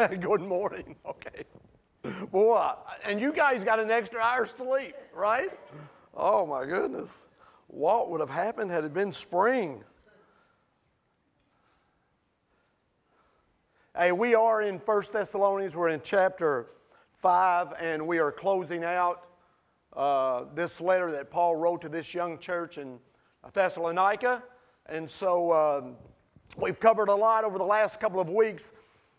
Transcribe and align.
Good 0.20 0.40
morning. 0.40 0.96
Okay. 1.04 1.44
Boy, 2.32 2.72
and 3.04 3.20
you 3.20 3.34
guys 3.34 3.64
got 3.64 3.78
an 3.78 3.90
extra 3.90 4.18
hour 4.20 4.48
sleep, 4.56 4.94
right? 5.14 5.50
Oh 6.14 6.46
my 6.46 6.64
goodness. 6.64 7.26
What 7.66 8.10
would 8.10 8.20
have 8.20 8.30
happened 8.30 8.70
had 8.70 8.84
it 8.84 8.94
been 8.94 9.12
spring? 9.12 9.84
Hey, 13.94 14.12
we 14.12 14.34
are 14.34 14.62
in 14.62 14.78
1 14.78 15.02
Thessalonians. 15.12 15.76
We're 15.76 15.90
in 15.90 16.00
chapter 16.02 16.68
5, 17.18 17.74
and 17.78 18.06
we 18.06 18.20
are 18.20 18.32
closing 18.32 18.84
out 18.84 19.26
uh, 19.94 20.44
this 20.54 20.80
letter 20.80 21.10
that 21.10 21.30
Paul 21.30 21.56
wrote 21.56 21.82
to 21.82 21.90
this 21.90 22.14
young 22.14 22.38
church 22.38 22.78
in 22.78 22.98
Thessalonica. 23.52 24.42
And 24.86 25.10
so 25.10 25.52
um, 25.52 25.96
we've 26.56 26.80
covered 26.80 27.10
a 27.10 27.14
lot 27.14 27.44
over 27.44 27.58
the 27.58 27.66
last 27.66 28.00
couple 28.00 28.20
of 28.20 28.30
weeks. 28.30 28.72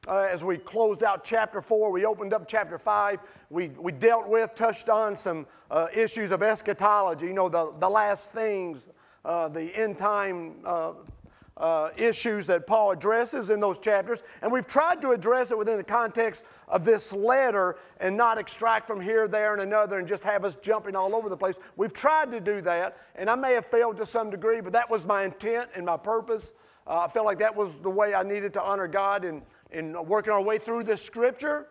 Uh, 0.07 0.27
as 0.31 0.43
we 0.43 0.57
closed 0.57 1.03
out 1.03 1.23
chapter 1.23 1.61
4, 1.61 1.91
we 1.91 2.05
opened 2.05 2.33
up 2.33 2.47
chapter 2.47 2.79
5. 2.79 3.19
We, 3.51 3.67
we 3.67 3.91
dealt 3.91 4.27
with, 4.27 4.55
touched 4.55 4.89
on 4.89 5.15
some 5.15 5.45
uh, 5.69 5.89
issues 5.93 6.31
of 6.31 6.41
eschatology, 6.41 7.27
you 7.27 7.33
know, 7.33 7.49
the, 7.49 7.71
the 7.79 7.87
last 7.87 8.31
things, 8.31 8.89
uh, 9.23 9.47
the 9.47 9.65
end 9.77 9.99
time 9.99 10.55
uh, 10.65 10.93
uh, 11.57 11.89
issues 11.97 12.47
that 12.47 12.65
Paul 12.65 12.89
addresses 12.89 13.51
in 13.51 13.59
those 13.59 13.77
chapters. 13.77 14.23
And 14.41 14.51
we've 14.51 14.65
tried 14.65 15.03
to 15.03 15.11
address 15.11 15.51
it 15.51 15.57
within 15.59 15.77
the 15.77 15.83
context 15.83 16.45
of 16.67 16.83
this 16.83 17.13
letter 17.13 17.77
and 17.99 18.17
not 18.17 18.39
extract 18.39 18.87
from 18.87 19.01
here, 19.01 19.27
there, 19.27 19.53
and 19.53 19.61
another 19.61 19.99
and 19.99 20.07
just 20.07 20.23
have 20.23 20.43
us 20.43 20.57
jumping 20.63 20.95
all 20.95 21.15
over 21.15 21.29
the 21.29 21.37
place. 21.37 21.57
We've 21.77 21.93
tried 21.93 22.31
to 22.31 22.39
do 22.39 22.59
that, 22.61 22.97
and 23.13 23.29
I 23.29 23.35
may 23.35 23.53
have 23.53 23.67
failed 23.67 23.97
to 23.97 24.07
some 24.07 24.31
degree, 24.31 24.61
but 24.61 24.73
that 24.73 24.89
was 24.89 25.05
my 25.05 25.25
intent 25.25 25.69
and 25.75 25.85
my 25.85 25.97
purpose. 25.97 26.53
Uh, 26.87 27.01
I 27.01 27.07
felt 27.07 27.27
like 27.27 27.37
that 27.37 27.55
was 27.55 27.77
the 27.77 27.91
way 27.91 28.15
I 28.15 28.23
needed 28.23 28.51
to 28.53 28.63
honor 28.63 28.87
God 28.87 29.25
and 29.25 29.43
in 29.71 30.05
working 30.05 30.33
our 30.33 30.41
way 30.41 30.57
through 30.57 30.83
this 30.83 31.01
scripture. 31.01 31.67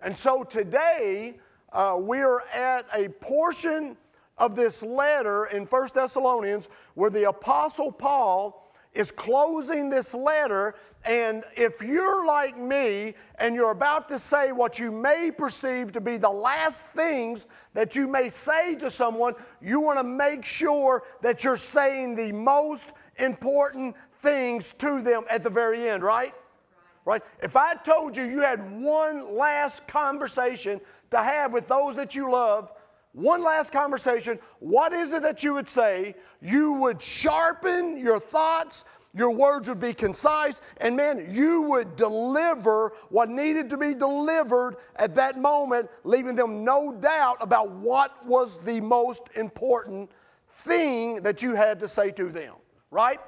And 0.00 0.16
so 0.16 0.44
today, 0.44 1.38
uh, 1.72 1.96
we're 1.98 2.40
at 2.54 2.86
a 2.94 3.08
portion 3.08 3.96
of 4.38 4.54
this 4.54 4.82
letter 4.82 5.46
in 5.46 5.64
1 5.64 5.88
Thessalonians 5.94 6.68
where 6.94 7.10
the 7.10 7.28
Apostle 7.28 7.90
Paul 7.90 8.72
is 8.94 9.10
closing 9.10 9.90
this 9.90 10.14
letter. 10.14 10.74
And 11.04 11.44
if 11.56 11.82
you're 11.82 12.26
like 12.26 12.58
me 12.58 13.14
and 13.38 13.54
you're 13.54 13.70
about 13.70 14.08
to 14.08 14.18
say 14.18 14.52
what 14.52 14.78
you 14.78 14.90
may 14.90 15.30
perceive 15.30 15.92
to 15.92 16.00
be 16.00 16.16
the 16.16 16.30
last 16.30 16.86
things 16.86 17.46
that 17.74 17.94
you 17.94 18.08
may 18.08 18.28
say 18.28 18.74
to 18.76 18.90
someone, 18.90 19.34
you 19.60 19.80
want 19.80 19.98
to 19.98 20.04
make 20.04 20.44
sure 20.44 21.04
that 21.22 21.44
you're 21.44 21.56
saying 21.56 22.16
the 22.16 22.32
most 22.32 22.90
important 23.18 23.94
things 24.22 24.74
to 24.78 25.00
them 25.00 25.24
at 25.30 25.42
the 25.42 25.50
very 25.50 25.88
end, 25.88 26.02
right? 26.02 26.34
Right? 27.08 27.22
If 27.42 27.56
I 27.56 27.72
told 27.72 28.18
you 28.18 28.24
you 28.24 28.40
had 28.40 28.82
one 28.82 29.34
last 29.34 29.88
conversation 29.88 30.78
to 31.10 31.16
have 31.16 31.54
with 31.54 31.66
those 31.66 31.96
that 31.96 32.14
you 32.14 32.30
love, 32.30 32.70
one 33.12 33.42
last 33.42 33.72
conversation, 33.72 34.38
what 34.58 34.92
is 34.92 35.14
it 35.14 35.22
that 35.22 35.42
you 35.42 35.54
would 35.54 35.70
say? 35.70 36.14
You 36.42 36.74
would 36.74 37.00
sharpen 37.00 37.96
your 37.96 38.20
thoughts, 38.20 38.84
your 39.14 39.30
words 39.30 39.70
would 39.70 39.80
be 39.80 39.94
concise, 39.94 40.60
and 40.82 40.94
man, 40.94 41.26
you 41.30 41.62
would 41.62 41.96
deliver 41.96 42.92
what 43.08 43.30
needed 43.30 43.70
to 43.70 43.78
be 43.78 43.94
delivered 43.94 44.76
at 44.96 45.14
that 45.14 45.40
moment, 45.40 45.88
leaving 46.04 46.36
them 46.36 46.62
no 46.62 46.92
doubt 46.92 47.38
about 47.40 47.70
what 47.70 48.24
was 48.26 48.58
the 48.66 48.82
most 48.82 49.22
important 49.34 50.10
thing 50.58 51.22
that 51.22 51.40
you 51.40 51.54
had 51.54 51.80
to 51.80 51.88
say 51.88 52.10
to 52.10 52.28
them, 52.28 52.52
right? 52.90 53.18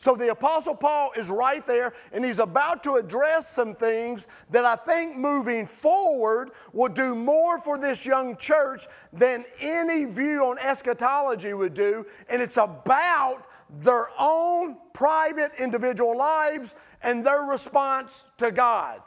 So 0.00 0.16
the 0.16 0.30
Apostle 0.30 0.74
Paul 0.74 1.10
is 1.14 1.28
right 1.28 1.64
there, 1.66 1.92
and 2.10 2.24
he's 2.24 2.38
about 2.38 2.82
to 2.84 2.94
address 2.94 3.46
some 3.46 3.74
things 3.74 4.28
that 4.48 4.64
I 4.64 4.74
think 4.74 5.14
moving 5.14 5.66
forward 5.66 6.52
will 6.72 6.88
do 6.88 7.14
more 7.14 7.60
for 7.60 7.76
this 7.76 8.06
young 8.06 8.34
church 8.38 8.86
than 9.12 9.44
any 9.60 10.06
view 10.06 10.46
on 10.46 10.58
eschatology 10.58 11.52
would 11.52 11.74
do. 11.74 12.06
And 12.30 12.40
it's 12.40 12.56
about 12.56 13.44
their 13.82 14.08
own 14.18 14.78
private 14.94 15.52
individual 15.58 16.16
lives 16.16 16.74
and 17.02 17.22
their 17.24 17.42
response 17.42 18.24
to 18.38 18.50
God. 18.50 19.02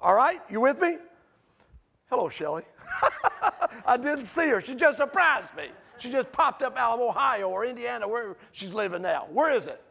All 0.00 0.14
right? 0.14 0.40
You 0.48 0.62
with 0.62 0.80
me? 0.80 0.96
Hello, 2.08 2.30
Shelly. 2.30 2.62
I 3.86 3.98
didn't 3.98 4.24
see 4.24 4.48
her. 4.48 4.62
She 4.62 4.74
just 4.74 4.96
surprised 4.96 5.54
me. 5.54 5.68
She 5.98 6.10
just 6.10 6.32
popped 6.32 6.62
up 6.62 6.78
out 6.78 6.94
of 6.94 7.00
Ohio 7.00 7.50
or 7.50 7.66
Indiana, 7.66 8.08
where 8.08 8.38
she's 8.52 8.72
living 8.72 9.02
now. 9.02 9.26
Where 9.30 9.52
is 9.52 9.66
it? 9.66 9.82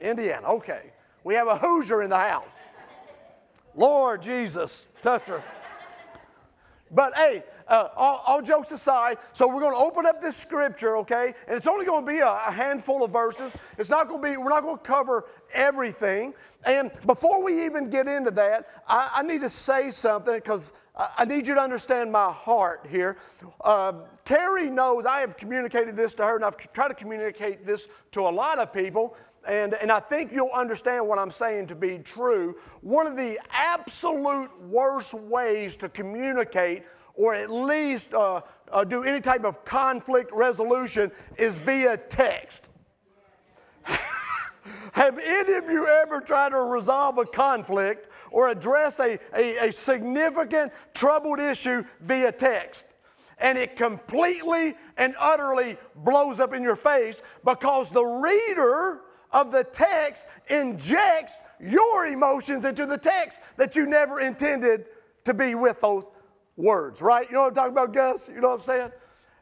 Indiana, 0.00 0.46
okay. 0.48 0.92
We 1.24 1.34
have 1.34 1.48
a 1.48 1.56
Hoosier 1.56 2.02
in 2.02 2.10
the 2.10 2.18
house. 2.18 2.58
Lord 3.74 4.22
Jesus, 4.22 4.88
touch 5.02 5.24
her. 5.24 5.42
But 6.90 7.14
hey, 7.14 7.44
uh, 7.68 7.88
all, 7.96 8.22
all, 8.26 8.42
jokes 8.42 8.70
aside, 8.70 9.18
so 9.34 9.46
we're 9.46 9.60
going 9.60 9.74
to 9.74 9.78
open 9.78 10.06
up 10.06 10.22
this 10.22 10.36
scripture, 10.36 10.96
okay? 10.96 11.34
And 11.46 11.56
it's 11.56 11.66
only 11.66 11.84
going 11.84 12.04
to 12.04 12.10
be 12.10 12.18
a, 12.20 12.28
a 12.28 12.50
handful 12.50 13.04
of 13.04 13.12
verses. 13.12 13.52
It's 13.76 13.90
not 13.90 14.08
going 14.08 14.22
to 14.22 14.30
be, 14.30 14.36
we're 14.38 14.48
not 14.48 14.62
going 14.62 14.78
to 14.78 14.82
cover 14.82 15.26
everything. 15.52 16.32
And 16.64 16.90
before 17.06 17.42
we 17.42 17.66
even 17.66 17.90
get 17.90 18.08
into 18.08 18.30
that, 18.32 18.68
I, 18.88 19.10
I 19.16 19.22
need 19.22 19.42
to 19.42 19.50
say 19.50 19.90
something 19.90 20.34
because 20.34 20.72
I, 20.96 21.10
I, 21.18 21.24
need 21.26 21.46
you 21.46 21.54
to 21.54 21.60
understand 21.60 22.10
my 22.10 22.32
heart 22.32 22.86
here. 22.90 23.18
Uh, 23.60 23.92
Terry 24.24 24.70
knows 24.70 25.04
I 25.04 25.20
have 25.20 25.36
communicated 25.36 25.94
this 25.94 26.14
to 26.14 26.24
her, 26.24 26.36
and 26.36 26.44
I've 26.44 26.56
tried 26.72 26.88
to 26.88 26.94
communicate 26.94 27.66
this 27.66 27.86
to 28.12 28.22
a 28.22 28.30
lot 28.30 28.58
of 28.58 28.72
people 28.72 29.14
and, 29.46 29.74
and 29.74 29.90
I 29.90 30.00
think 30.00 30.32
you'll 30.32 30.50
understand 30.50 31.06
what 31.06 31.18
I'm 31.18 31.30
saying 31.30 31.68
to 31.68 31.74
be 31.74 31.98
true. 31.98 32.56
One 32.80 33.06
of 33.06 33.16
the 33.16 33.38
absolute 33.50 34.50
worst 34.62 35.14
ways 35.14 35.76
to 35.76 35.88
communicate 35.88 36.84
or 37.14 37.34
at 37.34 37.50
least 37.50 38.14
uh, 38.14 38.42
uh, 38.70 38.84
do 38.84 39.02
any 39.02 39.20
type 39.20 39.44
of 39.44 39.64
conflict 39.64 40.30
resolution 40.32 41.10
is 41.36 41.58
via 41.58 41.96
text. 41.96 42.68
Have 44.92 45.18
any 45.18 45.54
of 45.54 45.68
you 45.68 45.86
ever 45.86 46.20
tried 46.20 46.50
to 46.50 46.60
resolve 46.60 47.18
a 47.18 47.24
conflict 47.24 48.08
or 48.30 48.48
address 48.48 49.00
a, 49.00 49.18
a, 49.34 49.68
a 49.68 49.72
significant 49.72 50.72
troubled 50.94 51.40
issue 51.40 51.84
via 52.00 52.32
text? 52.32 52.84
and 53.40 53.56
it 53.56 53.76
completely 53.76 54.74
and 54.96 55.14
utterly 55.18 55.76
blows 55.96 56.40
up 56.40 56.52
in 56.52 56.62
your 56.62 56.76
face 56.76 57.22
because 57.44 57.88
the 57.90 58.02
reader 58.02 59.02
of 59.32 59.52
the 59.52 59.64
text 59.64 60.26
injects 60.48 61.38
your 61.60 62.06
emotions 62.06 62.64
into 62.64 62.86
the 62.86 62.98
text 62.98 63.40
that 63.56 63.76
you 63.76 63.86
never 63.86 64.20
intended 64.20 64.86
to 65.24 65.34
be 65.34 65.54
with 65.54 65.80
those 65.80 66.10
words, 66.56 67.00
right? 67.00 67.26
You 67.28 67.34
know 67.34 67.42
what 67.42 67.48
I'm 67.48 67.54
talking 67.54 67.72
about, 67.72 67.92
Gus? 67.92 68.28
You 68.28 68.40
know 68.40 68.50
what 68.50 68.60
I'm 68.60 68.64
saying? 68.64 68.90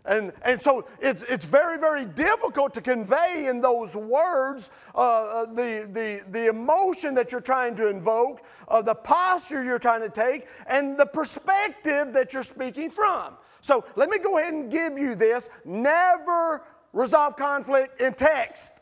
And, 0.04 0.32
and 0.42 0.62
so 0.62 0.86
it's, 1.00 1.22
it's 1.22 1.44
very, 1.44 1.78
very 1.78 2.04
difficult 2.04 2.72
to 2.74 2.80
convey 2.80 3.46
in 3.48 3.60
those 3.60 3.96
words 3.96 4.70
uh, 4.94 4.98
uh, 4.98 5.44
the, 5.46 5.88
the, 5.92 6.24
the 6.30 6.46
emotion 6.46 7.14
that 7.16 7.32
you're 7.32 7.40
trying 7.40 7.74
to 7.76 7.88
invoke, 7.88 8.42
uh, 8.68 8.82
the 8.82 8.94
posture 8.94 9.64
you're 9.64 9.80
trying 9.80 10.02
to 10.02 10.08
take, 10.08 10.46
and 10.68 10.96
the 10.96 11.06
perspective 11.06 12.12
that 12.12 12.32
you're 12.32 12.44
speaking 12.44 12.90
from. 12.90 13.34
So 13.62 13.84
let 13.96 14.08
me 14.08 14.18
go 14.18 14.38
ahead 14.38 14.54
and 14.54 14.70
give 14.70 14.96
you 14.96 15.16
this. 15.16 15.48
Never 15.64 16.62
resolve 16.92 17.36
conflict 17.36 18.00
in 18.00 18.14
text 18.14 18.72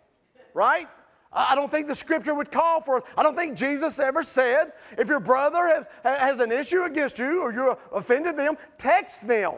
right? 0.55 0.89
I 1.37 1.57
don't 1.57 1.71
think 1.71 1.89
the 1.89 1.97
scripture 1.97 2.33
would 2.33 2.53
call 2.53 2.81
for 2.81 2.99
it. 2.99 3.05
I 3.19 3.25
don't 3.25 3.37
think 3.37 3.57
Jesus 3.57 3.99
ever 3.99 4.23
said, 4.23 4.73
if 4.97 5.09
your 5.09 5.19
brother 5.19 5.67
has, 5.67 5.89
has 6.05 6.39
an 6.39 6.53
issue 6.53 6.85
against 6.85 7.19
you 7.19 7.43
or 7.43 7.53
you 7.53 7.77
offended 7.93 8.37
them, 8.37 8.57
text 8.79 9.27
them, 9.27 9.55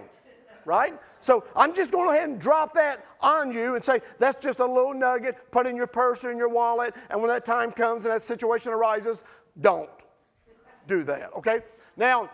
right? 0.64 0.94
So 1.20 1.44
I'm 1.54 1.74
just 1.74 1.92
going 1.92 2.06
to 2.06 2.12
go 2.12 2.16
ahead 2.16 2.30
and 2.30 2.40
drop 2.40 2.72
that 2.74 3.04
on 3.20 3.52
you 3.52 3.74
and 3.74 3.84
say, 3.84 4.00
that's 4.18 4.42
just 4.42 4.60
a 4.60 4.64
little 4.64 4.94
nugget, 4.94 5.36
put 5.50 5.66
in 5.66 5.76
your 5.76 5.86
purse 5.86 6.24
or 6.24 6.30
in 6.30 6.38
your 6.38 6.48
wallet, 6.48 6.94
and 7.10 7.20
when 7.20 7.28
that 7.28 7.44
time 7.44 7.70
comes 7.70 8.06
and 8.06 8.14
that 8.14 8.22
situation 8.22 8.72
arises, 8.72 9.22
don't 9.60 9.90
do 10.86 11.02
that, 11.04 11.34
okay? 11.36 11.60
Now, 11.96 12.30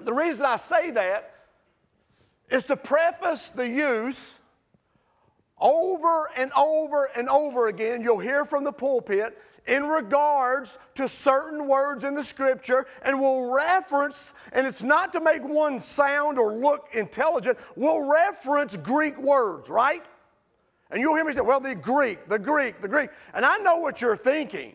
the 0.00 0.12
reason 0.12 0.44
I 0.44 0.56
say 0.56 0.92
that 0.92 1.34
is 2.48 2.64
to 2.66 2.76
preface 2.76 3.50
the 3.54 3.68
use 3.68 4.37
over 5.60 6.30
and 6.36 6.52
over 6.56 7.10
and 7.16 7.28
over 7.28 7.68
again, 7.68 8.02
you'll 8.02 8.18
hear 8.18 8.44
from 8.44 8.64
the 8.64 8.72
pulpit 8.72 9.38
in 9.66 9.84
regards 9.84 10.78
to 10.94 11.08
certain 11.08 11.68
words 11.68 12.02
in 12.02 12.14
the 12.14 12.24
scripture, 12.24 12.86
and 13.02 13.20
we'll 13.20 13.50
reference, 13.50 14.32
and 14.52 14.66
it's 14.66 14.82
not 14.82 15.12
to 15.12 15.20
make 15.20 15.44
one 15.44 15.80
sound 15.80 16.38
or 16.38 16.52
look 16.52 16.88
intelligent, 16.94 17.58
we'll 17.76 18.08
reference 18.08 18.76
Greek 18.78 19.18
words, 19.18 19.68
right? 19.68 20.04
And 20.90 21.02
you'll 21.02 21.14
hear 21.14 21.24
me 21.24 21.34
say, 21.34 21.42
well, 21.42 21.60
the 21.60 21.74
Greek, 21.74 22.28
the 22.28 22.38
Greek, 22.38 22.80
the 22.80 22.88
Greek. 22.88 23.10
And 23.34 23.44
I 23.44 23.58
know 23.58 23.76
what 23.76 24.00
you're 24.00 24.16
thinking. 24.16 24.74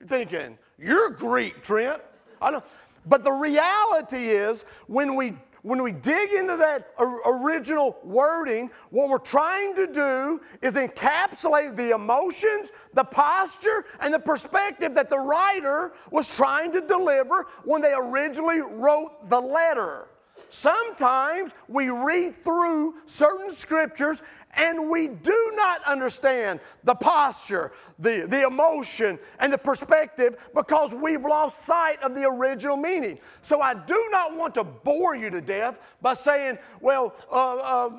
You're 0.00 0.08
thinking, 0.08 0.58
you're 0.78 1.10
Greek, 1.10 1.62
Trent. 1.62 2.02
I 2.42 2.50
know. 2.50 2.64
But 3.06 3.22
the 3.22 3.32
reality 3.32 4.30
is, 4.30 4.64
when 4.88 5.14
we 5.14 5.34
when 5.64 5.82
we 5.82 5.92
dig 5.92 6.32
into 6.34 6.58
that 6.58 6.92
original 7.24 7.96
wording, 8.04 8.70
what 8.90 9.08
we're 9.08 9.16
trying 9.16 9.74
to 9.74 9.86
do 9.86 10.42
is 10.60 10.74
encapsulate 10.74 11.74
the 11.74 11.94
emotions, 11.94 12.70
the 12.92 13.02
posture, 13.02 13.86
and 14.00 14.12
the 14.12 14.18
perspective 14.18 14.94
that 14.94 15.08
the 15.08 15.18
writer 15.18 15.94
was 16.10 16.28
trying 16.36 16.70
to 16.72 16.82
deliver 16.82 17.46
when 17.64 17.80
they 17.80 17.94
originally 17.96 18.60
wrote 18.60 19.30
the 19.30 19.40
letter. 19.40 20.08
Sometimes 20.50 21.52
we 21.66 21.88
read 21.88 22.44
through 22.44 22.96
certain 23.06 23.50
scriptures 23.50 24.22
and 24.56 24.88
we 24.88 25.08
do 25.08 25.52
not 25.54 25.82
understand 25.84 26.60
the 26.84 26.94
posture, 26.94 27.72
the, 27.98 28.26
the 28.28 28.46
emotion, 28.46 29.18
and 29.38 29.52
the 29.52 29.58
perspective 29.58 30.36
because 30.54 30.94
we've 30.94 31.24
lost 31.24 31.60
sight 31.60 32.02
of 32.02 32.14
the 32.14 32.24
original 32.24 32.76
meaning. 32.76 33.18
So 33.42 33.60
I 33.60 33.74
do 33.74 34.08
not 34.10 34.36
want 34.36 34.54
to 34.54 34.64
bore 34.64 35.14
you 35.14 35.30
to 35.30 35.40
death 35.40 35.78
by 36.02 36.14
saying, 36.14 36.58
well, 36.80 37.14
uh, 37.30 37.56
uh, 37.56 37.90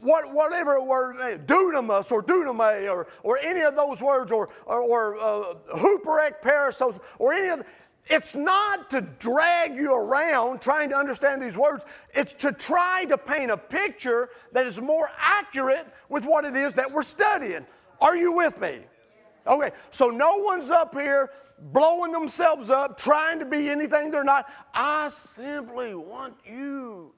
what, 0.00 0.32
whatever 0.32 0.80
word, 0.80 1.16
eh, 1.20 1.38
dunamis 1.46 2.12
or 2.12 2.22
duname 2.22 2.90
or, 2.90 3.06
or 3.22 3.38
any 3.38 3.60
of 3.60 3.74
those 3.74 4.00
words, 4.00 4.30
or, 4.30 4.50
or, 4.66 4.80
or 4.82 5.18
uh, 5.18 5.54
perissos, 6.42 7.00
or 7.18 7.32
any 7.32 7.48
of 7.48 7.64
it's 8.08 8.36
not 8.36 8.88
to 8.90 9.00
drag 9.00 9.76
you 9.76 9.94
around 9.94 10.60
trying 10.60 10.88
to 10.90 10.96
understand 10.96 11.42
these 11.42 11.56
words. 11.56 11.84
It's 12.14 12.34
to 12.34 12.52
try 12.52 13.04
to 13.06 13.18
paint 13.18 13.50
a 13.50 13.56
picture 13.56 14.28
that 14.52 14.66
is 14.66 14.80
more 14.80 15.10
accurate 15.18 15.86
with 16.08 16.24
what 16.24 16.44
it 16.44 16.56
is 16.56 16.74
that 16.74 16.90
we're 16.90 17.02
studying. 17.02 17.66
Are 18.00 18.16
you 18.16 18.32
with 18.32 18.60
me? 18.60 18.80
Okay, 19.46 19.70
so 19.90 20.08
no 20.08 20.36
one's 20.36 20.70
up 20.70 20.94
here 20.94 21.30
blowing 21.72 22.12
themselves 22.12 22.70
up, 22.70 22.96
trying 22.96 23.38
to 23.38 23.46
be 23.46 23.70
anything 23.70 24.10
they're 24.10 24.24
not. 24.24 24.50
I 24.74 25.08
simply 25.08 25.94
want 25.94 26.34
you 26.44 27.14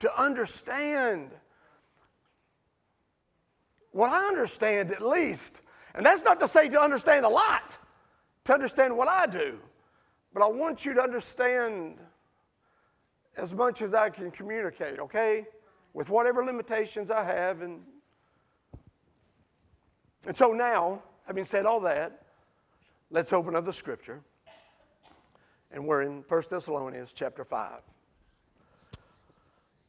to 0.00 0.20
understand 0.20 1.30
what 3.92 4.10
I 4.10 4.26
understand 4.26 4.90
at 4.90 5.00
least. 5.00 5.60
And 5.94 6.04
that's 6.04 6.24
not 6.24 6.40
to 6.40 6.48
say 6.48 6.68
to 6.68 6.80
understand 6.80 7.24
a 7.24 7.28
lot, 7.28 7.78
to 8.44 8.52
understand 8.52 8.94
what 8.94 9.08
I 9.08 9.26
do. 9.26 9.58
But 10.36 10.44
I 10.44 10.48
want 10.48 10.84
you 10.84 10.92
to 10.92 11.00
understand 11.00 11.96
as 13.38 13.54
much 13.54 13.80
as 13.80 13.94
I 13.94 14.10
can 14.10 14.30
communicate, 14.30 14.98
okay? 14.98 15.46
With 15.94 16.10
whatever 16.10 16.44
limitations 16.44 17.10
I 17.10 17.24
have. 17.24 17.62
And, 17.62 17.80
and 20.26 20.36
so 20.36 20.52
now, 20.52 21.02
having 21.26 21.46
said 21.46 21.64
all 21.64 21.80
that, 21.80 22.20
let's 23.10 23.32
open 23.32 23.56
up 23.56 23.64
the 23.64 23.72
scripture. 23.72 24.20
And 25.72 25.86
we're 25.86 26.02
in 26.02 26.22
1 26.28 26.42
Thessalonians 26.50 27.14
chapter 27.14 27.42
5. 27.42 27.80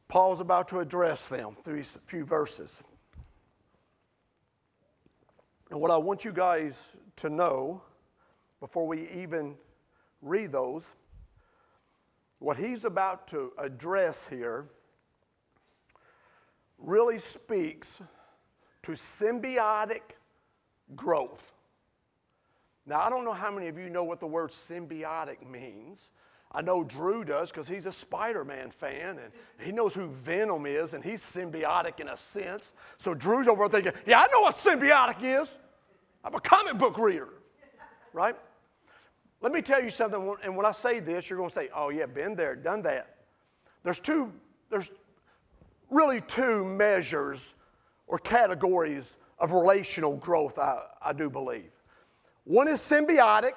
Paul's 0.08 0.40
about 0.40 0.66
to 0.68 0.80
address 0.80 1.28
them 1.28 1.56
through 1.62 1.76
these 1.76 1.98
few 2.06 2.24
verses. 2.24 2.80
And 5.70 5.78
what 5.78 5.90
I 5.90 5.98
want 5.98 6.24
you 6.24 6.32
guys 6.32 6.82
to 7.16 7.28
know 7.28 7.82
before 8.60 8.86
we 8.86 9.10
even 9.10 9.54
read 10.22 10.52
those, 10.52 10.92
what 12.38 12.56
he's 12.56 12.84
about 12.84 13.28
to 13.28 13.52
address 13.58 14.26
here 14.28 14.66
really 16.78 17.18
speaks 17.18 18.00
to 18.82 18.92
symbiotic 18.92 20.02
growth. 20.94 21.52
Now, 22.86 23.00
I 23.00 23.10
don't 23.10 23.24
know 23.24 23.32
how 23.32 23.50
many 23.50 23.68
of 23.68 23.76
you 23.76 23.90
know 23.90 24.04
what 24.04 24.20
the 24.20 24.26
word 24.26 24.50
symbiotic 24.50 25.46
means. 25.46 26.10
I 26.50 26.62
know 26.62 26.82
Drew 26.82 27.24
does 27.24 27.50
because 27.50 27.68
he's 27.68 27.84
a 27.84 27.92
Spider 27.92 28.44
Man 28.44 28.70
fan 28.70 29.18
and 29.18 29.32
he 29.60 29.70
knows 29.70 29.92
who 29.92 30.08
Venom 30.08 30.64
is 30.64 30.94
and 30.94 31.04
he's 31.04 31.20
symbiotic 31.22 32.00
in 32.00 32.08
a 32.08 32.16
sense. 32.16 32.72
So 32.96 33.12
Drew's 33.12 33.48
over 33.48 33.68
thinking, 33.68 33.92
yeah, 34.06 34.20
I 34.20 34.28
know 34.32 34.40
what 34.40 34.54
symbiotic 34.54 35.22
is. 35.22 35.50
I'm 36.24 36.34
a 36.34 36.40
comic 36.40 36.78
book 36.78 36.96
reader, 36.96 37.28
right? 38.14 38.36
Let 39.40 39.52
me 39.52 39.62
tell 39.62 39.82
you 39.82 39.90
something, 39.90 40.34
and 40.42 40.56
when 40.56 40.66
I 40.66 40.72
say 40.72 40.98
this, 40.98 41.30
you're 41.30 41.38
going 41.38 41.50
to 41.50 41.54
say, 41.54 41.68
oh, 41.74 41.90
yeah, 41.90 42.06
been 42.06 42.34
there, 42.34 42.56
done 42.56 42.82
that. 42.82 43.16
There's 43.84 44.00
two, 44.00 44.32
there's 44.68 44.90
really 45.90 46.20
two 46.22 46.64
measures 46.64 47.54
or 48.08 48.18
categories 48.18 49.16
of 49.38 49.52
relational 49.52 50.16
growth, 50.16 50.58
I, 50.58 50.82
I 51.00 51.12
do 51.12 51.30
believe. 51.30 51.70
One 52.44 52.66
is 52.66 52.80
symbiotic, 52.80 53.52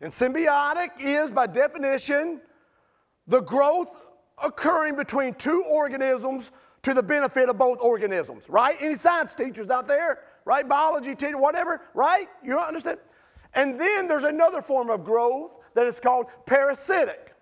and 0.00 0.10
symbiotic 0.10 0.90
is, 0.98 1.30
by 1.30 1.46
definition, 1.46 2.40
the 3.28 3.40
growth 3.40 4.10
occurring 4.42 4.96
between 4.96 5.34
two 5.34 5.62
organisms 5.70 6.50
to 6.82 6.94
the 6.94 7.02
benefit 7.02 7.48
of 7.48 7.58
both 7.58 7.78
organisms, 7.80 8.48
right? 8.48 8.76
Any 8.80 8.96
science 8.96 9.34
teachers 9.34 9.70
out 9.70 9.86
there, 9.86 10.20
right? 10.44 10.66
Biology 10.66 11.14
teacher, 11.14 11.38
whatever, 11.38 11.82
right? 11.94 12.26
You 12.42 12.58
understand? 12.58 12.98
And 13.54 13.78
then 13.78 14.06
there's 14.06 14.24
another 14.24 14.62
form 14.62 14.90
of 14.90 15.04
growth 15.04 15.52
that 15.74 15.86
is 15.86 16.00
called 16.00 16.26
parasitic. 16.46 17.34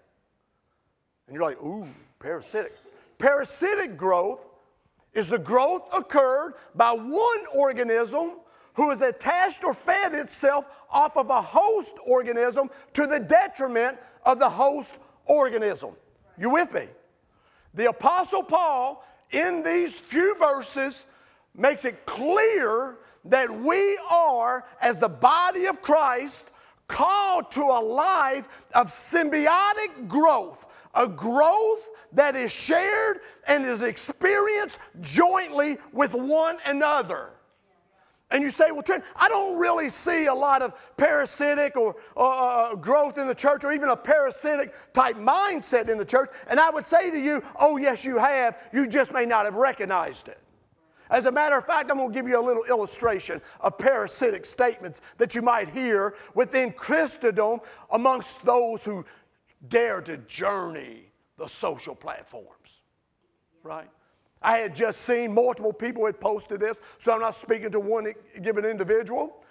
And 1.27 1.35
you're 1.35 1.45
like, 1.45 1.63
ooh, 1.63 1.87
parasitic. 2.19 2.75
Parasitic 3.19 3.97
growth 3.97 4.47
is 5.13 5.29
the 5.29 5.39
growth 5.39 5.89
occurred 5.93 6.55
by 6.75 6.93
one 6.93 7.45
organism 7.55 8.33
who 8.75 8.91
has 8.91 9.01
attached 9.01 9.65
or 9.65 9.75
fed 9.75 10.15
itself 10.15 10.69
off 10.91 11.17
of 11.17 11.31
a 11.31 11.43
host 11.43 11.97
organism 12.07 12.71
to 12.93 13.07
the 13.07 13.19
detriment 13.19 13.99
of 14.25 14.39
the 14.39 14.49
host 14.49 14.99
organism. 15.27 15.95
You 16.39 16.51
with 16.51 16.73
me? 16.73 16.87
The 17.75 17.89
Apostle 17.89 18.43
Paul, 18.43 19.05
in 19.33 19.63
these 19.63 19.95
few 19.95 20.37
verses, 20.39 21.05
makes 21.55 21.85
it 21.85 22.07
clear 22.07 22.99
that 23.29 23.51
we 23.51 23.99
are, 24.11 24.65
as 24.81 24.97
the 24.97 25.09
body 25.09 25.67
of 25.67 25.83
Christ, 25.83 26.47
called 26.87 27.51
to 27.53 27.63
a 27.63 27.81
life 27.81 28.49
of 28.75 28.89
symbiotic 28.89 30.09
growth, 30.09 30.67
a 30.95 31.07
growth 31.07 31.89
that 32.13 32.35
is 32.35 32.51
shared 32.51 33.21
and 33.47 33.65
is 33.65 33.83
experienced 33.83 34.79
jointly 35.01 35.79
with 35.93 36.15
one 36.15 36.59
another. 36.65 37.31
And 38.31 38.43
you 38.43 38.51
say, 38.51 38.71
well, 38.73 38.83
Trent, 38.83 39.05
I 39.17 39.29
don't 39.29 39.59
really 39.59 39.89
see 39.89 40.27
a 40.27 40.35
lot 40.35 40.61
of 40.61 40.75
parasitic 40.99 41.77
or 41.77 41.97
uh, 42.15 42.75
growth 42.75 43.17
in 43.17 43.27
the 43.27 43.35
church 43.35 43.65
or 43.65 43.73
even 43.73 43.89
a 43.89 43.97
parasitic 43.97 44.75
type 44.93 45.17
mindset 45.17 45.89
in 45.89 45.97
the 45.97 46.05
church. 46.05 46.31
And 46.49 46.61
I 46.61 46.69
would 46.69 46.87
say 46.87 47.11
to 47.11 47.19
you, 47.19 47.43
oh, 47.59 47.79
yes, 47.79 48.05
you 48.05 48.19
have. 48.19 48.59
You 48.73 48.87
just 48.87 49.15
may 49.15 49.25
not 49.25 49.47
have 49.47 49.57
recognized 49.57 50.29
it. 50.29 50.39
As 51.11 51.27
a 51.27 51.33
matter 51.33 51.57
of 51.57 51.67
fact, 51.67 51.91
I'm 51.91 51.97
going 51.97 52.11
to 52.11 52.15
give 52.15 52.29
you 52.29 52.39
a 52.39 52.45
little 52.45 52.65
illustration 52.65 53.41
of 53.61 53.79
parasitic 53.79 54.45
statements 54.45 55.01
that 55.17 55.35
you 55.35 55.43
might 55.43 55.71
hear 55.71 56.15
within 56.35 56.73
Christendom 56.73 57.61
amongst 57.91 58.45
those 58.45 58.85
who 58.85 59.05
dare 59.69 60.01
to 60.03 60.19
journey 60.19 61.11
the 61.39 61.49
social 61.49 61.95
platforms. 61.95 62.83
Right? 63.63 63.89
I 64.43 64.59
had 64.59 64.75
just 64.75 65.01
seen 65.01 65.35
multiple 65.35 65.73
people 65.73 66.07
had 66.07 66.21
posted 66.21 66.61
this, 66.61 66.81
so 66.99 67.13
I'm 67.13 67.21
not 67.21 67.35
speaking 67.35 67.71
to 67.73 67.81
one 67.81 68.13
given 68.43 68.65
individual. 68.65 69.43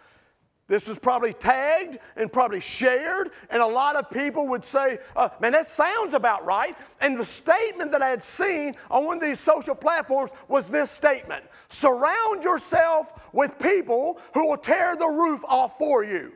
This 0.68 0.90
was 0.90 1.00
probably 1.00 1.32
tagged 1.32 1.98
and 2.18 2.32
probably 2.32 2.60
shared, 2.60 3.32
and 3.50 3.62
a 3.62 3.66
lot 3.66 3.96
of 3.96 4.10
people 4.10 4.48
would 4.50 4.66
say, 4.66 5.00
uh, 5.16 5.30
Man, 5.40 5.54
that 5.54 5.70
sounds 5.70 6.14
about 6.14 6.46
right. 6.46 6.76
And 7.00 7.18
the 7.18 7.26
statement 7.26 7.90
that 7.92 8.02
I 8.02 8.10
had 8.10 8.22
seen 8.22 8.76
on 8.92 9.06
one 9.06 9.18
of 9.18 9.24
these 9.24 9.40
social 9.40 9.76
platforms 9.76 10.32
was 10.50 10.68
this 10.68 10.92
statement 10.92 11.46
Surround 11.70 12.44
yourself 12.44 13.14
with 13.32 13.58
people 13.60 14.20
who 14.34 14.50
will 14.50 14.58
tear 14.58 14.98
the 14.98 15.08
roof 15.08 15.42
off 15.48 15.78
for 15.78 16.04
you. 16.04 16.34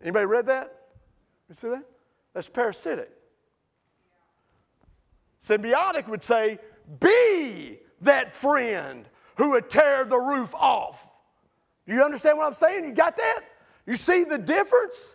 Anybody 0.00 0.24
read 0.24 0.46
that? 0.46 0.74
You 1.50 1.54
see 1.54 1.68
that? 1.68 1.84
That's 2.32 2.48
parasitic. 2.48 3.10
Symbiotic 5.42 6.08
would 6.08 6.22
say, 6.22 6.58
Be 7.00 7.80
that 8.00 8.34
friend 8.34 9.06
who 9.36 9.50
would 9.50 9.68
tear 9.68 10.06
the 10.06 10.18
roof 10.18 10.54
off 10.54 11.06
you 11.86 12.02
understand 12.02 12.38
what 12.38 12.46
I'm 12.46 12.54
saying? 12.54 12.84
You 12.84 12.92
got 12.92 13.16
that? 13.16 13.40
You 13.86 13.96
see 13.96 14.24
the 14.24 14.38
difference? 14.38 15.14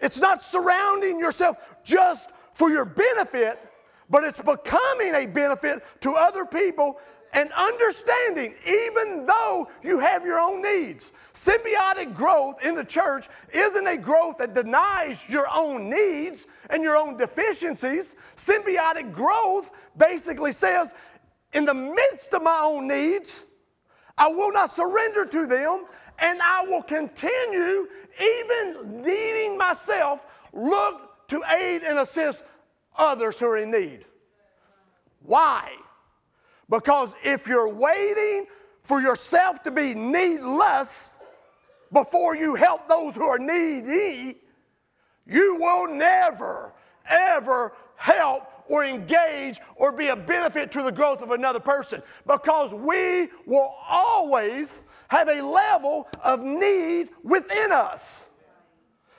It's 0.00 0.20
not 0.20 0.42
surrounding 0.42 1.18
yourself 1.18 1.56
just 1.84 2.30
for 2.54 2.70
your 2.70 2.84
benefit, 2.84 3.58
but 4.08 4.24
it's 4.24 4.40
becoming 4.40 5.14
a 5.14 5.26
benefit 5.26 5.84
to 6.00 6.12
other 6.12 6.44
people 6.44 6.98
and 7.32 7.50
understanding, 7.52 8.54
even 8.66 9.26
though 9.26 9.68
you 9.82 9.98
have 9.98 10.24
your 10.24 10.38
own 10.38 10.62
needs. 10.62 11.12
Symbiotic 11.34 12.14
growth 12.14 12.64
in 12.64 12.74
the 12.74 12.84
church 12.84 13.28
isn't 13.52 13.86
a 13.86 13.96
growth 13.96 14.38
that 14.38 14.54
denies 14.54 15.22
your 15.28 15.46
own 15.52 15.90
needs 15.90 16.46
and 16.70 16.82
your 16.82 16.96
own 16.96 17.16
deficiencies. 17.16 18.16
Symbiotic 18.36 19.12
growth 19.12 19.70
basically 19.98 20.52
says, 20.52 20.94
in 21.52 21.64
the 21.64 21.74
midst 21.74 22.32
of 22.32 22.42
my 22.42 22.58
own 22.62 22.88
needs, 22.88 23.44
I 24.16 24.28
will 24.28 24.52
not 24.52 24.70
surrender 24.70 25.26
to 25.26 25.46
them 25.46 25.84
and 26.18 26.40
I 26.42 26.64
will 26.66 26.82
continue, 26.82 27.88
even 28.20 29.02
needing 29.02 29.58
myself, 29.58 30.24
look 30.52 31.28
to 31.28 31.42
aid 31.58 31.82
and 31.82 31.98
assist 31.98 32.42
others 32.96 33.38
who 33.38 33.46
are 33.46 33.58
in 33.58 33.70
need. 33.70 34.04
Why? 35.22 35.72
Because 36.70 37.14
if 37.24 37.46
you're 37.46 37.68
waiting 37.68 38.46
for 38.82 39.00
yourself 39.00 39.62
to 39.64 39.70
be 39.70 39.94
needless 39.94 41.16
before 41.92 42.36
you 42.36 42.54
help 42.54 42.88
those 42.88 43.14
who 43.14 43.24
are 43.24 43.38
needy, 43.38 44.38
you 45.26 45.56
will 45.56 45.88
never, 45.88 46.72
ever 47.08 47.72
help 47.96 48.44
or 48.68 48.84
engage 48.84 49.60
or 49.76 49.92
be 49.92 50.08
a 50.08 50.16
benefit 50.16 50.70
to 50.72 50.82
the 50.82 50.92
growth 50.92 51.22
of 51.22 51.30
another 51.30 51.60
person 51.60 52.02
because 52.26 52.72
we 52.72 53.28
will 53.46 53.74
always 53.88 54.80
have 55.08 55.28
a 55.28 55.42
level 55.42 56.08
of 56.22 56.40
need 56.40 57.10
within 57.22 57.72
us. 57.72 58.24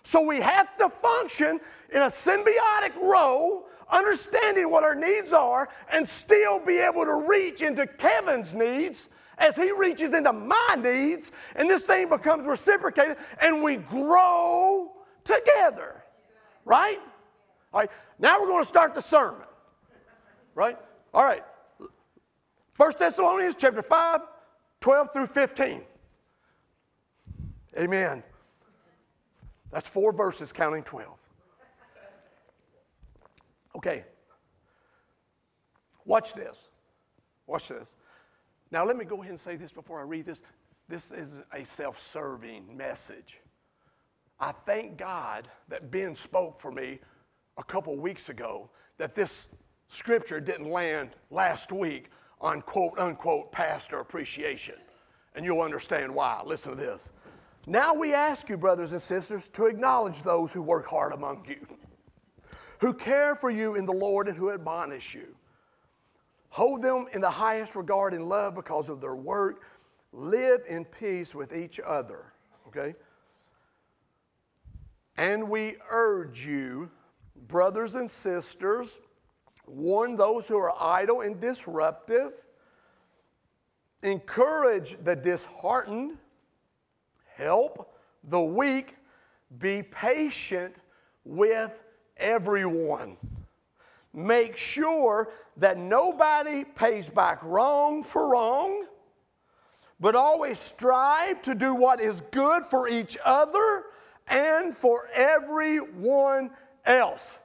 So 0.03 0.21
we 0.21 0.39
have 0.39 0.75
to 0.77 0.89
function 0.89 1.59
in 1.91 2.01
a 2.01 2.07
symbiotic 2.07 2.95
role, 3.01 3.67
understanding 3.89 4.69
what 4.69 4.83
our 4.83 4.95
needs 4.95 5.33
are, 5.33 5.69
and 5.91 6.07
still 6.07 6.59
be 6.59 6.77
able 6.77 7.05
to 7.05 7.25
reach 7.27 7.61
into 7.61 7.85
Kevin's 7.85 8.53
needs 8.53 9.07
as 9.37 9.55
he 9.55 9.71
reaches 9.71 10.13
into 10.13 10.33
my 10.33 10.75
needs, 10.81 11.31
and 11.55 11.69
this 11.69 11.83
thing 11.83 12.09
becomes 12.09 12.45
reciprocated, 12.45 13.17
and 13.41 13.61
we 13.61 13.75
grow 13.77 14.91
together. 15.23 16.03
Right? 16.65 16.99
All 17.73 17.81
right, 17.81 17.91
now 18.17 18.41
we're 18.41 18.47
going 18.47 18.63
to 18.63 18.67
start 18.67 18.93
the 18.93 19.01
sermon. 19.01 19.45
Right? 20.55 20.77
All 21.13 21.23
right. 21.23 21.43
1 22.77 22.93
Thessalonians 22.97 23.55
chapter 23.57 23.81
5, 23.81 24.21
12 24.81 25.13
through 25.13 25.27
15. 25.27 25.81
Amen. 27.77 28.23
That's 29.71 29.89
four 29.89 30.11
verses 30.11 30.53
counting 30.53 30.83
12. 30.83 31.17
Okay. 33.75 34.03
Watch 36.05 36.33
this. 36.33 36.57
Watch 37.45 37.67
this. 37.67 37.95
Now, 38.71 38.85
let 38.85 38.97
me 38.97 39.05
go 39.05 39.21
ahead 39.21 39.31
and 39.31 39.39
say 39.39 39.55
this 39.55 39.71
before 39.71 39.99
I 39.99 40.03
read 40.03 40.25
this. 40.25 40.41
This 40.89 41.11
is 41.11 41.41
a 41.53 41.65
self 41.65 41.99
serving 41.99 42.75
message. 42.75 43.39
I 44.39 44.53
thank 44.65 44.97
God 44.97 45.47
that 45.67 45.91
Ben 45.91 46.15
spoke 46.15 46.61
for 46.61 46.71
me 46.71 46.99
a 47.57 47.63
couple 47.63 47.97
weeks 47.97 48.29
ago 48.29 48.69
that 48.97 49.15
this 49.15 49.47
scripture 49.89 50.39
didn't 50.39 50.69
land 50.69 51.11
last 51.29 51.71
week 51.71 52.09
on 52.41 52.61
quote 52.61 52.97
unquote 52.99 53.51
pastor 53.51 53.99
appreciation. 53.99 54.75
And 55.35 55.45
you'll 55.45 55.61
understand 55.61 56.13
why. 56.13 56.41
Listen 56.45 56.71
to 56.71 56.77
this. 56.77 57.09
Now 57.67 57.93
we 57.93 58.13
ask 58.13 58.49
you, 58.49 58.57
brothers 58.57 58.93
and 58.93 59.01
sisters, 59.01 59.49
to 59.49 59.65
acknowledge 59.65 60.21
those 60.21 60.51
who 60.51 60.61
work 60.61 60.87
hard 60.87 61.11
among 61.11 61.45
you, 61.47 61.67
who 62.79 62.93
care 62.93 63.35
for 63.35 63.49
you 63.49 63.75
in 63.75 63.85
the 63.85 63.93
Lord 63.93 64.27
and 64.29 64.37
who 64.37 64.51
admonish 64.51 65.13
you. 65.13 65.35
Hold 66.49 66.81
them 66.81 67.07
in 67.13 67.21
the 67.21 67.29
highest 67.29 67.75
regard 67.75 68.13
and 68.13 68.27
love 68.27 68.55
because 68.55 68.89
of 68.89 69.01
their 69.01 69.15
work. 69.15 69.63
Live 70.13 70.61
in 70.67 70.85
peace 70.85 71.35
with 71.35 71.55
each 71.55 71.79
other. 71.85 72.33
Okay? 72.67 72.95
And 75.17 75.49
we 75.49 75.75
urge 75.89 76.45
you, 76.45 76.89
brothers 77.47 77.95
and 77.95 78.09
sisters, 78.09 78.99
warn 79.67 80.15
those 80.15 80.47
who 80.47 80.57
are 80.57 80.73
idle 80.79 81.21
and 81.21 81.39
disruptive, 81.39 82.33
encourage 84.03 84.97
the 85.03 85.15
disheartened, 85.15 86.17
help 87.35 87.95
the 88.23 88.41
weak, 88.41 88.95
be 89.59 89.83
patient 89.83 90.75
with 91.23 91.71
everyone. 92.17 93.17
Make 94.13 94.57
sure 94.57 95.29
that 95.57 95.77
nobody 95.77 96.63
pays 96.63 97.09
back 97.09 97.43
wrong 97.43 98.03
for 98.03 98.29
wrong, 98.29 98.85
but 99.99 100.15
always 100.15 100.59
strive 100.59 101.41
to 101.43 101.55
do 101.55 101.73
what 101.73 101.99
is 102.01 102.21
good 102.31 102.65
for 102.65 102.87
each 102.87 103.17
other 103.23 103.85
and 104.27 104.75
for 104.75 105.07
everyone 105.13 106.51
else. 106.85 107.37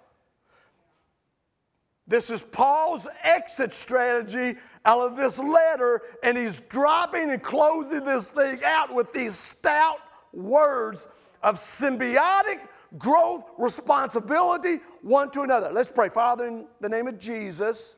This 2.12 2.28
is 2.28 2.42
Paul's 2.42 3.07
exit 3.23 3.73
strategy 3.73 4.59
out 4.85 5.00
of 5.00 5.16
this 5.16 5.38
letter, 5.38 6.02
and 6.23 6.37
he's 6.37 6.61
dropping 6.69 7.31
and 7.31 7.42
closing 7.42 8.04
this 8.04 8.28
thing 8.28 8.61
out 8.66 8.95
with 8.95 9.14
these 9.14 9.35
stout 9.35 9.97
words 10.35 11.09
of 11.42 11.57
symbiotic 11.57 12.69
growth, 12.99 13.45
responsibility 13.57 14.81
one 15.00 15.31
to 15.31 15.40
another. 15.40 15.71
Let's 15.73 15.90
pray. 15.90 16.11
Father, 16.11 16.49
in 16.49 16.66
the 16.83 16.88
name 16.90 17.09
of 17.09 17.19
Jesus, 17.19 17.97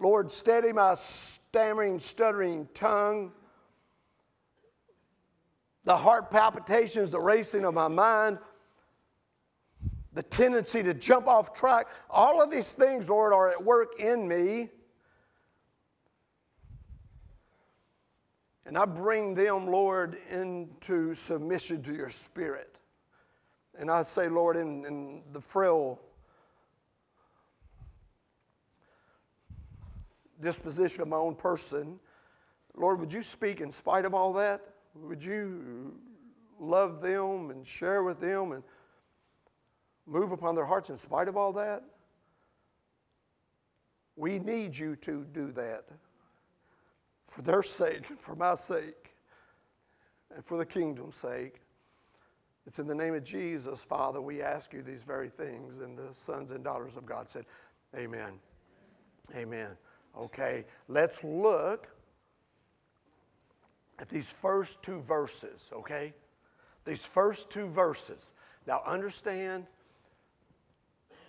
Lord, 0.00 0.30
steady 0.30 0.72
my 0.72 0.94
stammering, 0.94 1.98
stuttering 1.98 2.66
tongue 2.72 3.32
the 5.84 5.94
heart 5.94 6.30
palpitations, 6.30 7.10
the 7.10 7.20
racing 7.20 7.66
of 7.66 7.74
my 7.74 7.88
mind, 7.88 8.38
the 10.14 10.22
tendency 10.22 10.82
to 10.82 10.94
jump 10.94 11.26
off 11.26 11.52
track, 11.52 11.88
all 12.08 12.40
of 12.40 12.50
these 12.50 12.72
things, 12.74 13.08
Lord, 13.08 13.32
are 13.32 13.50
at 13.50 13.62
work 13.62 14.00
in 14.00 14.26
me. 14.26 14.70
And 18.64 18.78
I 18.78 18.86
bring 18.86 19.34
them, 19.34 19.66
Lord, 19.66 20.16
into 20.30 21.14
submission 21.14 21.82
to 21.82 21.94
your 21.94 22.10
spirit. 22.10 22.76
And 23.76 23.90
I 23.90 24.04
say, 24.04 24.28
Lord, 24.28 24.56
in, 24.56 24.86
in 24.86 25.22
the 25.32 25.40
frail 25.40 26.00
disposition 30.40 31.02
of 31.02 31.08
my 31.08 31.16
own 31.16 31.34
person, 31.34 31.98
Lord, 32.76 33.00
would 33.00 33.12
you 33.12 33.22
speak 33.22 33.60
in 33.60 33.70
spite 33.70 34.04
of 34.04 34.14
all 34.14 34.32
that? 34.34 34.62
Would 34.94 35.22
you 35.22 35.94
love 36.58 37.02
them 37.02 37.50
and 37.50 37.66
share 37.66 38.04
with 38.04 38.20
them 38.20 38.52
and 38.52 38.62
move 40.06 40.32
upon 40.32 40.54
their 40.54 40.64
hearts 40.64 40.90
in 40.90 40.96
spite 40.96 41.28
of 41.28 41.36
all 41.36 41.52
that? 41.54 41.82
We 44.16 44.38
need 44.38 44.76
you 44.76 44.96
to 44.96 45.24
do 45.32 45.50
that 45.52 45.84
for 47.26 47.42
their 47.42 47.62
sake, 47.62 48.06
for 48.18 48.36
my 48.36 48.54
sake, 48.54 49.14
and 50.34 50.44
for 50.44 50.56
the 50.56 50.66
kingdom's 50.66 51.16
sake. 51.16 51.60
It's 52.66 52.78
in 52.78 52.86
the 52.86 52.94
name 52.94 53.14
of 53.14 53.24
Jesus, 53.24 53.84
Father, 53.84 54.20
we 54.20 54.40
ask 54.40 54.72
you 54.72 54.82
these 54.82 55.02
very 55.02 55.28
things. 55.28 55.80
And 55.80 55.98
the 55.98 56.14
sons 56.14 56.52
and 56.52 56.64
daughters 56.64 56.96
of 56.96 57.04
God 57.04 57.28
said, 57.28 57.44
Amen. 57.96 58.32
Amen. 59.34 59.70
Okay, 60.16 60.64
let's 60.88 61.24
look 61.24 61.88
at 63.98 64.08
these 64.08 64.30
first 64.30 64.82
two 64.82 65.00
verses, 65.00 65.68
okay? 65.72 66.14
These 66.84 67.04
first 67.04 67.50
two 67.50 67.66
verses. 67.66 68.30
Now, 68.66 68.82
understand, 68.86 69.66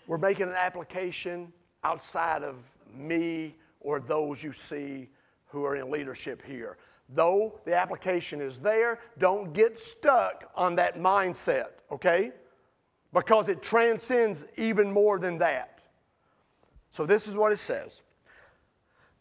we're 0.07 0.17
making 0.17 0.47
an 0.47 0.55
application 0.55 1.51
outside 1.83 2.43
of 2.43 2.55
me 2.93 3.55
or 3.79 3.99
those 3.99 4.43
you 4.43 4.51
see 4.51 5.09
who 5.47 5.63
are 5.63 5.75
in 5.75 5.89
leadership 5.89 6.43
here. 6.45 6.77
Though 7.09 7.59
the 7.65 7.75
application 7.75 8.41
is 8.41 8.59
there, 8.59 8.99
don't 9.17 9.53
get 9.53 9.77
stuck 9.77 10.51
on 10.55 10.75
that 10.77 10.97
mindset, 10.97 11.67
okay? 11.91 12.31
Because 13.13 13.47
it 13.47 13.61
transcends 13.61 14.45
even 14.57 14.91
more 14.91 15.19
than 15.19 15.37
that. 15.37 15.83
So, 16.89 17.05
this 17.05 17.27
is 17.27 17.35
what 17.35 17.51
it 17.51 17.59
says 17.59 18.01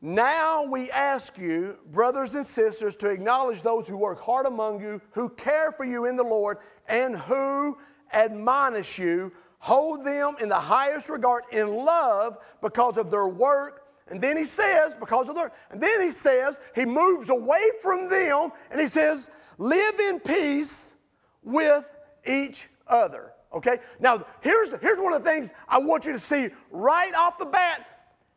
now 0.05 0.65
we 0.65 0.91
ask 0.91 1.39
you, 1.39 1.79
brothers 1.91 2.35
and 2.35 2.45
sisters, 2.45 2.95
to 2.97 3.09
acknowledge 3.09 3.63
those 3.63 3.89
who 3.89 3.97
work 3.97 4.21
hard 4.21 4.45
among 4.45 4.83
you, 4.83 5.01
who 5.13 5.31
care 5.31 5.73
for 5.73 5.87
you 5.87 6.05
in 6.05 6.15
the 6.15 6.23
Lord, 6.23 6.59
and 6.89 7.17
who 7.17 7.79
admonish 8.13 8.99
you. 8.99 9.33
Hold 9.65 10.05
them 10.05 10.37
in 10.43 10.51
the 10.51 10.61
highest 10.61 11.09
regard 11.09 11.45
in 11.51 11.75
love 11.75 12.37
because 12.61 12.99
of 12.99 13.11
their 13.11 13.29
work. 13.29 13.87
And 14.09 14.21
then 14.21 14.37
he 14.37 14.45
says, 14.45 14.95
because 14.95 15.31
of 15.31 15.37
their, 15.37 15.53
and 15.71 15.83
then 15.83 16.03
he 16.03 16.11
says, 16.11 16.61
he 16.75 16.85
moves 16.85 17.31
away 17.31 17.63
from 17.81 18.11
them 18.11 18.53
and 18.71 18.79
he 18.79 18.87
says, 18.89 19.31
live 19.57 19.99
in 20.01 20.21
peace 20.21 20.97
with 21.43 21.83
each 22.27 22.69
other. 22.87 23.33
Okay? 23.55 23.79
Now, 24.01 24.27
here's, 24.43 24.69
here's 24.83 25.01
one 25.01 25.15
of 25.15 25.25
the 25.25 25.31
things 25.31 25.51
I 25.67 25.79
want 25.79 26.05
you 26.05 26.13
to 26.13 26.21
see 26.21 26.51
right 26.71 27.15
off 27.15 27.39
the 27.39 27.47
bat 27.47 27.87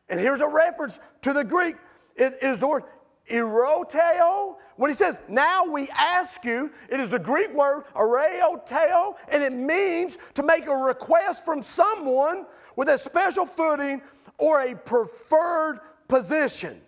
and 0.07 0.21
here's 0.21 0.39
a 0.39 0.47
reference 0.47 0.97
to 1.23 1.33
the 1.33 1.43
Greek. 1.43 1.75
It 2.15 2.37
is 2.41 2.59
the 2.59 2.69
word 2.69 2.83
eroteo. 3.29 4.55
When 4.75 4.89
he 4.89 4.95
says, 4.95 5.19
now 5.27 5.65
we 5.65 5.89
ask 5.89 6.45
you, 6.45 6.71
it 6.89 6.99
is 6.99 7.09
the 7.09 7.19
Greek 7.19 7.53
word 7.53 7.85
eroteo, 7.95 9.15
and 9.29 9.43
it 9.43 9.53
means 9.53 10.17
to 10.35 10.43
make 10.43 10.67
a 10.67 10.75
request 10.75 11.43
from 11.43 11.61
someone 11.61 12.45
with 12.75 12.89
a 12.89 12.97
special 12.97 13.45
footing 13.45 14.01
or 14.37 14.61
a 14.61 14.75
preferred 14.75 15.79
position. 16.07 16.81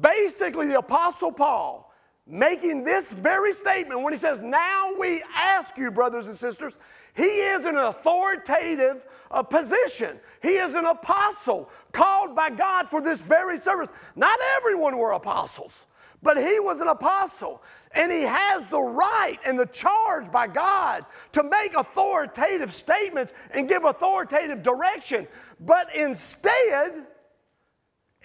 Basically, 0.00 0.66
the 0.66 0.78
Apostle 0.78 1.32
Paul 1.32 1.92
making 2.26 2.82
this 2.82 3.12
very 3.12 3.52
statement 3.52 4.02
when 4.02 4.12
he 4.12 4.18
says, 4.18 4.40
Now 4.42 4.92
we 4.98 5.22
ask 5.34 5.76
you, 5.78 5.90
brothers 5.90 6.26
and 6.26 6.36
sisters, 6.36 6.78
he 7.16 7.24
is 7.24 7.64
an 7.64 7.76
authoritative 7.76 9.04
a 9.30 9.42
position. 9.42 10.18
He 10.42 10.50
is 10.50 10.74
an 10.74 10.84
apostle 10.84 11.70
called 11.92 12.34
by 12.34 12.50
God 12.50 12.88
for 12.88 13.00
this 13.00 13.22
very 13.22 13.58
service. 13.58 13.88
Not 14.14 14.38
everyone 14.56 14.96
were 14.98 15.12
apostles, 15.12 15.86
but 16.22 16.36
he 16.36 16.60
was 16.60 16.80
an 16.80 16.88
apostle. 16.88 17.62
And 17.92 18.12
he 18.12 18.22
has 18.22 18.64
the 18.66 18.80
right 18.80 19.38
and 19.46 19.58
the 19.58 19.66
charge 19.66 20.30
by 20.30 20.46
God 20.46 21.06
to 21.32 21.42
make 21.42 21.74
authoritative 21.74 22.72
statements 22.72 23.32
and 23.52 23.68
give 23.68 23.84
authoritative 23.84 24.62
direction. 24.62 25.26
But 25.60 25.94
instead, 25.94 27.06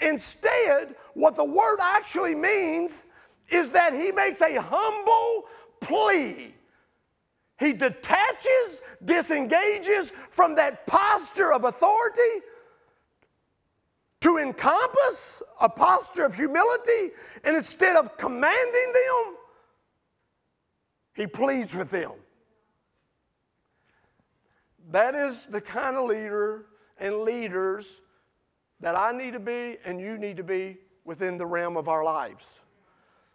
instead, 0.01 0.95
what 1.13 1.36
the 1.36 1.45
word 1.45 1.79
actually 1.81 2.36
means 2.36 3.03
is 3.50 3.71
that 3.71 3.93
he 3.93 4.12
makes 4.12 4.41
a 4.41 4.62
humble 4.62 5.45
plea. 5.79 6.53
He 7.62 7.74
detaches, 7.74 8.82
disengages 9.06 10.12
from 10.32 10.56
that 10.56 10.88
posture 10.88 11.53
of 11.53 11.63
authority 11.63 12.41
to 14.22 14.39
encompass 14.39 15.44
a 15.62 15.70
posture 15.70 16.25
of 16.25 16.34
humility, 16.34 17.12
and 17.44 17.56
instead 17.56 17.96
of 17.96 18.18
commanding 18.18 18.94
them, 18.94 19.36
he 21.13 21.27
pleads 21.27 21.75
with 21.75 21.91
them. 21.91 22.13
That 24.89 25.13
is 25.13 25.46
the 25.46 25.62
kind 25.62 25.96
of 25.98 26.10
leader 26.10 26.65
and 26.98 27.22
leaders 27.22 27.86
that 28.80 28.98
I 28.98 29.12
need 29.12 29.34
to 29.34 29.39
be 29.39 29.77
and 29.86 30.01
you 30.01 30.18
need 30.18 30.38
to 30.38 30.44
be 30.44 30.77
within 31.06 31.38
the 31.38 31.46
realm 31.46 31.77
of 31.77 31.88
our 31.88 32.03
lives. 32.03 32.61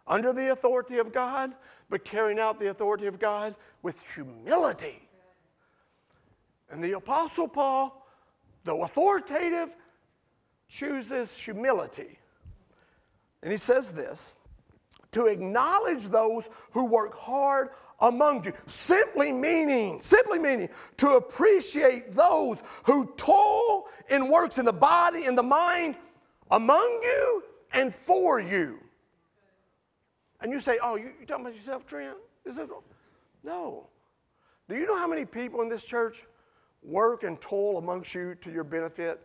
Under 0.08 0.32
the 0.32 0.52
authority 0.52 0.98
of 0.98 1.12
God, 1.12 1.54
but 1.88 2.04
carrying 2.04 2.38
out 2.38 2.58
the 2.58 2.70
authority 2.70 3.06
of 3.06 3.18
God 3.18 3.54
with 3.82 3.98
humility. 4.14 5.00
And 6.70 6.82
the 6.82 6.92
Apostle 6.92 7.48
Paul, 7.48 8.06
though 8.64 8.82
authoritative, 8.82 9.75
chooses 10.68 11.36
humility. 11.36 12.18
And 13.42 13.52
he 13.52 13.58
says 13.58 13.92
this 13.92 14.34
to 15.12 15.26
acknowledge 15.26 16.04
those 16.04 16.50
who 16.72 16.84
work 16.84 17.16
hard 17.16 17.70
among 18.00 18.44
you. 18.44 18.52
Simply 18.66 19.32
meaning, 19.32 20.00
simply 20.00 20.38
meaning 20.38 20.68
to 20.98 21.12
appreciate 21.12 22.12
those 22.12 22.62
who 22.84 23.06
toil 23.16 23.86
in 24.10 24.28
works 24.28 24.58
in 24.58 24.64
the 24.64 24.72
body 24.72 25.26
and 25.26 25.38
the 25.38 25.42
mind 25.42 25.96
among 26.50 27.00
you 27.02 27.44
and 27.72 27.94
for 27.94 28.40
you. 28.40 28.78
And 30.40 30.52
you 30.52 30.61
say, 30.61 30.78
oh, 30.83 30.97
you, 30.97 31.11
you 31.21 31.26
talking 31.26 31.45
about 31.45 31.57
yourself, 31.57 31.87
Trent? 31.87 32.16
Is 32.45 32.57
this, 32.57 32.69
no. 33.43 33.88
Do 34.69 34.76
you 34.76 34.87
know 34.87 34.99
how 34.99 35.07
many 35.07 35.25
people 35.25 35.62
in 35.62 35.69
this 35.69 35.85
church 35.85 36.25
work 36.83 37.23
and 37.23 37.40
toil 37.40 37.78
amongst 37.78 38.14
you 38.14 38.35
to 38.37 38.50
your 38.50 38.64
benefit? 38.64 39.21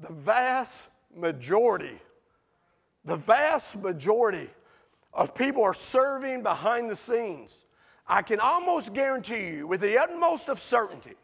The 0.00 0.12
vast 0.12 0.88
majority, 1.14 2.00
the 3.04 3.16
vast 3.16 3.76
majority 3.76 4.48
of 5.12 5.34
people 5.34 5.62
are 5.62 5.74
serving 5.74 6.42
behind 6.42 6.88
the 6.88 6.96
scenes. 6.96 7.64
I 8.06 8.22
can 8.22 8.40
almost 8.40 8.92
guarantee 8.92 9.46
you, 9.48 9.66
with 9.66 9.80
the 9.80 9.98
utmost 9.98 10.48
of 10.48 10.60
certainty, 10.60 11.14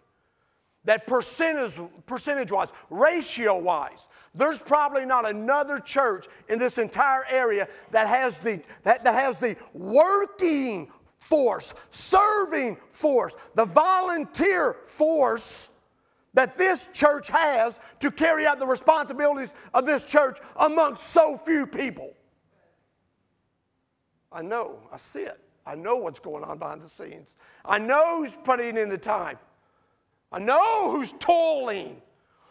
that 0.85 1.07
percentage, 1.07 1.81
percentage 2.07 2.53
wise, 2.53 2.69
ratio 2.91 3.59
wise, 3.59 4.07
there's 4.37 4.61
probably 4.61 5.07
not 5.07 5.29
another 5.29 5.79
church 5.79 6.27
in 6.49 6.59
this 6.59 6.79
entire 6.79 7.25
area 7.29 7.69
that 7.91 8.07
has 8.07 8.39
the, 8.39 8.63
that, 8.83 9.05
that 9.05 9.15
has 9.15 9.39
the 9.39 9.57
working 9.73 10.89
force, 11.29 11.75
serving 11.91 12.77
force, 12.91 13.35
the 13.55 13.65
volunteer 13.65 14.77
force 14.85 15.71
that 16.35 16.57
this 16.57 16.89
church 16.93 17.29
has 17.29 17.81
to 17.99 18.11
carry 18.11 18.47
out 18.47 18.59
the 18.59 18.67
responsibilities 18.67 19.55
of 19.73 19.87
this 19.87 20.05
church 20.05 20.39
amongst 20.57 21.05
so 21.05 21.39
few 21.39 21.67
people. 21.67 22.13
I 24.31 24.43
know, 24.43 24.79
I 24.93 24.99
see 24.99 25.21
it. 25.21 25.41
I 25.65 25.75
know 25.75 25.97
what's 25.97 26.21
going 26.21 26.45
on 26.45 26.59
behind 26.59 26.83
the 26.83 26.91
scenes. 26.91 27.35
I 27.65 27.79
know 27.79 28.19
who's 28.19 28.37
putting 28.45 28.77
in 28.77 28.91
the 28.91 28.99
time. 28.99 29.39
I 30.31 30.39
know 30.39 30.91
who's 30.91 31.15
toiling, 31.19 32.03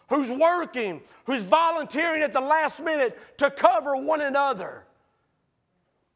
who's 0.08 0.30
working, 0.30 1.00
who's 1.24 1.42
volunteering 1.42 2.22
at 2.22 2.32
the 2.32 2.40
last 2.40 2.80
minute 2.80 3.18
to 3.38 3.50
cover 3.50 3.96
one 3.96 4.20
another. 4.20 4.84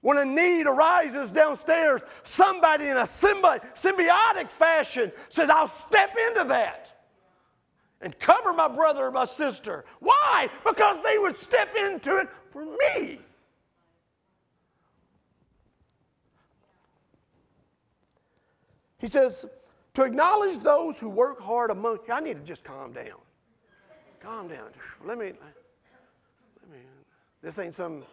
When 0.03 0.17
a 0.17 0.25
need 0.25 0.67
arises 0.67 1.31
downstairs, 1.31 2.01
somebody 2.23 2.87
in 2.87 2.97
a 2.97 3.03
symbiotic 3.03 4.51
fashion 4.59 5.13
says, 5.29 5.51
I'll 5.51 5.69
step 5.69 6.17
into 6.29 6.45
that 6.45 6.87
and 8.01 8.19
cover 8.19 8.53
my 8.53 8.69
brother 8.69 9.07
or 9.07 9.11
my 9.11 9.27
sister. 9.27 9.85
Why? 9.99 10.49
Because 10.65 11.03
they 11.05 11.19
would 11.19 11.37
step 11.37 11.77
into 11.77 12.17
it 12.17 12.29
for 12.51 12.65
me. 12.65 13.21
He 18.99 19.07
says, 19.07 19.45
to 19.95 20.03
acknowledge 20.03 20.59
those 20.59 20.99
who 20.99 21.09
work 21.09 21.41
hard 21.41 21.71
among 21.71 21.99
you. 22.07 22.15
I 22.15 22.21
need 22.21 22.35
to 22.35 22.45
just 22.45 22.65
calm 22.65 22.93
down. 22.93 23.19
Calm 24.21 24.49
down. 24.49 24.71
Let 25.05 25.19
me, 25.19 25.27
let 25.27 26.71
me, 26.71 26.79
this 27.43 27.59
ain't 27.59 27.75
some 27.75 28.05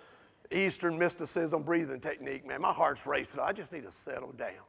Eastern 0.52 0.98
mysticism 0.98 1.64
breathing 1.64 2.00
technique, 2.00 2.48
man. 2.48 2.62
My 2.62 2.72
heart's 2.72 3.06
racing. 3.06 3.42
I 3.42 3.52
just 3.52 3.72
need 3.74 3.84
to 3.84 3.92
settle 3.92 4.32
down. 4.32 4.64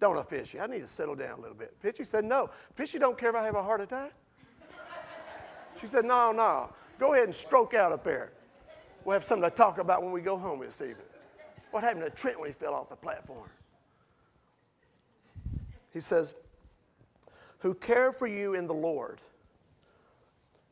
Don't 0.00 0.16
I, 0.16 0.22
Fishy? 0.22 0.60
I 0.60 0.68
need 0.68 0.82
to 0.82 0.88
settle 0.88 1.16
down 1.16 1.38
a 1.38 1.40
little 1.40 1.56
bit. 1.56 1.74
Fishy 1.80 2.04
said, 2.04 2.24
no. 2.24 2.50
Fishy 2.76 2.98
don't 3.00 3.18
care 3.18 3.30
if 3.30 3.36
I 3.36 3.44
have 3.44 3.56
a 3.56 3.62
heart 3.62 3.80
attack. 3.80 4.12
She 5.80 5.88
said, 5.88 6.04
no, 6.04 6.30
no. 6.30 6.72
Go 7.00 7.14
ahead 7.14 7.24
and 7.24 7.34
stroke 7.34 7.74
out 7.74 7.90
up 7.90 8.04
there. 8.04 8.32
We'll 9.04 9.14
have 9.14 9.24
something 9.24 9.48
to 9.48 9.54
talk 9.54 9.78
about 9.78 10.02
when 10.02 10.12
we 10.12 10.20
go 10.20 10.36
home 10.36 10.60
this 10.60 10.80
evening. 10.80 11.06
What 11.72 11.82
happened 11.82 12.04
to 12.04 12.10
Trent 12.10 12.38
when 12.38 12.48
he 12.48 12.54
fell 12.54 12.74
off 12.74 12.88
the 12.88 12.96
platform? 12.96 13.48
He 15.92 16.00
says, 16.00 16.34
who 17.58 17.74
care 17.74 18.12
for 18.12 18.26
you 18.28 18.54
in 18.54 18.66
the 18.66 18.74
Lord. 18.74 19.20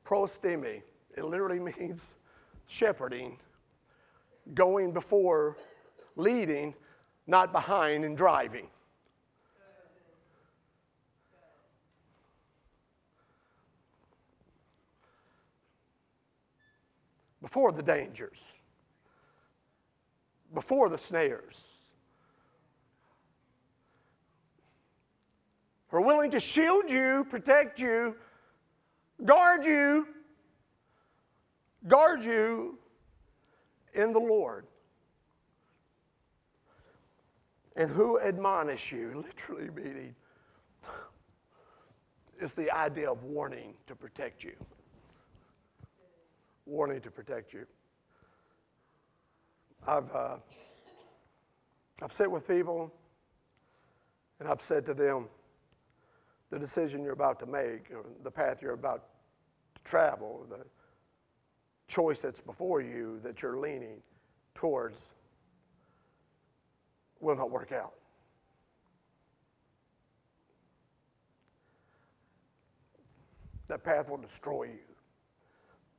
Prostemi, 0.07 0.83
it 1.17 1.25
literally 1.25 1.59
means 1.79 2.15
shepherding, 2.67 3.39
going 4.55 4.93
before, 4.93 5.57
leading, 6.15 6.75
not 7.27 7.53
behind 7.53 8.05
and 8.05 8.17
driving. 8.17 8.69
Before 17.43 17.71
the 17.71 17.83
dangers, 17.83 18.45
before 20.53 20.89
the 20.89 20.99
snares, 20.99 21.57
are 25.93 26.01
willing 26.01 26.31
to 26.33 26.41
shield 26.41 26.91
you, 26.91 27.25
protect 27.31 27.79
you, 27.79 28.17
guard 29.25 29.65
you, 29.65 30.09
guard 31.87 32.23
you 32.23 32.79
in 33.95 34.13
the 34.13 34.21
Lord. 34.21 34.67
And 37.77 37.91
who 37.91 38.19
admonish 38.21 38.91
you, 38.93 39.25
literally 39.49 39.71
meaning, 39.75 40.15
is 42.39 42.55
the 42.55 42.71
idea 42.71 43.11
of 43.11 43.23
warning 43.25 43.75
to 43.87 43.95
protect 43.95 44.45
you. 44.45 44.55
Warning 46.67 47.01
to 47.01 47.11
protect 47.11 47.53
you. 47.53 47.67
I've, 49.87 50.11
uh, 50.13 50.37
I've 52.03 52.13
sat 52.13 52.31
with 52.31 52.47
people 52.49 52.93
and 54.41 54.49
I've 54.49 54.61
said 54.61 54.85
to 54.87 54.95
them, 54.95 55.27
the 56.57 56.61
decision 56.61 57.05
you're 57.05 57.13
about 57.13 57.39
to 57.39 57.45
make, 57.45 57.91
or 57.95 58.07
the 58.23 58.31
path 58.31 58.63
you're 58.63 58.73
about 58.73 59.03
to 59.75 59.83
travel, 59.85 60.47
the 60.49 60.65
choice 61.87 62.23
that's 62.23 62.41
before 62.41 62.81
you 62.81 63.21
that 63.23 63.43
you're 63.43 63.59
leaning 63.59 63.99
towards 64.55 65.11
will 67.21 67.37
not 67.37 67.51
work 67.51 67.73
out. 67.73 67.93
That 73.69 73.85
path 73.85 74.09
will 74.09 74.17
destroy 74.17 74.63
you. 74.63 74.95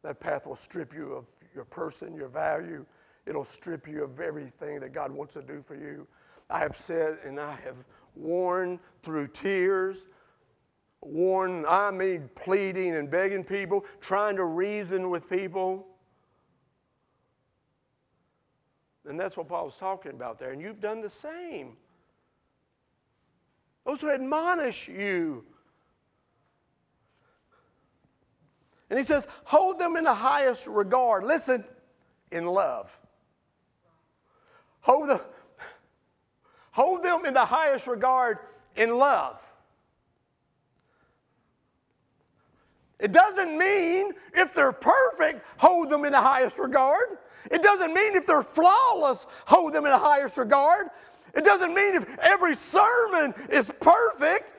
That 0.02 0.20
path 0.20 0.48
will 0.48 0.56
strip 0.56 0.92
you 0.92 1.14
of 1.14 1.26
your 1.54 1.66
person, 1.66 2.16
your 2.16 2.30
value. 2.30 2.84
It'll 3.28 3.46
strip 3.46 3.88
you 3.88 4.04
of 4.04 4.20
everything 4.20 4.80
that 4.80 4.92
God 4.92 5.12
wants 5.12 5.36
to 5.36 5.44
do 5.44 5.62
for 5.62 5.76
you. 5.76 6.08
I 6.50 6.58
have 6.58 6.76
said 6.76 7.20
and 7.24 7.40
I 7.40 7.52
have 7.64 7.76
warned 8.16 8.80
through 9.04 9.28
tears 9.28 10.08
warning, 11.02 11.66
I 11.68 11.92
mean 11.92 12.30
pleading 12.36 12.96
and 12.96 13.10
begging 13.10 13.44
people, 13.44 13.86
trying 14.02 14.36
to 14.38 14.46
reason 14.46 15.10
with 15.10 15.30
people. 15.30 15.88
And 19.06 19.20
that's 19.20 19.38
what 19.38 19.48
Paul 19.48 19.66
was 19.66 19.78
talking 19.78 20.12
about 20.12 20.38
there. 20.38 20.52
And 20.52 20.62
you've 20.62 20.82
done 20.82 21.02
the 21.02 21.10
same. 21.10 21.78
Those 23.86 24.02
who 24.02 24.12
admonish 24.12 24.90
you, 24.90 25.46
And 28.90 28.98
he 28.98 29.04
says, 29.04 29.28
hold 29.44 29.80
them 29.80 29.96
in 29.98 30.04
the 30.04 30.14
highest 30.14 30.68
regard. 30.68 31.24
Listen, 31.24 31.64
in 32.32 32.46
love. 32.46 32.98
Hold 34.82 35.10
them, 35.10 35.20
hold 36.72 37.04
them 37.04 37.26
in 37.26 37.34
the 37.34 37.46
highest 37.46 37.88
regard 37.88 38.40
in 38.76 38.98
love. 38.98 39.44
It 43.00 43.12
doesn't 43.12 43.58
mean 43.58 44.12
if 44.34 44.54
they're 44.54 44.72
perfect, 44.72 45.46
hold 45.58 45.90
them 45.90 46.06
in 46.06 46.12
the 46.12 46.22
highest 46.22 46.58
regard. 46.58 47.18
It 47.52 47.62
doesn't 47.62 47.94
mean 47.94 48.16
if 48.16 48.26
they're 48.26 48.44
flawless, 48.44 49.28
hold 49.46 49.74
them 49.74 49.86
in 49.86 49.92
the 49.92 49.98
highest 49.98 50.38
regard. 50.38 50.88
It 51.36 51.46
doesn't 51.46 51.74
mean 51.74 51.96
if 51.96 52.18
every 52.20 52.56
sermon 52.56 53.36
is 53.50 53.72
perfect. 53.80 54.54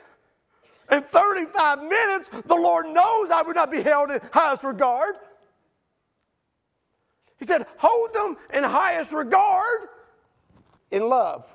In 0.91 1.03
35 1.03 1.83
minutes, 1.83 2.29
the 2.47 2.55
Lord 2.55 2.87
knows 2.87 3.31
I 3.31 3.43
would 3.43 3.57
not 3.57 3.71
be 3.71 3.83
held 3.83 4.11
in 4.11 4.21
highest 4.33 4.65
regard. 4.65 5.17
He 7.39 7.47
said, 7.47 7.67
hold 7.77 8.13
them 8.15 8.37
in 8.55 8.65
highest 8.65 9.13
regard 9.13 9.89
in 10.91 11.09
love. 11.09 11.53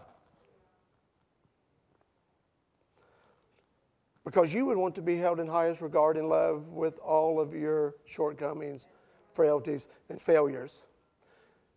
Because 4.23 4.53
you 4.53 4.65
would 4.65 4.77
want 4.77 4.95
to 4.95 5.01
be 5.01 5.17
held 5.17 5.39
in 5.39 5.47
highest 5.47 5.81
regard 5.81 6.17
and 6.17 6.29
love 6.29 6.69
with 6.69 6.97
all 6.99 7.39
of 7.39 7.53
your 7.53 7.95
shortcomings, 8.05 8.87
frailties, 9.33 9.87
and 10.09 10.21
failures. 10.21 10.81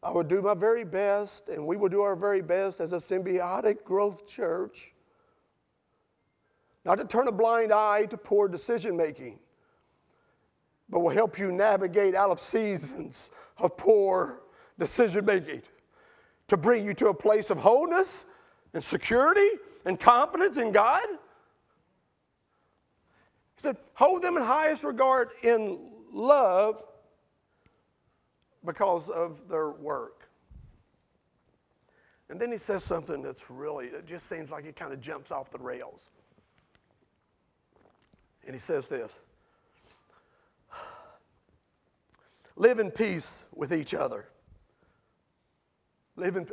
I 0.03 0.11
would 0.11 0.29
do 0.29 0.41
my 0.41 0.55
very 0.55 0.85
best, 0.85 1.49
and 1.49 1.67
we 1.67 1.77
will 1.77 1.89
do 1.89 2.03
our 2.03 2.15
very 2.15 2.43
best 2.43 2.81
as 2.81 2.93
a 2.93 2.99
symbiotic 2.99 3.83
growth 3.83 4.27
church, 4.27 4.93
not 6.85 6.99
to 6.99 7.05
turn 7.05 7.27
a 7.27 7.33
blind 7.33 7.73
eye 7.73 8.05
to 8.07 8.17
poor 8.17 8.47
decision 8.47 8.97
making, 8.97 9.41
but 10.89 11.01
will 11.01 11.11
help 11.11 11.39
you 11.39 11.51
navigate 11.51 12.15
out 12.15 12.31
of 12.31 12.39
seasons 12.39 13.31
of 13.59 13.77
poor 13.77 14.43
decision 14.79 15.25
making 15.25 15.63
to 16.47 16.57
bring 16.57 16.85
you 16.85 16.95
to 16.95 17.09
a 17.09 17.15
place 17.15 17.51
of 17.51 17.59
wholeness 17.59 18.27
and 18.75 18.85
security 18.85 19.49
and 19.85 19.99
confidence 19.99 20.59
in 20.59 20.71
God. 20.71 21.03
He 23.57 23.63
said, 23.63 23.77
hold 23.95 24.23
them 24.23 24.37
in 24.37 24.43
highest 24.43 24.85
regard 24.85 25.31
in 25.43 25.79
love 26.13 26.83
because 28.65 29.09
of 29.09 29.49
their 29.49 29.71
work. 29.71 30.29
And 32.29 32.41
then 32.41 32.51
he 32.51 32.59
says 32.59 32.85
something 32.85 33.23
that's 33.23 33.51
really, 33.51 33.87
it 33.87 34.07
just 34.07 34.27
seems 34.27 34.51
like 34.51 34.65
it 34.65 34.77
kind 34.77 34.93
of 34.93 35.01
jumps 35.01 35.31
off 35.31 35.51
the 35.51 35.59
rails. 35.59 36.11
And 38.45 38.55
he 38.55 38.61
says 38.61 38.89
this 38.89 39.19
Live 42.57 42.79
in 42.79 42.91
peace 42.91 43.45
with 43.55 43.73
each 43.73 43.95
other. 43.95 44.27
Live 46.17 46.37
in 46.37 46.47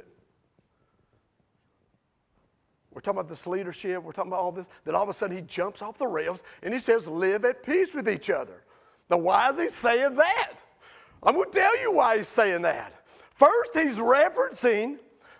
We're 2.93 3.01
talking 3.01 3.19
about 3.19 3.29
this 3.29 3.47
leadership, 3.47 4.03
we're 4.03 4.11
talking 4.11 4.31
about 4.31 4.41
all 4.41 4.51
this. 4.51 4.67
Then 4.85 4.95
all 4.95 5.03
of 5.03 5.09
a 5.09 5.13
sudden 5.13 5.35
he 5.35 5.41
jumps 5.43 5.81
off 5.81 5.97
the 5.97 6.07
rails 6.07 6.43
and 6.61 6.73
he 6.73 6.79
says, 6.79 7.07
Live 7.07 7.43
at 7.45 7.63
peace 7.63 7.93
with 7.93 8.07
each 8.07 8.29
other. 8.29 8.63
Now, 9.09 9.17
why 9.17 9.49
is 9.49 9.59
he 9.59 9.69
saying 9.69 10.15
that? 10.15 10.53
I'm 11.23 11.35
going 11.35 11.51
to 11.51 11.59
tell 11.59 11.81
you 11.81 11.91
why 11.91 12.17
he's 12.17 12.27
saying 12.27 12.61
that. 12.63 12.93
First, 13.35 13.73
he's 13.75 13.97
referencing 13.97 14.99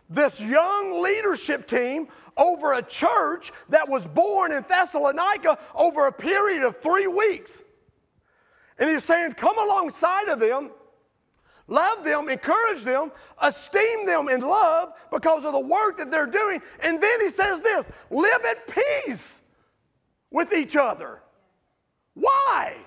this 0.09 0.39
young 0.39 1.01
leadership 1.01 1.67
team 1.67 2.07
over 2.37 2.73
a 2.73 2.81
church 2.81 3.51
that 3.69 3.87
was 3.87 4.07
born 4.07 4.51
in 4.51 4.63
Thessalonica 4.67 5.57
over 5.75 6.07
a 6.07 6.11
period 6.11 6.63
of 6.63 6.77
three 6.77 7.07
weeks. 7.07 7.63
And 8.79 8.89
he's 8.89 9.03
saying, 9.03 9.33
come 9.33 9.57
alongside 9.57 10.29
of 10.29 10.39
them, 10.39 10.71
love 11.67 12.03
them, 12.03 12.29
encourage 12.29 12.83
them, 12.83 13.11
esteem 13.41 14.05
them 14.05 14.29
in 14.29 14.41
love 14.41 14.93
because 15.11 15.45
of 15.45 15.53
the 15.53 15.59
work 15.59 15.97
that 15.97 16.11
they're 16.11 16.27
doing. 16.27 16.61
And 16.81 17.01
then 17.01 17.21
he 17.21 17.29
says 17.29 17.61
this 17.61 17.91
live 18.09 18.45
at 18.45 18.67
peace 18.67 19.41
with 20.31 20.53
each 20.53 20.75
other. 20.75 21.21
Why? 22.13 22.77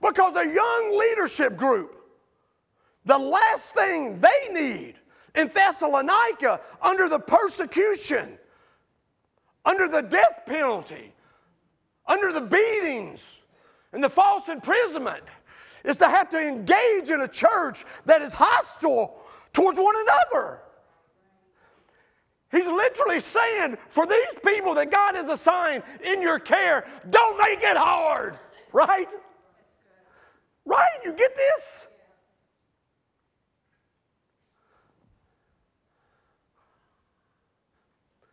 Because 0.00 0.36
a 0.36 0.46
young 0.46 0.98
leadership 0.98 1.56
group, 1.56 1.96
the 3.04 3.18
last 3.18 3.72
thing 3.74 4.20
they 4.20 4.52
need 4.52 4.94
in 5.34 5.48
Thessalonica 5.48 6.60
under 6.82 7.08
the 7.08 7.18
persecution, 7.18 8.38
under 9.64 9.88
the 9.88 10.02
death 10.02 10.42
penalty, 10.46 11.12
under 12.06 12.32
the 12.32 12.40
beatings, 12.40 13.20
and 13.92 14.02
the 14.02 14.08
false 14.08 14.48
imprisonment 14.48 15.24
is 15.86 15.96
to 15.96 16.08
have 16.08 16.28
to 16.30 16.38
engage 16.38 17.08
in 17.10 17.22
a 17.22 17.28
church 17.28 17.84
that 18.04 18.20
is 18.20 18.32
hostile 18.34 19.22
towards 19.52 19.78
one 19.78 19.94
another. 19.96 20.60
He's 22.50 22.66
literally 22.66 23.20
saying, 23.20 23.76
for 23.90 24.06
these 24.06 24.34
people 24.44 24.74
that 24.74 24.90
God 24.90 25.14
has 25.14 25.28
assigned 25.28 25.82
in 26.04 26.20
your 26.20 26.38
care, 26.38 26.86
don't 27.10 27.38
make 27.38 27.62
it 27.62 27.76
hard, 27.76 28.38
right? 28.72 29.08
Right? 30.64 30.98
You 31.04 31.12
get 31.12 31.34
this? 31.34 31.86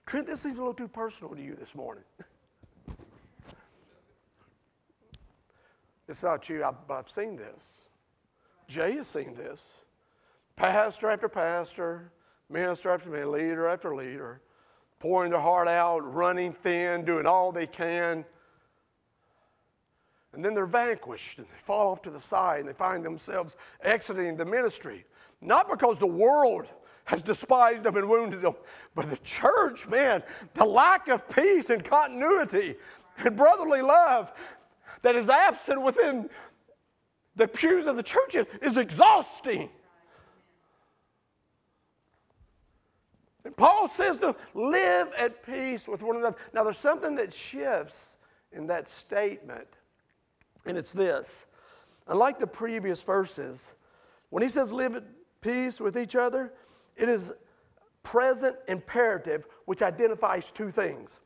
Trent, 0.05 0.27
this 0.27 0.41
seems 0.41 0.57
a 0.57 0.59
little 0.59 0.73
too 0.73 0.87
personal 0.87 1.33
to 1.33 1.41
you 1.41 1.55
this 1.55 1.73
morning. 1.73 2.03
it's 6.07 6.23
not 6.23 6.49
you, 6.49 6.63
I've, 6.63 6.75
I've 6.89 7.09
seen 7.09 7.35
this. 7.35 7.85
Jay 8.67 8.93
has 8.93 9.07
seen 9.07 9.35
this. 9.35 9.73
Pastor 10.55 11.09
after 11.09 11.29
pastor, 11.29 12.11
minister 12.49 12.91
after 12.91 13.09
minister, 13.09 13.29
leader 13.29 13.67
after 13.67 13.95
leader, 13.95 14.41
pouring 14.99 15.31
their 15.31 15.39
heart 15.39 15.67
out, 15.67 15.99
running 16.13 16.53
thin, 16.53 17.03
doing 17.03 17.25
all 17.25 17.51
they 17.51 17.67
can 17.67 18.25
and 20.33 20.43
then 20.43 20.53
they're 20.53 20.65
vanquished 20.65 21.37
and 21.37 21.47
they 21.47 21.59
fall 21.59 21.91
off 21.91 22.01
to 22.01 22.09
the 22.09 22.19
side 22.19 22.61
and 22.61 22.69
they 22.69 22.73
find 22.73 23.05
themselves 23.05 23.55
exiting 23.81 24.35
the 24.35 24.45
ministry. 24.45 25.05
Not 25.41 25.69
because 25.69 25.99
the 25.99 26.07
world 26.07 26.69
has 27.05 27.21
despised 27.21 27.83
them 27.83 27.97
and 27.97 28.09
wounded 28.09 28.41
them, 28.41 28.55
but 28.95 29.09
the 29.09 29.17
church, 29.17 29.87
man, 29.87 30.23
the 30.55 30.65
lack 30.65 31.07
of 31.07 31.27
peace 31.29 31.69
and 31.69 31.83
continuity 31.83 32.75
and 33.17 33.35
brotherly 33.35 33.81
love 33.81 34.31
that 35.03 35.15
is 35.15 35.29
absent 35.29 35.81
within 35.81 36.29
the 37.35 37.47
pews 37.47 37.85
of 37.85 37.95
the 37.95 38.03
churches 38.03 38.47
is 38.61 38.77
exhausting. 38.77 39.69
And 43.45 43.55
Paul 43.55 43.87
says 43.87 44.17
to 44.17 44.35
live 44.53 45.09
at 45.17 45.45
peace 45.45 45.87
with 45.87 46.01
one 46.01 46.17
another. 46.17 46.37
Now, 46.53 46.63
there's 46.63 46.77
something 46.77 47.15
that 47.15 47.31
shifts 47.31 48.17
in 48.51 48.67
that 48.67 48.89
statement 48.89 49.67
and 50.65 50.77
it's 50.77 50.93
this 50.93 51.45
unlike 52.07 52.39
the 52.39 52.47
previous 52.47 53.01
verses, 53.01 53.73
when 54.29 54.43
he 54.43 54.49
says 54.49 54.71
live 54.73 54.95
at 54.95 55.03
peace 55.41 55.79
with 55.79 55.97
each 55.97 56.15
other, 56.15 56.51
it 56.97 57.07
is 57.07 57.31
present 58.03 58.57
imperative, 58.67 59.47
which 59.65 59.81
identifies 59.81 60.51
two 60.51 60.69
things. 60.69 61.21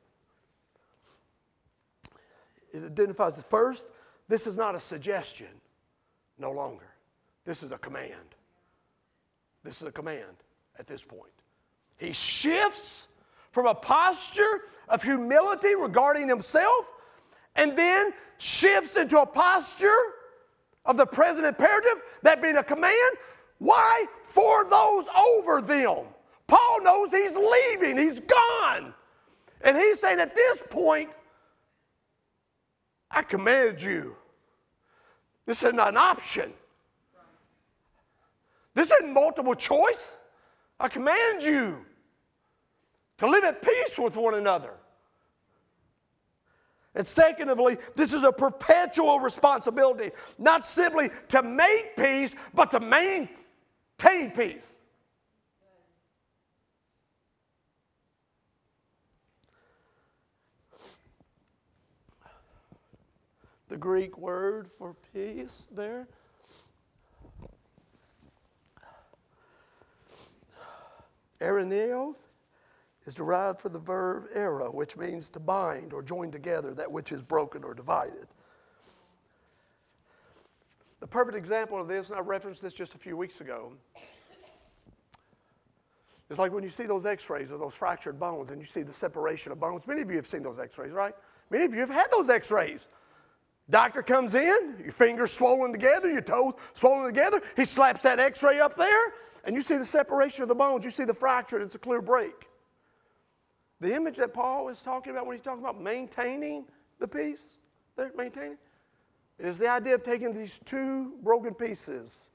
It 2.73 2.83
identifies 2.83 3.35
the 3.35 3.41
first, 3.41 3.89
this 4.27 4.47
is 4.47 4.57
not 4.57 4.75
a 4.75 4.79
suggestion, 4.79 5.47
no 6.37 6.51
longer. 6.51 6.85
This 7.45 7.63
is 7.63 7.71
a 7.71 7.77
command. 7.77 8.35
This 9.63 9.81
is 9.81 9.87
a 9.87 9.91
command 9.91 10.43
at 10.77 10.87
this 10.87 11.01
point. 11.01 11.31
He 11.97 12.13
shifts 12.13 13.07
from 13.51 13.65
a 13.65 13.73
posture 13.73 14.61
of 14.89 15.01
humility 15.01 15.75
regarding 15.75 16.27
himself 16.27 16.91
and 17.55 17.75
then 17.75 18.13
shifts 18.37 18.95
into 18.95 19.19
a 19.19 19.25
posture 19.25 19.87
of 20.85 20.95
the 20.95 21.05
present 21.05 21.45
imperative, 21.45 22.01
that 22.21 22.41
being 22.41 22.57
a 22.57 22.63
command. 22.63 23.17
Why? 23.59 24.05
For 24.23 24.63
those 24.69 25.05
over 25.07 25.61
them. 25.61 26.05
Paul 26.47 26.81
knows 26.81 27.11
he's 27.11 27.35
leaving, 27.35 27.97
he's 27.97 28.19
gone. 28.19 28.93
And 29.61 29.75
he's 29.75 29.99
saying 29.99 30.19
at 30.19 30.35
this 30.35 30.63
point, 30.69 31.17
I 33.09 33.21
command 33.21 33.81
you. 33.81 34.15
This 35.45 35.63
is 35.63 35.73
not 35.73 35.89
an 35.89 35.97
option. 35.97 36.53
This 38.73 38.91
isn't 38.91 39.13
multiple 39.13 39.55
choice. 39.55 40.13
I 40.79 40.87
command 40.87 41.41
you 41.41 41.85
to 43.17 43.27
live 43.27 43.43
at 43.43 43.61
peace 43.61 43.97
with 43.97 44.15
one 44.15 44.35
another. 44.35 44.73
And 46.93 47.05
secondly, 47.05 47.77
this 47.95 48.11
is 48.11 48.23
a 48.23 48.31
perpetual 48.31 49.19
responsibility, 49.19 50.11
not 50.37 50.65
simply 50.65 51.09
to 51.29 51.43
make 51.43 51.95
peace, 51.95 52.33
but 52.53 52.71
to 52.71 52.79
maintain 52.79 54.31
peace. 54.31 54.76
The 63.69 63.77
Greek 63.77 64.17
word 64.17 64.67
for 64.67 64.95
peace 65.13 65.67
there. 65.71 66.07
Araneo 71.41 72.15
is 73.05 73.13
derived 73.13 73.61
from 73.61 73.73
the 73.73 73.79
verb 73.79 74.27
era, 74.33 74.71
which 74.71 74.97
means 74.97 75.29
to 75.29 75.39
bind 75.39 75.93
or 75.93 76.01
join 76.01 76.31
together 76.31 76.73
that 76.73 76.91
which 76.91 77.11
is 77.11 77.21
broken 77.21 77.63
or 77.63 77.73
divided. 77.73 78.27
The 80.99 81.07
perfect 81.07 81.37
example 81.37 81.79
of 81.79 81.87
this, 81.87 82.09
and 82.09 82.17
I 82.17 82.21
referenced 82.21 82.61
this 82.61 82.73
just 82.73 82.95
a 82.95 82.97
few 82.97 83.15
weeks 83.15 83.39
ago, 83.39 83.71
it's 86.29 86.39
like 86.39 86.51
when 86.51 86.63
you 86.63 86.69
see 86.69 86.85
those 86.85 87.05
x 87.05 87.29
rays 87.29 87.51
of 87.51 87.59
those 87.59 87.73
fractured 87.73 88.19
bones 88.19 88.49
and 88.49 88.59
you 88.59 88.67
see 88.67 88.81
the 88.81 88.93
separation 88.93 89.51
of 89.51 89.59
bones. 89.59 89.87
Many 89.87 90.01
of 90.01 90.09
you 90.09 90.17
have 90.17 90.27
seen 90.27 90.41
those 90.41 90.59
x 90.59 90.77
rays, 90.77 90.91
right? 90.91 91.13
Many 91.49 91.65
of 91.65 91.73
you 91.73 91.79
have 91.79 91.89
had 91.89 92.07
those 92.11 92.29
x 92.29 92.51
rays. 92.51 92.89
Doctor 93.69 94.01
comes 94.01 94.33
in, 94.33 94.77
your 94.81 94.93
fingers 94.93 95.33
swollen 95.33 95.73
together, 95.73 96.09
your 96.09 96.21
toes 96.21 96.53
swollen 96.73 97.05
together. 97.05 97.41
He 97.57 97.65
slaps 97.65 98.01
that 98.03 98.19
x 98.19 98.41
ray 98.41 98.59
up 98.59 98.77
there, 98.77 99.13
and 99.43 99.55
you 99.55 99.61
see 99.61 99.75
the 99.75 99.85
separation 99.85 100.41
of 100.41 100.47
the 100.47 100.55
bones. 100.55 100.85
You 100.85 100.91
see 100.91 101.03
the 101.03 101.13
fracture, 101.13 101.59
it's 101.59 101.75
a 101.75 101.79
clear 101.79 102.01
break. 102.01 102.47
The 103.81 103.93
image 103.93 104.15
that 104.17 104.33
Paul 104.33 104.69
is 104.69 104.79
talking 104.79 105.11
about 105.11 105.27
when 105.27 105.35
he's 105.35 105.43
talking 105.43 105.61
about 105.61 105.81
maintaining 105.81 106.65
the 106.99 107.07
peace, 107.07 107.57
they're 107.95 108.11
maintaining, 108.15 108.57
it 109.37 109.45
is 109.45 109.59
the 109.59 109.67
idea 109.67 109.95
of 109.95 110.03
taking 110.03 110.33
these 110.33 110.59
two 110.65 111.13
broken 111.21 111.53
pieces. 111.53 112.25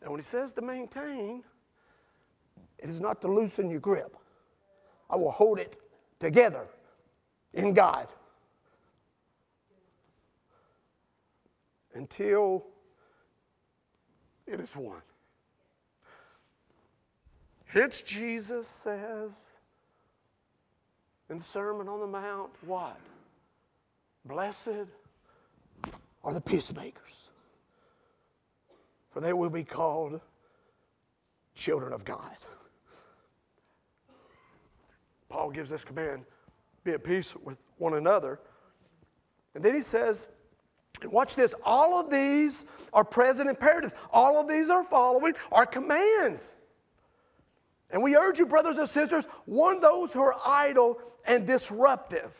And 0.00 0.10
when 0.10 0.20
he 0.20 0.24
says 0.24 0.54
to 0.54 0.62
maintain, 0.62 1.42
it 2.78 2.88
is 2.88 3.00
not 3.00 3.20
to 3.22 3.28
loosen 3.28 3.68
your 3.68 3.80
grip. 3.80 4.16
I 5.10 5.16
will 5.16 5.32
hold 5.32 5.58
it 5.58 5.78
together 6.20 6.66
in 7.52 7.72
God 7.72 8.08
until 11.94 12.64
it 14.46 14.60
is 14.60 14.74
one. 14.74 15.02
Hence, 17.66 18.02
Jesus 18.02 18.66
says 18.66 19.30
in 21.28 21.38
the 21.38 21.44
Sermon 21.44 21.88
on 21.88 22.00
the 22.00 22.06
Mount, 22.06 22.50
what? 22.62 22.98
Blessed 24.24 24.88
are 26.24 26.32
the 26.32 26.40
peacemakers, 26.40 27.28
for 29.10 29.20
they 29.20 29.32
will 29.32 29.50
be 29.50 29.64
called 29.64 30.20
children 31.54 31.92
of 31.92 32.04
God. 32.04 32.36
Paul 35.28 35.50
gives 35.50 35.70
this 35.70 35.84
command 35.84 36.24
be 36.84 36.92
at 36.92 37.04
peace 37.04 37.34
with 37.36 37.58
one 37.76 37.94
another. 37.94 38.40
And 39.54 39.62
then 39.62 39.74
he 39.74 39.82
says, 39.82 40.28
watch 41.04 41.36
this, 41.36 41.54
all 41.64 42.00
of 42.00 42.10
these 42.10 42.64
are 42.92 43.04
present 43.04 43.48
imperatives. 43.48 43.92
All 44.12 44.38
of 44.38 44.48
these 44.48 44.70
are 44.70 44.84
following 44.84 45.34
our 45.52 45.66
commands. 45.66 46.54
And 47.90 48.02
we 48.02 48.16
urge 48.16 48.38
you, 48.38 48.46
brothers 48.46 48.76
and 48.78 48.88
sisters, 48.88 49.26
warn 49.46 49.80
those 49.80 50.12
who 50.12 50.20
are 50.20 50.34
idle 50.46 51.00
and 51.26 51.46
disruptive. 51.46 52.32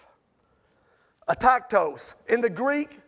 Ataktos. 1.28 2.14
In 2.28 2.40
the 2.40 2.50
Greek, 2.50 3.00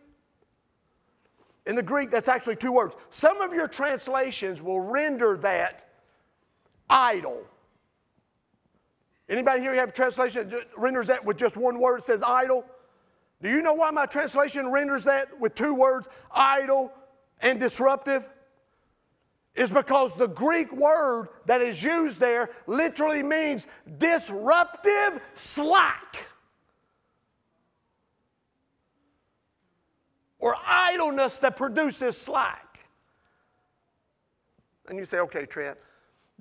in 1.65 1.75
the 1.75 1.83
Greek, 1.83 2.09
that's 2.09 2.27
actually 2.27 2.55
two 2.55 2.71
words. 2.71 2.95
Some 3.11 3.41
of 3.41 3.53
your 3.53 3.67
translations 3.67 4.61
will 4.61 4.79
render 4.79 5.37
that 5.37 5.89
idle. 6.89 7.45
Anybody 9.31 9.61
here 9.61 9.73
have 9.75 9.89
a 9.89 9.93
translation 9.93 10.49
that 10.49 10.67
renders 10.75 11.07
that 11.07 11.23
with 11.23 11.37
just 11.37 11.55
one 11.55 11.79
word? 11.79 11.99
It 11.99 12.03
says 12.03 12.21
idle. 12.21 12.65
Do 13.41 13.49
you 13.49 13.61
know 13.61 13.73
why 13.73 13.89
my 13.89 14.05
translation 14.05 14.69
renders 14.69 15.05
that 15.05 15.39
with 15.39 15.55
two 15.55 15.73
words, 15.73 16.09
idle 16.33 16.91
and 17.39 17.57
disruptive? 17.57 18.27
Is 19.55 19.71
because 19.71 20.15
the 20.15 20.27
Greek 20.27 20.73
word 20.73 21.29
that 21.45 21.61
is 21.61 21.81
used 21.81 22.19
there 22.19 22.49
literally 22.67 23.23
means 23.23 23.67
disruptive 23.97 25.21
slack. 25.35 26.25
Or 30.39 30.57
idleness 30.65 31.37
that 31.37 31.55
produces 31.55 32.17
slack. 32.17 32.79
And 34.89 34.97
you 34.97 35.05
say, 35.05 35.19
okay, 35.19 35.45
Trent, 35.45 35.77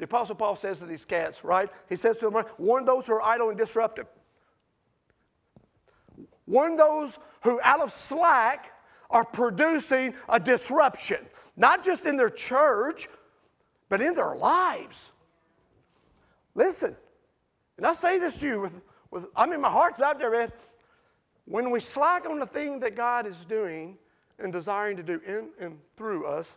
the 0.01 0.07
Apostle 0.07 0.35
Paul 0.35 0.57
says 0.57 0.79
to 0.79 0.87
these 0.87 1.05
cats, 1.05 1.45
right? 1.45 1.69
He 1.91 1.95
says 1.95 2.17
to 2.19 2.31
them, 2.31 2.43
warn 2.57 2.87
those 2.87 3.07
who 3.07 3.13
are 3.13 3.23
idle 3.23 3.51
and 3.51 3.59
disruptive. 3.59 4.07
Warn 6.47 6.75
those 6.75 7.19
who, 7.43 7.61
out 7.63 7.81
of 7.81 7.93
slack, 7.93 8.73
are 9.11 9.27
producing 9.27 10.15
a 10.31 10.41
disruption, 10.41 11.19
not 11.55 11.85
just 11.85 12.07
in 12.07 12.17
their 12.17 12.31
church, 12.31 13.11
but 13.91 14.01
in 14.01 14.15
their 14.15 14.35
lives. 14.35 15.11
Listen, 16.55 16.97
and 17.77 17.87
I 17.87 17.93
say 17.93 18.19
this 18.19 18.39
to 18.39 18.47
you 18.47 18.61
with, 18.61 18.81
with 19.11 19.27
I 19.37 19.45
mean, 19.45 19.61
my 19.61 19.71
heart's 19.71 20.01
out 20.01 20.19
there, 20.19 20.31
man. 20.31 20.51
When 21.45 21.71
we 21.71 21.79
slack 21.79 22.25
on 22.25 22.39
the 22.39 22.47
thing 22.47 22.81
that 22.81 22.97
God 22.97 23.27
is 23.27 23.45
doing 23.45 23.99
and 24.39 24.51
desiring 24.51 24.97
to 24.97 25.03
do 25.03 25.21
in 25.27 25.51
and 25.61 25.79
through 25.95 26.27
us, 26.27 26.57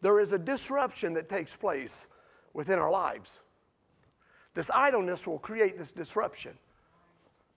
there 0.00 0.20
is 0.20 0.32
a 0.32 0.38
disruption 0.38 1.12
that 1.14 1.28
takes 1.28 1.54
place 1.54 2.06
within 2.54 2.78
our 2.78 2.90
lives. 2.90 3.40
This 4.54 4.70
idleness 4.70 5.26
will 5.26 5.40
create 5.40 5.76
this 5.76 5.90
disruption. 5.90 6.56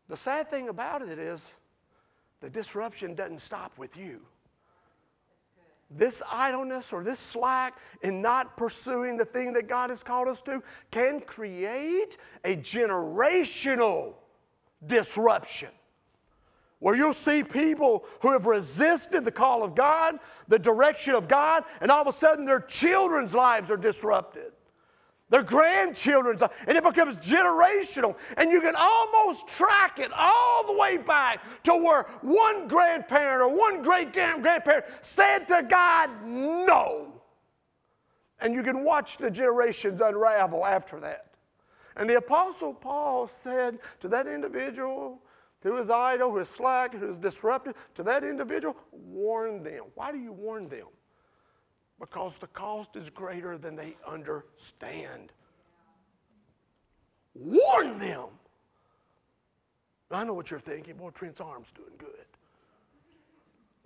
The 0.09 0.17
sad 0.17 0.49
thing 0.49 0.69
about 0.69 1.03
it 1.03 1.19
is 1.19 1.51
the 2.41 2.49
disruption 2.49 3.13
doesn't 3.13 3.41
stop 3.41 3.77
with 3.77 3.95
you. 3.95 4.21
This 5.89 6.21
idleness 6.29 6.91
or 6.91 7.03
this 7.03 7.19
slack 7.19 7.77
in 8.01 8.21
not 8.21 8.57
pursuing 8.57 9.15
the 9.15 9.23
thing 9.23 9.53
that 9.53 9.69
God 9.69 9.89
has 9.89 10.03
called 10.03 10.27
us 10.27 10.41
to 10.43 10.61
can 10.91 11.21
create 11.21 12.17
a 12.43 12.57
generational 12.57 14.15
disruption 14.85 15.69
where 16.79 16.95
you'll 16.95 17.13
see 17.13 17.43
people 17.43 18.05
who 18.21 18.31
have 18.31 18.45
resisted 18.45 19.23
the 19.23 19.31
call 19.31 19.63
of 19.63 19.73
God, 19.73 20.19
the 20.47 20.59
direction 20.59 21.15
of 21.15 21.27
God, 21.27 21.63
and 21.81 21.89
all 21.89 22.01
of 22.01 22.07
a 22.07 22.11
sudden 22.11 22.45
their 22.45 22.59
children's 22.59 23.33
lives 23.33 23.71
are 23.71 23.77
disrupted 23.77 24.51
their 25.29 25.43
grandchildren's, 25.43 26.41
and 26.41 26.77
it 26.77 26.83
becomes 26.83 27.17
generational. 27.17 28.15
And 28.37 28.51
you 28.51 28.61
can 28.61 28.75
almost 28.77 29.47
track 29.47 29.99
it 29.99 30.11
all 30.15 30.65
the 30.65 30.73
way 30.73 30.97
back 30.97 31.43
to 31.63 31.75
where 31.75 32.03
one 32.21 32.67
grandparent 32.67 33.41
or 33.41 33.55
one 33.55 33.83
great 33.83 34.13
grandparent 34.13 34.85
said 35.01 35.47
to 35.47 35.65
God, 35.69 36.09
No. 36.25 37.13
And 38.39 38.53
you 38.53 38.63
can 38.63 38.83
watch 38.83 39.17
the 39.17 39.31
generations 39.31 39.99
unravel 39.99 40.65
after 40.65 40.99
that. 40.99 41.33
And 41.95 42.09
the 42.09 42.17
Apostle 42.17 42.73
Paul 42.73 43.27
said 43.27 43.79
to 43.99 44.07
that 44.09 44.27
individual 44.27 45.19
who 45.61 45.75
is 45.77 45.89
idle, 45.89 46.31
who 46.31 46.39
is 46.39 46.49
slack, 46.49 46.93
who 46.93 47.09
is 47.09 47.17
disruptive, 47.17 47.73
to 47.95 48.03
that 48.03 48.23
individual, 48.23 48.77
warn 48.91 49.63
them. 49.63 49.85
Why 49.95 50.11
do 50.11 50.19
you 50.19 50.31
warn 50.31 50.69
them? 50.69 50.87
Because 51.99 52.37
the 52.37 52.47
cost 52.47 52.95
is 52.95 53.09
greater 53.09 53.57
than 53.57 53.75
they 53.75 53.95
understand. 54.07 55.31
Warn 57.33 57.97
them. 57.97 58.27
I 60.11 60.23
know 60.23 60.33
what 60.33 60.51
you're 60.51 60.59
thinking. 60.59 60.95
Boy, 60.95 61.09
Trent's 61.09 61.41
arm's 61.41 61.71
doing 61.71 61.91
good. 61.97 62.25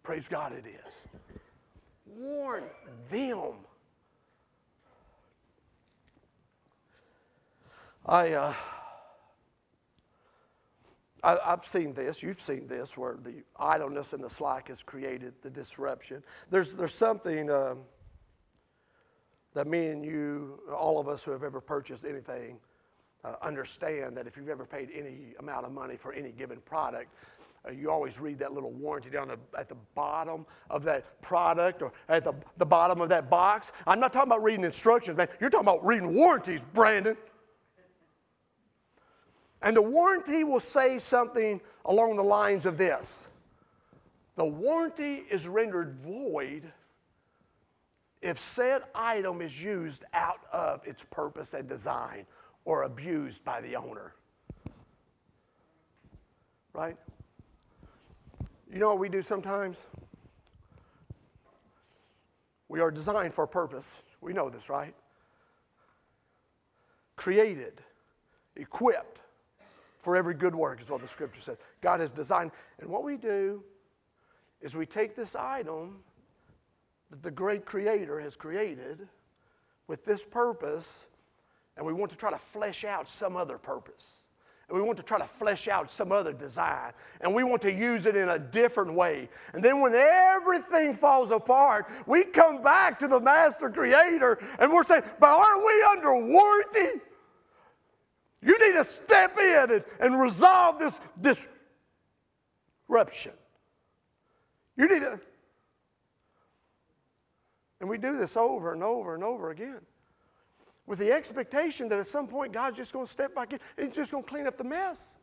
Praise 0.03 0.27
God, 0.27 0.53
it 0.53 0.65
is. 0.67 1.39
Warn 2.05 2.63
them. 3.09 3.53
I, 8.05 8.31
uh, 8.33 8.53
I, 11.23 11.37
have 11.45 11.65
seen 11.65 11.93
this, 11.93 12.23
you've 12.23 12.41
seen 12.41 12.67
this, 12.67 12.97
where 12.97 13.15
the 13.21 13.43
idleness 13.57 14.13
and 14.13 14.23
the 14.23 14.29
slack 14.29 14.69
has 14.69 14.81
created 14.81 15.33
the 15.41 15.49
disruption. 15.49 16.23
There's, 16.49 16.75
there's 16.75 16.95
something. 16.95 17.49
Um, 17.49 17.79
that 19.53 19.67
me 19.67 19.87
and 19.87 20.05
you, 20.05 20.59
all 20.73 20.99
of 20.99 21.07
us 21.07 21.23
who 21.23 21.31
have 21.31 21.43
ever 21.43 21.59
purchased 21.59 22.05
anything, 22.05 22.57
uh, 23.23 23.35
understand 23.41 24.17
that 24.17 24.27
if 24.27 24.35
you've 24.37 24.49
ever 24.49 24.65
paid 24.65 24.89
any 24.95 25.35
amount 25.39 25.65
of 25.65 25.71
money 25.71 25.95
for 25.95 26.13
any 26.13 26.31
given 26.31 26.59
product, 26.61 27.13
uh, 27.67 27.71
you 27.71 27.91
always 27.91 28.19
read 28.19 28.39
that 28.39 28.53
little 28.53 28.71
warranty 28.71 29.09
down 29.09 29.27
the, 29.27 29.37
at 29.57 29.69
the 29.69 29.77
bottom 29.93 30.45
of 30.69 30.83
that 30.83 31.21
product 31.21 31.81
or 31.81 31.91
at 32.09 32.23
the, 32.23 32.33
the 32.57 32.65
bottom 32.65 33.01
of 33.01 33.09
that 33.09 33.29
box. 33.29 33.71
I'm 33.85 33.99
not 33.99 34.11
talking 34.11 34.31
about 34.31 34.41
reading 34.41 34.65
instructions, 34.65 35.17
man. 35.17 35.27
You're 35.39 35.49
talking 35.49 35.67
about 35.67 35.85
reading 35.85 36.15
warranties, 36.15 36.63
Brandon. 36.73 37.15
And 39.61 39.75
the 39.77 39.81
warranty 39.81 40.43
will 40.43 40.59
say 40.59 40.97
something 40.97 41.61
along 41.85 42.15
the 42.15 42.23
lines 42.23 42.65
of 42.65 42.77
this 42.77 43.27
The 44.35 44.45
warranty 44.45 45.23
is 45.29 45.47
rendered 45.47 45.97
void 46.03 46.71
if 48.21 48.39
said 48.39 48.83
item 48.93 49.41
is 49.41 49.61
used 49.61 50.05
out 50.13 50.41
of 50.51 50.85
its 50.85 51.03
purpose 51.09 51.53
and 51.53 51.67
design 51.67 52.25
or 52.65 52.83
abused 52.83 53.43
by 53.43 53.61
the 53.61 53.75
owner. 53.75 54.13
Right? 56.73 56.97
You 58.71 58.79
know 58.79 58.89
what 58.89 58.99
we 58.99 59.09
do 59.09 59.21
sometimes? 59.21 59.87
We 62.69 62.79
are 62.79 62.91
designed 62.91 63.33
for 63.33 63.43
a 63.43 63.47
purpose. 63.47 64.01
We 64.21 64.33
know 64.33 64.49
this, 64.49 64.69
right? 64.69 64.93
Created, 67.17 67.81
equipped 68.55 69.19
for 69.99 70.15
every 70.15 70.33
good 70.33 70.55
work, 70.55 70.79
is 70.79 70.89
what 70.89 71.01
the 71.01 71.07
scripture 71.07 71.41
says. 71.41 71.57
God 71.81 71.99
has 71.99 72.11
designed. 72.11 72.51
And 72.79 72.89
what 72.89 73.03
we 73.03 73.17
do 73.17 73.63
is 74.61 74.75
we 74.75 74.85
take 74.85 75.15
this 75.15 75.35
item 75.35 75.97
that 77.11 77.21
the 77.21 77.31
great 77.31 77.65
creator 77.65 78.19
has 78.19 78.35
created 78.35 79.07
with 79.87 80.03
this 80.05 80.25
purpose, 80.25 81.05
and 81.77 81.85
we 81.85 81.93
want 81.93 82.11
to 82.11 82.17
try 82.17 82.31
to 82.31 82.39
flesh 82.39 82.83
out 82.83 83.07
some 83.07 83.35
other 83.35 83.57
purpose 83.57 84.21
and 84.71 84.79
we 84.79 84.85
want 84.85 84.97
to 84.97 85.03
try 85.03 85.19
to 85.19 85.27
flesh 85.27 85.67
out 85.67 85.91
some 85.91 86.13
other 86.13 86.31
design, 86.31 86.93
and 87.19 87.35
we 87.35 87.43
want 87.43 87.61
to 87.61 87.73
use 87.73 88.05
it 88.05 88.15
in 88.15 88.29
a 88.29 88.39
different 88.39 88.93
way. 88.93 89.27
And 89.53 89.61
then 89.61 89.81
when 89.81 89.93
everything 89.93 90.93
falls 90.93 91.29
apart, 91.29 91.89
we 92.05 92.23
come 92.23 92.63
back 92.63 92.97
to 92.99 93.09
the 93.09 93.19
master 93.19 93.69
creator 93.69 94.39
and 94.59 94.71
we're 94.71 94.85
saying, 94.85 95.03
But 95.19 95.27
aren't 95.27 95.65
we 95.65 95.83
under 95.91 96.15
warranty? 96.25 97.01
You 98.41 98.57
need 98.65 98.77
to 98.77 98.85
step 98.85 99.37
in 99.37 99.71
and, 99.71 99.83
and 99.99 100.17
resolve 100.17 100.79
this 100.79 101.01
disruption. 102.87 103.33
You 104.77 104.87
need 104.87 105.01
to. 105.01 105.19
And 107.81 107.89
we 107.89 107.97
do 107.97 108.15
this 108.15 108.37
over 108.37 108.71
and 108.71 108.83
over 108.83 109.15
and 109.15 109.23
over 109.23 109.49
again 109.49 109.81
with 110.85 110.99
the 110.99 111.11
expectation 111.11 111.89
that 111.89 111.99
at 111.99 112.07
some 112.07 112.27
point 112.27 112.53
God's 112.53 112.77
just 112.77 112.93
going 112.93 113.05
to 113.05 113.11
step 113.11 113.33
back 113.33 113.53
in 113.53 113.59
and 113.75 113.87
He's 113.87 113.95
just 113.95 114.11
going 114.11 114.23
to 114.23 114.29
clean 114.29 114.45
up 114.45 114.57
the 114.57 114.63
mess. 114.63 115.15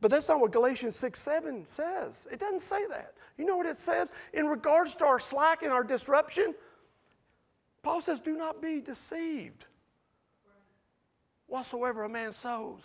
But 0.00 0.10
that's 0.10 0.28
not 0.28 0.40
what 0.40 0.50
Galatians 0.50 0.96
6 0.96 1.20
7 1.20 1.64
says. 1.66 2.26
It 2.32 2.40
doesn't 2.40 2.60
say 2.60 2.86
that. 2.86 3.14
You 3.36 3.44
know 3.44 3.56
what 3.56 3.66
it 3.66 3.76
says? 3.76 4.12
In 4.32 4.46
regards 4.46 4.96
to 4.96 5.04
our 5.04 5.20
slack 5.20 5.62
and 5.62 5.70
our 5.70 5.84
disruption, 5.84 6.54
Paul 7.82 8.00
says, 8.00 8.18
Do 8.18 8.36
not 8.36 8.62
be 8.62 8.80
deceived. 8.80 9.66
Whatsoever 11.48 12.04
a 12.04 12.08
man 12.08 12.32
sows. 12.32 12.80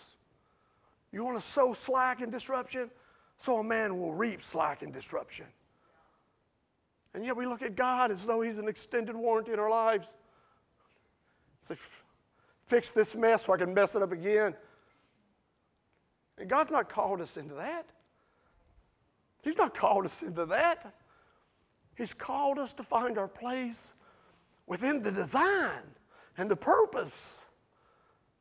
You 1.13 1.23
want 1.23 1.41
to 1.41 1.47
sow 1.47 1.73
slack 1.73 2.21
and 2.21 2.31
disruption? 2.31 2.91
So 3.37 3.59
a 3.59 3.63
man 3.63 3.97
will 3.97 4.13
reap 4.13 4.43
slack 4.43 4.81
and 4.81 4.91
disruption. 4.91 5.45
And 7.17 7.25
yet 7.25 7.35
we 7.35 7.47
look 7.47 7.63
at 7.63 7.75
God 7.75 8.11
as 8.11 8.27
though 8.27 8.41
He's 8.41 8.59
an 8.59 8.67
extended 8.67 9.15
warranty 9.15 9.51
in 9.51 9.57
our 9.57 9.71
lives. 9.71 10.15
Say, 11.61 11.73
fix 12.67 12.91
this 12.91 13.15
mess 13.15 13.45
so 13.45 13.53
I 13.53 13.57
can 13.57 13.73
mess 13.73 13.95
it 13.95 14.03
up 14.03 14.11
again. 14.11 14.53
And 16.37 16.47
God's 16.47 16.69
not 16.69 16.89
called 16.89 17.19
us 17.21 17.35
into 17.35 17.55
that. 17.55 17.87
He's 19.41 19.57
not 19.57 19.73
called 19.73 20.05
us 20.05 20.21
into 20.21 20.45
that. 20.45 20.93
He's 21.95 22.13
called 22.13 22.59
us 22.59 22.71
to 22.73 22.83
find 22.83 23.17
our 23.17 23.27
place 23.27 23.95
within 24.67 25.01
the 25.01 25.11
design 25.11 25.81
and 26.37 26.51
the 26.51 26.55
purpose. 26.55 27.47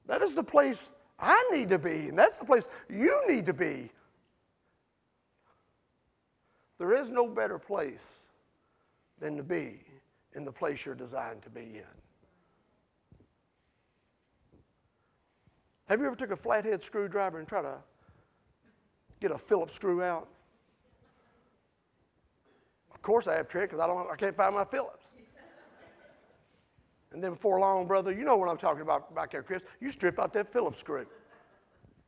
That 0.05 0.21
is 0.21 0.35
the 0.35 0.45
place 0.45 0.91
I 1.19 1.43
need 1.51 1.71
to 1.71 1.79
be, 1.79 2.11
and 2.11 2.19
that's 2.19 2.37
the 2.37 2.45
place 2.45 2.69
you 2.91 3.23
need 3.27 3.47
to 3.47 3.55
be. 3.55 3.91
There 6.77 6.93
is 6.93 7.09
no 7.09 7.27
better 7.27 7.59
place 7.59 8.26
than 9.21 9.37
to 9.37 9.43
be 9.43 9.81
in 10.35 10.45
the 10.45 10.53
place 10.53 10.85
you're 10.85 10.95
designed 10.95 11.43
to 11.43 11.51
be 11.51 11.61
in. 11.61 11.97
Have 15.89 16.01
you 16.01 16.07
ever 16.07 16.17
took 16.17 16.33
a 16.33 16.37
flathead 16.37 16.83
screwdriver 16.83 17.39
and 17.39 17.47
tried 17.47 17.63
to 17.63 17.77
get 19.21 19.31
a 19.31 19.39
Phillips 19.39 19.75
screw 19.75 20.03
out? 20.03 20.29
Of 22.93 23.03
course 23.03 23.29
I 23.29 23.35
have 23.35 23.49
trick 23.49 23.71
because 23.71 23.83
I 23.83 23.87
don't 23.87 24.11
I 24.11 24.17
can't 24.17 24.35
find 24.35 24.55
my 24.55 24.65
Phillips. 24.65 25.15
And 27.13 27.23
then 27.23 27.31
before 27.31 27.61
long, 27.61 27.87
brother, 27.87 28.13
you 28.13 28.25
know 28.25 28.37
what 28.37 28.49
I'm 28.49 28.59
talking 28.59 28.83
about 28.83 29.15
back 29.15 29.31
there, 29.31 29.43
Chris. 29.43 29.63
You 29.81 29.91
strip 29.93 30.19
out 30.19 30.33
that 30.35 30.49
Phillips 30.49 30.81
screw, 30.81 31.07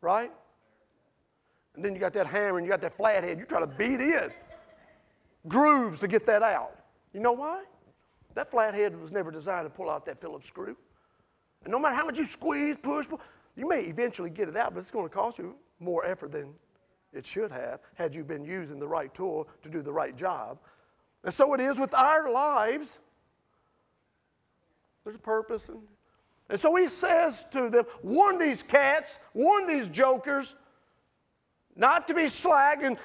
right? 0.01 0.31
And 1.77 1.85
then 1.85 1.95
you 1.95 2.01
got 2.01 2.13
that 2.15 2.27
hammer 2.27 2.59
and 2.59 2.67
you 2.67 2.71
got 2.71 2.81
that 2.81 2.93
flathead. 2.93 3.39
You 3.39 3.45
try 3.45 3.61
to 3.61 3.67
beat 3.67 4.01
in 4.01 4.33
grooves 5.47 6.01
to 6.01 6.09
get 6.09 6.27
that 6.27 6.43
out. 6.43 6.78
You 7.19 7.25
know 7.25 7.33
why? 7.33 7.65
That 8.37 8.49
flathead 8.49 8.97
was 8.97 9.11
never 9.11 9.33
designed 9.33 9.67
to 9.67 9.71
pull 9.71 9.91
out 9.91 10.07
that 10.07 10.21
Phillips 10.21 10.47
screw. 10.47 10.77
And 11.65 11.73
no 11.73 11.77
matter 11.81 11.97
how 11.97 12.07
much 12.07 12.17
you 12.17 12.25
squeeze, 12.25 12.77
push, 12.81 13.09
pull, 13.09 13.21
you 13.57 13.69
may 13.69 13.81
eventually 13.81 14.31
get 14.31 14.49
it 14.49 14.57
out, 14.57 14.73
but 14.73 14.79
it's 14.79 14.93
going 14.93 15.09
to 15.09 15.13
cost 15.13 15.37
you 15.37 15.57
more 15.81 16.07
effort 16.07 16.31
than 16.31 16.55
it 17.13 17.27
should 17.27 17.51
have 17.51 17.81
had 17.95 18.15
you 18.15 18.23
been 18.23 18.45
using 18.45 18.79
the 18.79 18.87
right 18.87 19.13
tool 19.15 19.49
to 19.65 19.69
do 19.69 19.83
the 19.83 19.93
right 19.93 20.17
job. 20.17 20.61
And 21.25 21.35
so 21.35 21.53
it 21.55 21.61
is 21.61 21.77
with 21.77 21.93
our 21.93 22.31
lives. 22.31 23.01
There's 25.03 25.17
a 25.17 25.19
purpose. 25.19 25.69
And, 25.69 25.83
and 26.51 26.61
so 26.61 26.77
he 26.77 26.87
says 26.87 27.47
to 27.51 27.69
them, 27.69 27.85
warn 28.05 28.39
these 28.39 28.63
cats, 28.63 29.19
warn 29.35 29.67
these 29.67 29.89
jokers, 29.89 30.55
not 31.75 32.07
to 32.07 32.15
be 32.15 32.29
slag 32.29 32.85
and 32.85 32.97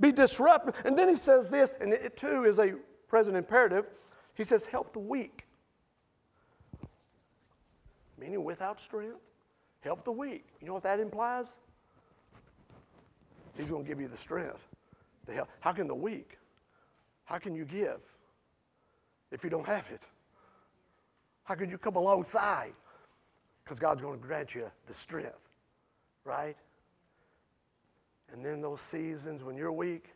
be 0.00 0.10
disruptive. 0.10 0.82
And 0.84 0.98
then 0.98 1.08
he 1.08 1.14
says 1.14 1.48
this, 1.48 1.70
and 1.80 1.92
it 1.92 2.16
too 2.16 2.44
is 2.44 2.58
a 2.58 2.74
present 3.08 3.36
imperative. 3.36 3.86
He 4.34 4.44
says, 4.44 4.66
help 4.66 4.92
the 4.92 4.98
weak. 4.98 5.46
Meaning 8.18 8.44
without 8.44 8.80
strength. 8.80 9.20
Help 9.80 10.04
the 10.04 10.12
weak. 10.12 10.44
You 10.60 10.66
know 10.66 10.74
what 10.74 10.82
that 10.82 11.00
implies? 11.00 11.56
He's 13.56 13.70
going 13.70 13.84
to 13.84 13.88
give 13.88 14.00
you 14.00 14.08
the 14.08 14.16
strength 14.16 14.66
to 15.26 15.32
help. 15.32 15.48
How 15.60 15.72
can 15.72 15.86
the 15.86 15.94
weak? 15.94 16.38
How 17.24 17.38
can 17.38 17.54
you 17.54 17.64
give 17.64 18.00
if 19.30 19.44
you 19.44 19.50
don't 19.50 19.66
have 19.66 19.86
it? 19.90 20.06
How 21.44 21.54
can 21.54 21.70
you 21.70 21.78
come 21.78 21.96
alongside? 21.96 22.72
Because 23.64 23.78
God's 23.78 24.02
going 24.02 24.18
to 24.18 24.26
grant 24.26 24.54
you 24.54 24.70
the 24.86 24.94
strength, 24.94 25.48
right? 26.24 26.56
And 28.32 28.44
then 28.44 28.60
those 28.60 28.80
seasons 28.80 29.42
when 29.44 29.56
you're 29.56 29.72
weak, 29.72 30.12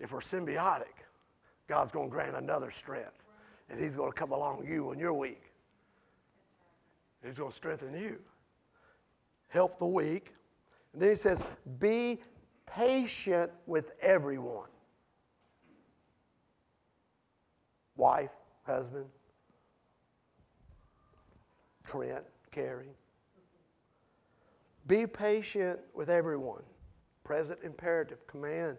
if 0.00 0.12
we're 0.12 0.20
symbiotic, 0.20 1.01
God's 1.72 1.90
going 1.90 2.10
to 2.10 2.12
grant 2.12 2.36
another 2.36 2.70
strength. 2.70 3.24
And 3.70 3.80
He's 3.80 3.96
going 3.96 4.12
to 4.12 4.14
come 4.14 4.30
along 4.30 4.66
you 4.68 4.84
when 4.84 4.98
you're 4.98 5.14
weak. 5.14 5.54
He's 7.24 7.38
going 7.38 7.50
to 7.50 7.56
strengthen 7.56 7.94
you. 7.94 8.18
Help 9.48 9.78
the 9.78 9.86
weak. 9.86 10.34
And 10.92 11.00
then 11.00 11.08
he 11.08 11.14
says, 11.14 11.42
be 11.78 12.20
patient 12.66 13.50
with 13.64 13.92
everyone. 14.02 14.68
Wife, 17.96 18.32
husband, 18.66 19.06
Trent, 21.86 22.24
Carrie. 22.50 22.96
Be 24.86 25.06
patient 25.06 25.80
with 25.94 26.10
everyone. 26.10 26.64
Present 27.24 27.60
imperative, 27.64 28.26
command. 28.26 28.76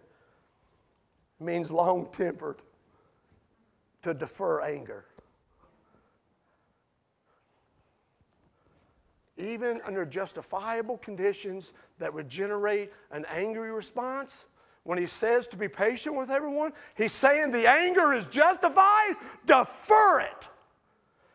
Means 1.40 1.72
long 1.72 2.06
tempered, 2.12 2.62
to 4.04 4.14
defer 4.14 4.62
anger. 4.62 5.04
even 9.36 9.80
under 9.84 10.04
justifiable 10.04 10.98
conditions 10.98 11.72
that 11.98 12.12
would 12.12 12.28
generate 12.28 12.92
an 13.10 13.24
angry 13.30 13.70
response, 13.72 14.44
when 14.84 14.98
he 14.98 15.06
says 15.06 15.46
to 15.48 15.56
be 15.56 15.66
patient 15.66 16.14
with 16.14 16.30
everyone, 16.30 16.72
he's 16.94 17.12
saying 17.12 17.50
the 17.50 17.68
anger 17.68 18.12
is 18.12 18.26
justified, 18.26 19.14
defer 19.46 20.20
it. 20.20 20.50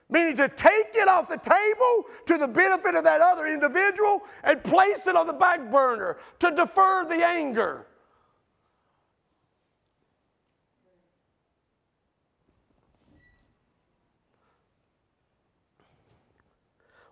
Meaning 0.08 0.38
to 0.38 0.50
take 0.50 0.96
it 0.96 1.08
off 1.08 1.30
the 1.30 1.38
table 1.38 2.06
to 2.26 2.38
the 2.38 2.48
benefit 2.48 2.96
of 2.96 3.04
that 3.04 3.22
other 3.22 3.48
individual 3.48 4.22
and 4.44 4.64
place 4.64 5.06
it 5.08 5.16
on 5.16 5.28
the 5.28 5.34
back 5.34 5.70
burner, 5.70 6.18
to 6.40 6.52
defer 6.52 7.06
the 7.06 7.26
anger. 7.26 7.86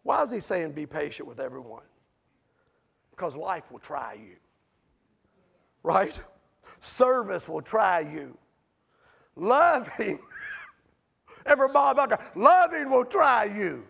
Why 0.07 0.23
is 0.23 0.31
he 0.31 0.39
saying 0.39 0.71
be 0.71 0.85
patient 0.85 1.27
with 1.27 1.41
everyone? 1.41 1.83
Because 3.11 3.35
life 3.35 3.69
will 3.69 3.79
try 3.79 4.13
you, 4.13 4.37
right? 5.83 6.17
Service 6.79 7.49
will 7.49 7.61
try 7.61 7.99
you. 7.99 8.37
Loving, 9.35 10.19
every 11.45 11.67
mom 11.67 11.99
out 11.99 12.07
there, 12.07 12.31
loving 12.35 12.89
will 12.89 13.03
try 13.03 13.53
you. 13.53 13.85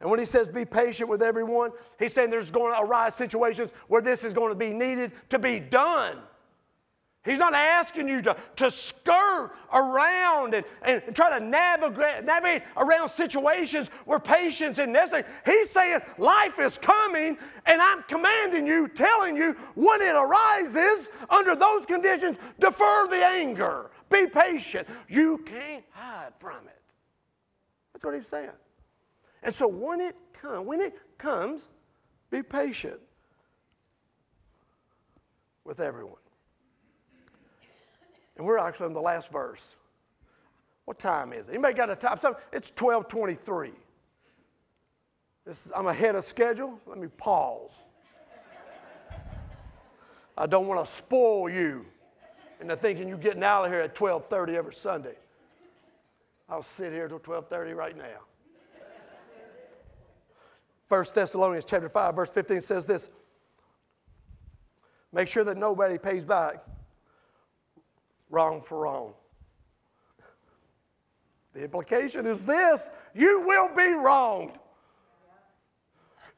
And 0.00 0.10
when 0.10 0.18
he 0.18 0.26
says 0.26 0.48
be 0.48 0.64
patient 0.64 1.08
with 1.08 1.22
everyone, 1.22 1.70
he's 1.96 2.12
saying 2.12 2.30
there's 2.30 2.50
going 2.50 2.74
to 2.74 2.80
arise 2.80 3.14
situations 3.14 3.70
where 3.86 4.02
this 4.02 4.24
is 4.24 4.34
going 4.34 4.48
to 4.48 4.56
be 4.56 4.70
needed 4.70 5.12
to 5.28 5.38
be 5.38 5.60
done. 5.60 6.16
He's 7.26 7.38
not 7.38 7.52
asking 7.54 8.08
you 8.08 8.22
to, 8.22 8.36
to 8.56 8.70
skirt 8.70 9.50
around 9.72 10.54
and, 10.54 10.64
and 10.82 11.02
try 11.14 11.36
to 11.36 11.44
navigate, 11.44 12.24
navigate 12.24 12.62
around 12.76 13.10
situations 13.10 13.88
where 14.04 14.20
patience 14.20 14.78
is 14.78 14.86
necessary. 14.86 15.24
He's 15.44 15.68
saying 15.68 16.00
life 16.18 16.58
is 16.60 16.78
coming, 16.78 17.36
and 17.66 17.82
I'm 17.82 18.04
commanding 18.04 18.66
you, 18.66 18.86
telling 18.86 19.36
you 19.36 19.56
when 19.74 20.00
it 20.00 20.14
arises, 20.14 21.08
under 21.28 21.56
those 21.56 21.84
conditions, 21.84 22.38
defer 22.60 23.08
the 23.08 23.26
anger. 23.26 23.90
Be 24.08 24.28
patient. 24.28 24.86
You 25.08 25.38
can't 25.38 25.84
hide 25.90 26.32
from 26.38 26.66
it. 26.68 26.80
That's 27.92 28.04
what 28.04 28.14
he's 28.14 28.28
saying. 28.28 28.50
And 29.42 29.52
so 29.52 29.66
when 29.66 30.00
it 30.00 30.14
comes, 30.32 30.64
when 30.64 30.80
it 30.80 30.94
comes, 31.18 31.70
be 32.30 32.42
patient 32.42 33.00
with 35.64 35.80
everyone. 35.80 36.20
And 38.36 38.46
we're 38.46 38.58
actually 38.58 38.86
in 38.86 38.92
the 38.92 39.00
last 39.00 39.30
verse. 39.32 39.66
What 40.84 40.98
time 40.98 41.32
is 41.32 41.48
it? 41.48 41.52
Anybody 41.52 41.74
got 41.74 41.90
a 41.90 41.96
time? 41.96 42.18
It's 42.52 42.70
1223. 42.70 43.72
This, 45.44 45.68
I'm 45.74 45.86
ahead 45.86 46.14
of 46.14 46.24
schedule. 46.24 46.78
Let 46.86 46.98
me 46.98 47.08
pause. 47.08 47.72
I 50.38 50.46
don't 50.46 50.66
want 50.66 50.84
to 50.84 50.92
spoil 50.92 51.48
you 51.48 51.86
into 52.60 52.76
thinking 52.76 53.08
you're 53.08 53.16
getting 53.16 53.42
out 53.42 53.64
of 53.64 53.72
here 53.72 53.80
at 53.80 53.98
1230 53.98 54.56
every 54.56 54.74
Sunday. 54.74 55.14
I'll 56.48 56.62
sit 56.62 56.92
here 56.92 57.08
till 57.08 57.18
1230 57.18 57.72
right 57.72 57.96
now. 57.96 58.20
1 60.88 61.04
Thessalonians 61.14 61.64
chapter 61.64 61.88
5, 61.88 62.14
verse 62.14 62.30
15 62.30 62.60
says 62.60 62.86
this. 62.86 63.08
Make 65.12 65.26
sure 65.26 65.42
that 65.44 65.56
nobody 65.56 65.98
pays 65.98 66.24
back 66.24 66.62
wrong 68.30 68.62
for 68.62 68.78
wrong. 68.78 69.14
The 71.54 71.64
implication 71.64 72.26
is 72.26 72.44
this 72.44 72.90
you 73.14 73.40
will 73.46 73.74
be 73.74 73.92
wronged. 73.92 74.58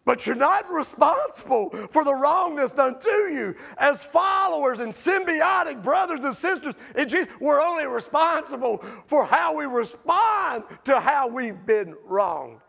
But 0.05 0.26
you're 0.26 0.36
not 0.36 0.72
responsible 0.72 1.68
for 1.91 2.03
the 2.03 2.14
wrong 2.14 2.57
that's 2.57 2.72
done 2.72 2.99
to 2.99 3.30
you. 3.30 3.55
As 3.76 4.03
followers 4.03 4.78
and 4.78 4.95
symbiotic 4.95 5.82
brothers 5.82 6.24
and 6.24 6.34
sisters 6.34 6.72
in 6.97 7.11
Jesus, 7.11 7.28
we're 7.41 7.61
only 7.61 7.84
responsible 7.84 8.82
for 9.07 9.26
how 9.26 9.55
we 9.55 9.66
respond 9.66 10.64
to 10.84 10.99
how 10.99 11.28
we've 11.28 11.66
been 11.66 11.95
wronged. 12.07 12.61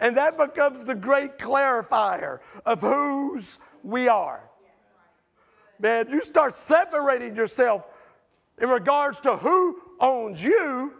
And 0.00 0.16
that 0.16 0.38
becomes 0.38 0.84
the 0.84 0.94
great 0.94 1.36
clarifier 1.36 2.40
of 2.64 2.80
whose 2.80 3.58
we 3.82 4.08
are. 4.08 4.48
Man, 5.78 6.08
you 6.08 6.22
start 6.22 6.54
separating 6.54 7.36
yourself 7.36 7.84
in 8.60 8.68
regards 8.68 9.20
to 9.20 9.36
who 9.36 9.80
owns 10.00 10.42
you 10.42 10.94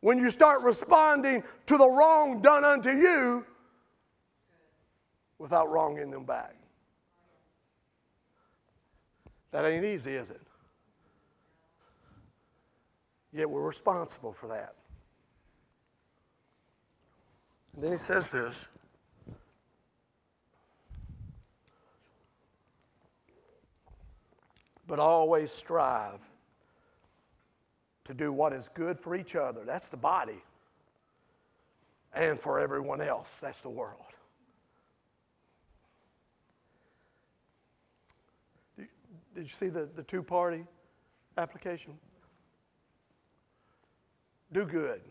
when 0.00 0.18
you 0.18 0.30
start 0.30 0.62
responding 0.62 1.42
to 1.66 1.76
the 1.76 1.88
wrong 1.88 2.40
done 2.40 2.64
unto 2.64 2.90
you 2.90 3.44
without 5.38 5.70
wronging 5.70 6.10
them 6.10 6.24
back. 6.24 6.54
That 9.50 9.64
ain't 9.64 9.84
easy, 9.84 10.14
is 10.14 10.30
it? 10.30 10.42
Yet 13.32 13.48
we're 13.48 13.62
responsible 13.62 14.32
for 14.32 14.48
that. 14.48 14.74
And 17.74 17.82
then 17.82 17.92
he 17.92 17.98
says 17.98 18.28
this. 18.28 18.68
But 24.86 24.98
always 24.98 25.50
strive 25.50 26.27
to 28.08 28.14
do 28.14 28.32
what 28.32 28.54
is 28.54 28.70
good 28.72 28.98
for 28.98 29.14
each 29.14 29.36
other. 29.36 29.64
That's 29.64 29.90
the 29.90 29.96
body. 29.96 30.42
And 32.14 32.40
for 32.40 32.58
everyone 32.58 33.02
else. 33.02 33.38
That's 33.38 33.60
the 33.60 33.68
world. 33.68 34.00
Did 38.78 38.88
you 39.36 39.46
see 39.46 39.68
the, 39.68 39.86
the 39.94 40.02
two 40.02 40.22
party 40.22 40.64
application? 41.36 41.92
Do 44.54 44.64
good 44.64 45.02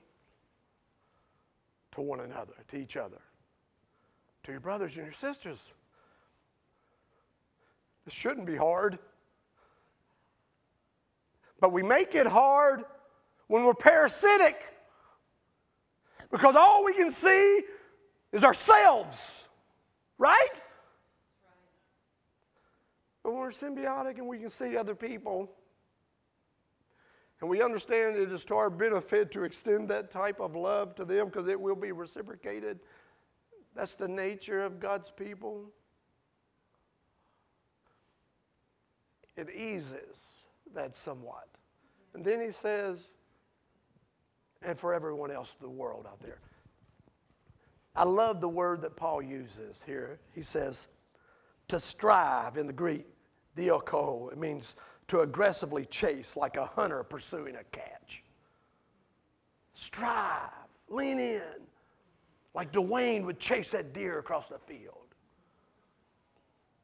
to 1.91 2.01
one 2.01 2.19
another, 2.19 2.53
to 2.69 2.77
each 2.77 2.97
other, 2.97 3.21
to 4.43 4.51
your 4.51 4.59
brothers 4.59 4.97
and 4.97 5.05
your 5.05 5.13
sisters. 5.13 5.71
This 8.05 8.13
shouldn't 8.15 8.47
be 8.47 8.55
hard. 8.55 8.97
But 11.59 11.71
we 11.71 11.83
make 11.83 12.15
it 12.15 12.27
hard 12.27 12.83
when 13.47 13.63
we're 13.63 13.73
parasitic 13.73 14.61
because 16.31 16.55
all 16.55 16.83
we 16.83 16.93
can 16.93 17.09
see 17.09 17.61
is 18.31 18.43
ourselves, 18.43 19.45
right? 20.17 20.61
But 23.23 23.31
when 23.31 23.41
we're 23.41 23.51
symbiotic 23.51 24.17
and 24.17 24.27
we 24.27 24.39
can 24.39 24.49
see 24.49 24.77
other 24.77 24.95
people, 24.95 25.49
and 27.39 27.49
we 27.49 27.61
understand 27.61 28.17
it 28.17 28.31
is 28.31 28.45
to 28.45 28.55
our 28.55 28.69
benefit 28.69 29.31
to 29.31 29.43
extend 29.43 29.89
that 29.89 30.11
type 30.11 30.39
of 30.39 30.55
love 30.55 30.95
to 30.95 31.05
them 31.05 31.27
because 31.27 31.47
it 31.47 31.59
will 31.59 31.75
be 31.75 31.91
reciprocated. 31.91 32.79
That's 33.75 33.93
the 33.93 34.07
nature 34.07 34.63
of 34.63 34.79
God's 34.79 35.11
people. 35.11 35.65
It 39.35 39.49
eases 39.55 40.17
that 40.77 40.95
somewhat. 40.95 41.47
And 42.13 42.23
then 42.23 42.41
he 42.41 42.51
says, 42.51 42.99
and 44.63 44.79
for 44.79 44.93
everyone 44.93 45.29
else 45.31 45.55
in 45.59 45.65
the 45.65 45.71
world 45.71 46.07
out 46.09 46.19
there. 46.21 46.39
I 47.95 48.03
love 48.03 48.41
the 48.41 48.49
word 48.49 48.81
that 48.81 48.95
Paul 48.95 49.21
uses 49.21 49.83
here. 49.85 50.19
He 50.33 50.41
says, 50.41 50.87
to 51.67 51.79
strive 51.79 52.57
in 52.57 52.67
the 52.67 52.73
Greek, 52.73 53.05
dioko, 53.57 54.31
it 54.31 54.37
means 54.37 54.75
to 55.09 55.21
aggressively 55.21 55.85
chase 55.85 56.35
like 56.35 56.57
a 56.57 56.65
hunter 56.65 57.03
pursuing 57.03 57.55
a 57.55 57.63
catch. 57.71 58.23
Strive, 59.73 60.49
lean 60.89 61.19
in, 61.19 61.41
like 62.53 62.71
Dwayne 62.71 63.25
would 63.25 63.39
chase 63.39 63.71
that 63.71 63.93
deer 63.93 64.19
across 64.19 64.47
the 64.47 64.59
field, 64.59 65.15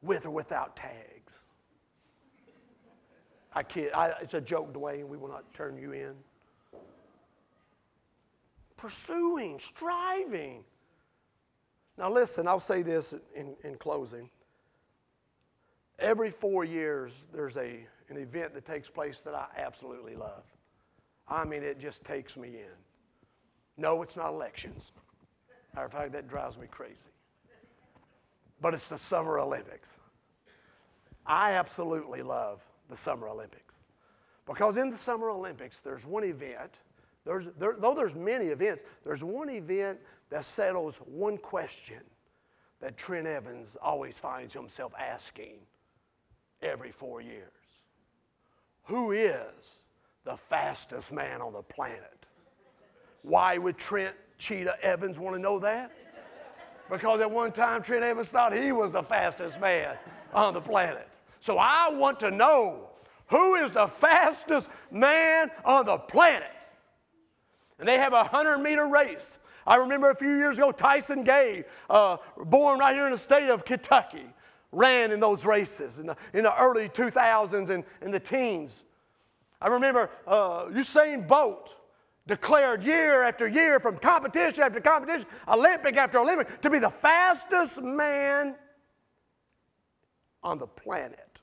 with 0.02 0.26
or 0.26 0.30
without 0.30 0.76
tags. 0.76 1.13
I 3.54 3.62
kid. 3.62 3.92
I, 3.92 4.12
it's 4.20 4.34
a 4.34 4.40
joke, 4.40 4.72
Dwayne. 4.72 5.06
We 5.06 5.16
will 5.16 5.28
not 5.28 5.52
turn 5.54 5.78
you 5.78 5.92
in. 5.92 6.14
Pursuing, 8.76 9.60
striving. 9.60 10.64
Now, 11.96 12.10
listen, 12.10 12.48
I'll 12.48 12.58
say 12.58 12.82
this 12.82 13.14
in, 13.34 13.54
in 13.62 13.76
closing. 13.76 14.28
Every 16.00 16.30
four 16.30 16.64
years, 16.64 17.12
there's 17.32 17.56
a, 17.56 17.86
an 18.08 18.16
event 18.16 18.52
that 18.54 18.66
takes 18.66 18.90
place 18.90 19.20
that 19.24 19.34
I 19.34 19.46
absolutely 19.56 20.16
love. 20.16 20.42
I 21.28 21.44
mean, 21.44 21.62
it 21.62 21.78
just 21.78 22.04
takes 22.04 22.36
me 22.36 22.48
in. 22.48 22.74
No, 23.76 24.02
it's 24.02 24.16
not 24.16 24.30
elections. 24.30 24.90
Matter 25.74 25.86
of 25.86 25.92
fact, 25.92 26.12
that 26.12 26.28
drives 26.28 26.58
me 26.58 26.66
crazy. 26.68 26.96
But 28.60 28.74
it's 28.74 28.88
the 28.88 28.98
Summer 28.98 29.38
Olympics. 29.38 29.96
I 31.26 31.52
absolutely 31.52 32.22
love 32.22 32.60
the 32.88 32.96
Summer 32.96 33.28
Olympics. 33.28 33.80
Because 34.46 34.76
in 34.76 34.90
the 34.90 34.98
Summer 34.98 35.30
Olympics, 35.30 35.78
there's 35.80 36.04
one 36.04 36.24
event, 36.24 36.78
there's, 37.24 37.46
there, 37.58 37.76
though 37.78 37.94
there's 37.94 38.14
many 38.14 38.46
events, 38.46 38.82
there's 39.04 39.24
one 39.24 39.48
event 39.48 39.98
that 40.30 40.44
settles 40.44 40.96
one 41.06 41.38
question 41.38 42.00
that 42.80 42.96
Trent 42.98 43.26
Evans 43.26 43.76
always 43.80 44.18
finds 44.18 44.52
himself 44.52 44.92
asking 44.98 45.54
every 46.60 46.92
four 46.92 47.20
years. 47.22 47.50
Who 48.84 49.12
is 49.12 49.40
the 50.24 50.36
fastest 50.36 51.12
man 51.12 51.40
on 51.40 51.54
the 51.54 51.62
planet? 51.62 52.26
Why 53.22 53.56
would 53.56 53.78
Trent 53.78 54.14
Cheetah 54.36 54.76
Evans 54.82 55.18
want 55.18 55.34
to 55.34 55.40
know 55.40 55.58
that? 55.60 55.92
Because 56.90 57.22
at 57.22 57.30
one 57.30 57.52
time 57.52 57.82
Trent 57.82 58.04
Evans 58.04 58.28
thought 58.28 58.54
he 58.54 58.72
was 58.72 58.92
the 58.92 59.02
fastest 59.02 59.58
man 59.58 59.96
on 60.34 60.52
the 60.52 60.60
planet. 60.60 61.08
So 61.44 61.58
I 61.58 61.90
want 61.90 62.20
to 62.20 62.30
know 62.30 62.88
who 63.26 63.56
is 63.56 63.70
the 63.70 63.86
fastest 63.86 64.66
man 64.90 65.50
on 65.62 65.84
the 65.84 65.98
planet. 65.98 66.48
And 67.78 67.86
they 67.86 67.98
have 67.98 68.14
a 68.14 68.22
100 68.22 68.60
meter 68.60 68.88
race. 68.88 69.38
I 69.66 69.76
remember 69.76 70.08
a 70.08 70.14
few 70.14 70.36
years 70.38 70.56
ago, 70.56 70.72
Tyson 70.72 71.22
Gay, 71.22 71.64
uh, 71.90 72.16
born 72.46 72.78
right 72.78 72.94
here 72.94 73.04
in 73.04 73.12
the 73.12 73.18
state 73.18 73.50
of 73.50 73.66
Kentucky, 73.66 74.24
ran 74.72 75.12
in 75.12 75.20
those 75.20 75.44
races 75.44 75.98
in 75.98 76.06
the, 76.06 76.16
in 76.32 76.44
the 76.44 76.58
early 76.58 76.88
2000s 76.88 77.68
and, 77.68 77.84
and 78.00 78.14
the 78.14 78.20
teens. 78.20 78.82
I 79.60 79.68
remember 79.68 80.08
uh, 80.26 80.68
Usain 80.68 81.28
Bolt 81.28 81.74
declared 82.26 82.82
year 82.82 83.22
after 83.22 83.46
year 83.46 83.80
from 83.80 83.98
competition 83.98 84.64
after 84.64 84.80
competition, 84.80 85.26
Olympic 85.46 85.98
after 85.98 86.20
Olympic, 86.20 86.62
to 86.62 86.70
be 86.70 86.78
the 86.78 86.88
fastest 86.88 87.82
man 87.82 88.54
on 90.44 90.58
the 90.58 90.66
planet. 90.66 91.40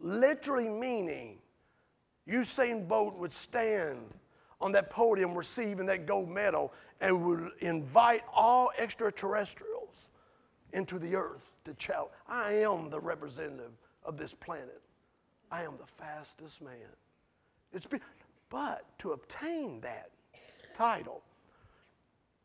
literally 0.00 0.68
meaning 0.68 1.38
Usain 2.28 2.86
Bolt 2.86 3.16
would 3.16 3.32
stand 3.32 3.98
on 4.60 4.72
that 4.72 4.90
podium 4.90 5.34
receiving 5.34 5.86
that 5.86 6.06
gold 6.06 6.28
medal 6.28 6.72
and 7.00 7.24
would 7.24 7.52
invite 7.60 8.22
all 8.32 8.70
extraterrestrials 8.78 10.10
into 10.72 10.98
the 10.98 11.14
earth 11.16 11.48
to 11.64 11.74
challenge. 11.74 12.10
I 12.28 12.52
am 12.52 12.90
the 12.90 13.00
representative 13.00 13.72
of 14.04 14.16
this 14.18 14.34
planet. 14.34 14.80
I 15.50 15.62
am 15.62 15.74
the 15.78 15.86
fastest 15.86 16.60
man. 16.60 16.74
It's 17.72 17.86
be, 17.86 17.98
but 18.50 18.84
to 18.98 19.12
obtain 19.12 19.80
that 19.80 20.10
title, 20.74 21.22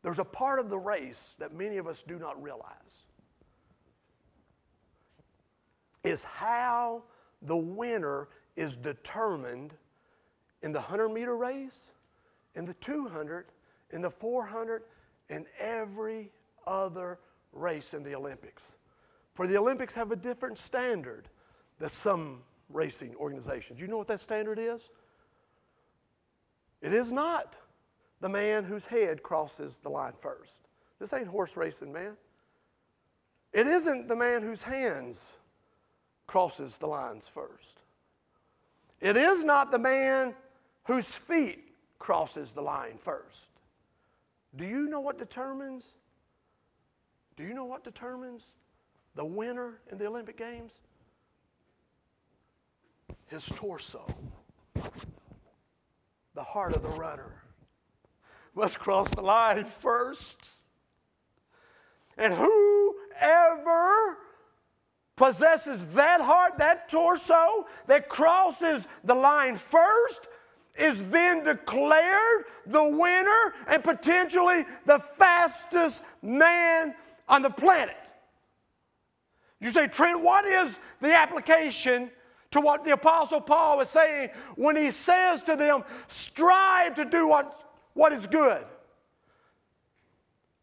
there's 0.02 0.18
a 0.18 0.24
part 0.24 0.58
of 0.58 0.70
the 0.70 0.78
race 0.78 1.34
that 1.38 1.54
many 1.54 1.76
of 1.76 1.86
us 1.86 2.02
do 2.06 2.18
not 2.18 2.42
realize. 2.42 3.03
Is 6.04 6.22
how 6.24 7.02
the 7.42 7.56
winner 7.56 8.28
is 8.56 8.76
determined 8.76 9.74
in 10.62 10.72
the 10.72 10.80
100 10.80 11.08
meter 11.08 11.36
race, 11.36 11.90
in 12.54 12.64
the 12.64 12.74
200, 12.74 13.46
in 13.90 14.00
the 14.00 14.10
400, 14.10 14.82
and 15.30 15.46
every 15.58 16.30
other 16.66 17.18
race 17.52 17.94
in 17.94 18.02
the 18.02 18.14
Olympics. 18.14 18.62
For 19.32 19.46
the 19.46 19.56
Olympics 19.56 19.94
have 19.94 20.12
a 20.12 20.16
different 20.16 20.58
standard 20.58 21.28
that 21.78 21.92
some 21.92 22.42
racing 22.68 23.14
organizations. 23.16 23.80
You 23.80 23.88
know 23.88 23.98
what 23.98 24.08
that 24.08 24.20
standard 24.20 24.58
is? 24.58 24.90
It 26.80 26.94
is 26.94 27.12
not 27.12 27.56
the 28.20 28.28
man 28.28 28.64
whose 28.64 28.86
head 28.86 29.22
crosses 29.22 29.78
the 29.78 29.88
line 29.88 30.12
first. 30.18 30.68
This 30.98 31.12
ain't 31.12 31.26
horse 31.26 31.56
racing, 31.56 31.92
man. 31.92 32.16
It 33.52 33.66
isn't 33.66 34.08
the 34.08 34.16
man 34.16 34.42
whose 34.42 34.62
hands 34.62 35.32
crosses 36.26 36.78
the 36.78 36.86
lines 36.86 37.28
first. 37.28 37.80
It 39.00 39.16
is 39.16 39.44
not 39.44 39.70
the 39.70 39.78
man 39.78 40.34
whose 40.84 41.06
feet 41.06 41.72
crosses 41.98 42.52
the 42.52 42.62
line 42.62 42.98
first. 43.02 43.48
Do 44.56 44.64
you 44.64 44.88
know 44.88 45.00
what 45.00 45.18
determines? 45.18 45.84
Do 47.36 47.42
you 47.42 47.54
know 47.54 47.64
what 47.64 47.84
determines 47.84 48.42
the 49.14 49.24
winner 49.24 49.80
in 49.90 49.98
the 49.98 50.06
Olympic 50.06 50.38
Games? 50.38 50.72
His 53.26 53.44
torso, 53.44 54.06
the 56.34 56.42
heart 56.42 56.74
of 56.74 56.82
the 56.82 56.88
runner, 56.88 57.42
must 58.54 58.78
cross 58.78 59.10
the 59.10 59.22
line 59.22 59.64
first. 59.64 60.36
And 62.16 62.32
whoever 62.32 64.18
possesses 65.16 65.86
that 65.94 66.20
heart, 66.20 66.58
that 66.58 66.88
torso 66.88 67.66
that 67.86 68.08
crosses 68.08 68.84
the 69.04 69.14
line 69.14 69.56
first, 69.56 70.28
is 70.76 71.08
then 71.10 71.44
declared 71.44 72.44
the 72.66 72.82
winner 72.82 73.54
and 73.68 73.84
potentially 73.84 74.64
the 74.86 74.98
fastest 75.16 76.02
man 76.22 76.94
on 77.28 77.42
the 77.42 77.50
planet. 77.50 77.96
You 79.60 79.70
say, 79.70 79.86
Trent, 79.86 80.20
what 80.20 80.44
is 80.44 80.78
the 81.00 81.16
application 81.16 82.10
to 82.50 82.60
what 82.60 82.84
the 82.84 82.92
Apostle 82.92 83.40
Paul 83.40 83.80
is 83.80 83.88
saying 83.88 84.30
when 84.56 84.76
he 84.76 84.90
says 84.90 85.42
to 85.44 85.56
them, 85.56 85.84
strive 86.08 86.94
to 86.96 87.04
do 87.04 87.26
what, 87.28 87.68
what 87.94 88.12
is 88.12 88.26
good? 88.26 88.64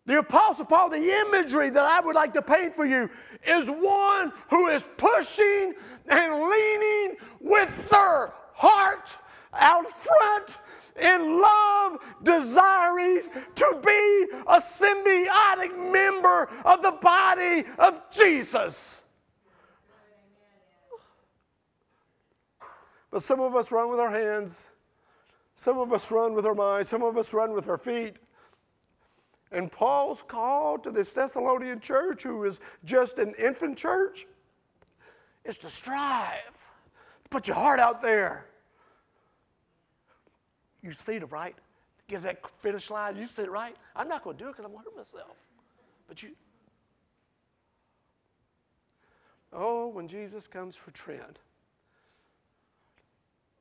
The 0.06 0.20
Apostle 0.20 0.66
Paul, 0.66 0.89
the 0.89 1.26
imagery 1.28 1.70
that 1.70 1.84
I 1.84 1.99
would 2.02 2.16
like 2.16 2.34
to 2.34 2.41
paint 2.41 2.76
for 2.76 2.86
you 2.86 3.10
is 3.45 3.68
one 3.70 4.34
who 4.49 4.68
is 4.68 4.84
pushing 4.97 5.74
and 6.08 6.49
leaning 6.49 7.18
with 7.39 7.70
their 7.89 8.34
heart 8.54 9.10
out 9.54 9.88
front 9.88 10.58
in 10.99 11.39
love, 11.39 11.99
desiring 12.24 13.22
to 13.56 13.82
be 13.86 14.28
a 14.47 14.60
symbiotic 14.60 15.91
member 15.91 16.49
of 16.66 16.82
the 16.82 16.91
body 17.02 17.64
of 17.78 18.02
Jesus. 18.12 19.04
But 23.12 23.22
some 23.22 23.39
of 23.39 23.56
us 23.56 23.72
run 23.72 23.89
with 23.89 23.99
our 23.99 24.10
hands, 24.10 24.66
some 25.56 25.78
of 25.78 25.93
us 25.93 26.10
run 26.12 26.34
with 26.34 26.45
our 26.45 26.56
minds, 26.56 26.89
some 26.89 27.04
of 27.04 27.18
us 27.18 27.34
run 27.34 27.54
with 27.54 27.68
our 27.68 27.78
feet. 27.78 28.18
And 29.52 29.72
Paul's 29.72 30.24
call 30.28 30.78
to 30.80 30.91
this 30.91 31.12
Thessalonian 31.12 31.80
church, 31.80 32.24
who 32.24 32.43
is 32.45 32.60
just 32.86 33.18
an 33.18 33.34
infant 33.38 33.78
church, 33.78 34.26
is 35.43 35.58
to 35.58 35.70
strive. 35.70 36.58
Put 37.30 37.47
your 37.47 37.56
heart 37.56 37.80
out 37.80 38.02
there. 38.02 38.45
You 40.82 40.93
see 40.93 41.16
it, 41.16 41.32
right? 41.32 41.56
Get 42.08 42.24
that 42.24 42.41
finish 42.62 42.89
line. 42.89 43.16
You 43.16 43.28
see 43.28 43.43
it, 43.43 43.52
right? 43.52 43.76
I'm 43.95 44.08
not 44.08 44.24
going 44.24 44.38
to 44.38 44.43
do 44.43 44.49
it 44.49 44.54
because 44.54 44.66
I'm 44.66 44.72
going 44.72 44.84
to 44.84 44.89
hurt 44.89 44.97
myself. 44.97 45.36
But 46.08 46.24
you. 46.24 46.30
Oh, 49.54 49.88
when 49.88 50.08
Jesus 50.08 50.47
comes 50.47 50.76
for 50.76 50.91
Trent, 50.91 51.39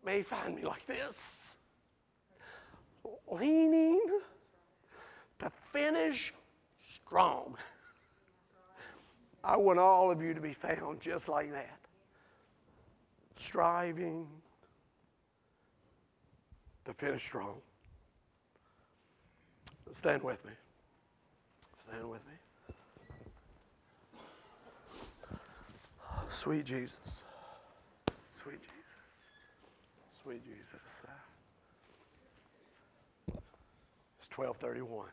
may 0.04 0.18
he 0.18 0.22
find 0.22 0.54
me 0.54 0.62
like 0.62 0.86
this, 0.86 1.38
leaning 3.30 4.00
to 5.40 5.50
finish 5.72 6.32
strong. 6.94 7.56
I 9.42 9.56
want 9.56 9.78
all 9.78 10.10
of 10.10 10.22
you 10.22 10.34
to 10.34 10.40
be 10.40 10.52
found 10.52 11.00
just 11.00 11.28
like 11.28 11.50
that. 11.52 11.78
Striving 13.34 14.26
to 16.84 16.92
finish 16.92 17.24
strong. 17.24 17.56
Stand 19.92 20.22
with 20.22 20.44
me. 20.44 20.52
Stand 21.88 22.08
with 22.08 22.20
me. 22.26 22.34
Sweet 26.28 26.64
Jesus. 26.64 27.22
Sweet 28.30 28.60
Jesus. 28.60 28.76
Sweet 30.22 30.44
Jesus. 30.44 31.00
It's 34.20 34.28
1231. 34.36 35.08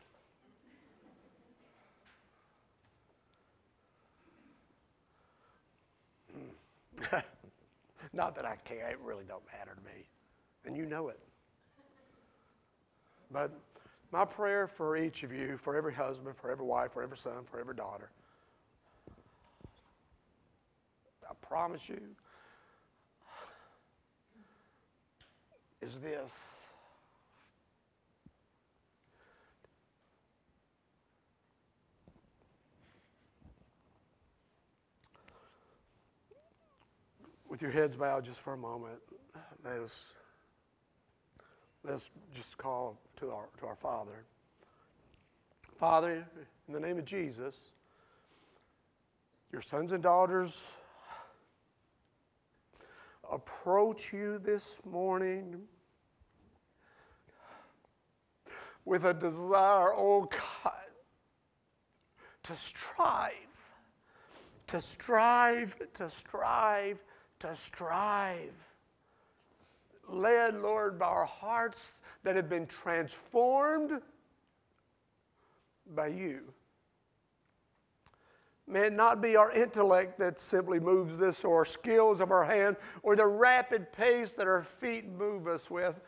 Not 8.12 8.34
that 8.36 8.44
I 8.44 8.56
care, 8.56 8.88
it 8.88 8.98
really 9.02 9.24
don't 9.26 9.42
matter 9.58 9.74
to 9.74 9.82
me. 9.82 10.08
And 10.64 10.76
you 10.76 10.86
know 10.86 11.08
it. 11.08 11.20
But 13.30 13.52
my 14.10 14.24
prayer 14.24 14.66
for 14.66 14.96
each 14.96 15.22
of 15.22 15.32
you, 15.32 15.56
for 15.58 15.76
every 15.76 15.92
husband, 15.94 16.36
for 16.36 16.50
every 16.50 16.64
wife, 16.64 16.92
for 16.92 17.02
every 17.02 17.16
son, 17.16 17.44
for 17.50 17.60
every 17.60 17.74
daughter, 17.74 18.10
I 21.28 21.34
promise 21.46 21.88
you, 21.88 22.00
is 25.82 25.98
this. 26.00 26.32
With 37.58 37.62
your 37.64 37.72
heads 37.72 37.96
bowed 37.96 38.24
just 38.24 38.38
for 38.38 38.52
a 38.52 38.56
moment, 38.56 39.00
let 39.64 39.80
us 39.80 40.12
let's 41.82 42.08
just 42.32 42.56
call 42.56 43.00
to 43.16 43.32
our, 43.32 43.48
to 43.58 43.66
our 43.66 43.74
Father. 43.74 44.24
Father, 45.76 46.24
in 46.68 46.72
the 46.72 46.78
name 46.78 46.98
of 46.98 47.04
Jesus, 47.04 47.56
your 49.50 49.60
sons 49.60 49.90
and 49.90 50.00
daughters 50.00 50.70
approach 53.28 54.12
you 54.12 54.38
this 54.38 54.78
morning 54.88 55.60
with 58.84 59.04
a 59.04 59.14
desire, 59.14 59.92
oh 59.96 60.30
God, 60.30 60.72
to 62.44 62.54
strive, 62.54 63.32
to 64.68 64.80
strive, 64.80 65.76
to 65.94 66.08
strive, 66.08 67.02
to 67.40 67.54
strive 67.54 68.68
led, 70.08 70.58
Lord, 70.60 70.98
by 70.98 71.06
our 71.06 71.26
hearts 71.26 71.98
that 72.24 72.36
have 72.36 72.48
been 72.48 72.66
transformed 72.66 74.00
by 75.94 76.08
you. 76.08 76.40
May 78.66 78.86
it 78.86 78.92
not 78.92 79.22
be 79.22 79.36
our 79.36 79.50
intellect 79.52 80.18
that 80.18 80.38
simply 80.38 80.78
moves 80.78 81.16
this, 81.16 81.44
or 81.44 81.58
our 81.58 81.64
skills 81.64 82.20
of 82.20 82.30
our 82.30 82.44
hand, 82.44 82.76
or 83.02 83.16
the 83.16 83.26
rapid 83.26 83.92
pace 83.92 84.32
that 84.32 84.46
our 84.46 84.62
feet 84.62 85.08
move 85.08 85.46
us 85.46 85.70
with. 85.70 86.00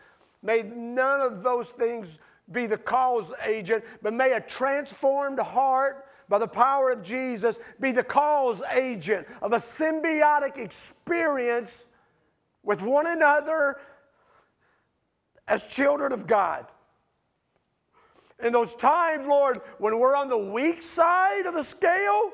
May 0.42 0.62
none 0.62 1.20
of 1.20 1.42
those 1.42 1.68
things 1.68 2.18
be 2.52 2.66
the 2.66 2.76
cause 2.76 3.32
agent, 3.46 3.84
but 4.02 4.12
may 4.12 4.32
a 4.32 4.40
transformed 4.40 5.38
heart 5.38 6.06
by 6.30 6.38
the 6.38 6.48
power 6.48 6.90
of 6.90 7.02
Jesus 7.02 7.58
be 7.80 7.90
the 7.90 8.04
cause 8.04 8.62
agent 8.72 9.26
of 9.42 9.52
a 9.52 9.56
symbiotic 9.56 10.56
experience 10.56 11.84
with 12.62 12.80
one 12.80 13.08
another 13.08 13.76
as 15.48 15.66
children 15.66 16.12
of 16.12 16.28
God. 16.28 16.66
In 18.42 18.52
those 18.52 18.74
times, 18.76 19.26
Lord, 19.26 19.60
when 19.78 19.98
we're 19.98 20.14
on 20.14 20.28
the 20.28 20.38
weak 20.38 20.82
side 20.82 21.46
of 21.46 21.52
the 21.52 21.64
scale, 21.64 22.30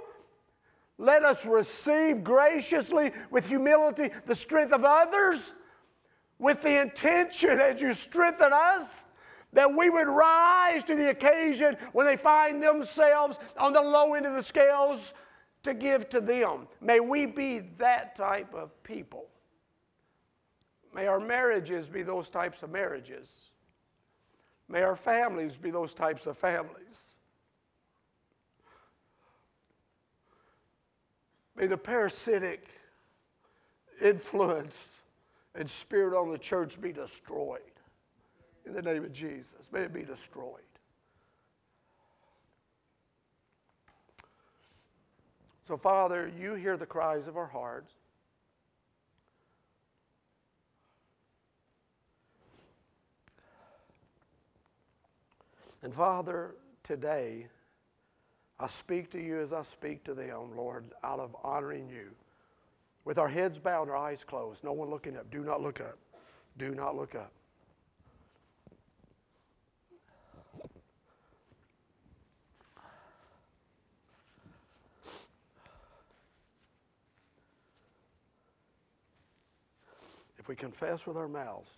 let 0.99 1.25
us 1.25 1.45
receive 1.47 2.23
graciously 2.23 3.13
with 3.31 3.49
humility 3.49 4.11
the 4.27 4.35
strength 4.35 4.75
of 4.75 4.85
others 4.85 5.55
with 6.39 6.61
the 6.61 6.83
intention 6.83 7.59
as 7.61 7.81
you 7.81 7.95
strengthen 7.95 8.53
us 8.53 9.07
that 9.57 9.75
we 9.75 9.89
would 9.89 10.07
rise 10.07 10.85
to 10.85 10.95
the 10.95 11.09
occasion 11.09 11.79
when 11.95 12.05
they 12.05 12.19
find 12.19 12.63
themselves 12.63 13.39
on 13.57 13.73
the 13.73 13.81
low 13.81 14.13
end 14.13 14.27
of 14.27 14.35
the 14.35 14.43
scales 14.43 15.15
to 15.63 15.73
give 15.73 16.11
to 16.11 16.21
them. 16.21 16.69
May 16.83 17.01
we 17.01 17.25
be 17.25 17.61
that 17.79 18.15
type 18.17 18.55
of 18.55 18.71
people. 18.85 19.25
May 20.95 21.07
our 21.07 21.19
marriages 21.19 21.89
be 21.89 22.03
those 22.03 22.29
types 22.29 22.63
of 22.63 22.71
marriages. 22.71 23.29
May 24.69 24.83
our 24.83 24.95
families 24.95 25.57
be 25.57 25.71
those 25.71 25.95
types 25.95 26.27
of 26.27 26.37
families. 26.37 27.01
May 31.57 31.67
the 31.67 31.79
parasitic 31.79 32.69
influence 34.03 34.75
and 35.55 35.71
spirit 35.71 36.15
on 36.15 36.31
the 36.31 36.39
church 36.39 36.79
be 36.79 36.93
destroyed. 36.93 37.63
In 38.67 38.73
the 38.73 38.83
name 38.83 39.05
of 39.05 39.13
Jesus, 39.13 39.71
may 39.73 39.83
it 39.83 39.93
be 39.95 40.03
destroyed. 40.03 40.61
So, 45.67 45.77
Father, 45.77 46.31
you 46.39 46.55
hear 46.55 46.77
the 46.77 46.87
cries 46.87 47.27
of 47.27 47.37
our 47.37 47.47
hearts. 47.47 47.93
And 55.83 55.95
Father, 55.95 56.57
today, 56.83 57.47
I 58.59 58.67
speak 58.67 59.11
to 59.13 59.21
you 59.21 59.41
as 59.41 59.53
I 59.53 59.63
speak 59.63 60.03
to 60.05 60.15
them, 60.15 60.57
Lord, 60.57 60.87
out 61.05 61.21
of 61.21 61.37
honoring 61.45 61.89
you. 61.89 62.11
With 63.05 63.19
our 63.19 63.29
heads 63.29 63.59
bowed 63.59 63.89
our 63.89 63.97
eyes 63.97 64.25
closed, 64.25 64.65
no 64.65 64.73
one 64.73 64.91
looking 64.91 65.17
up. 65.17 65.31
Do 65.31 65.41
not 65.41 65.63
look 65.63 65.81
up. 65.81 65.99
Do 66.59 66.75
not 66.75 66.97
look 66.97 67.15
up. 67.15 67.31
If 80.47 80.49
we 80.49 80.55
confess 80.55 81.09
with 81.09 81.17
our 81.17 81.27
mouths 81.27 81.73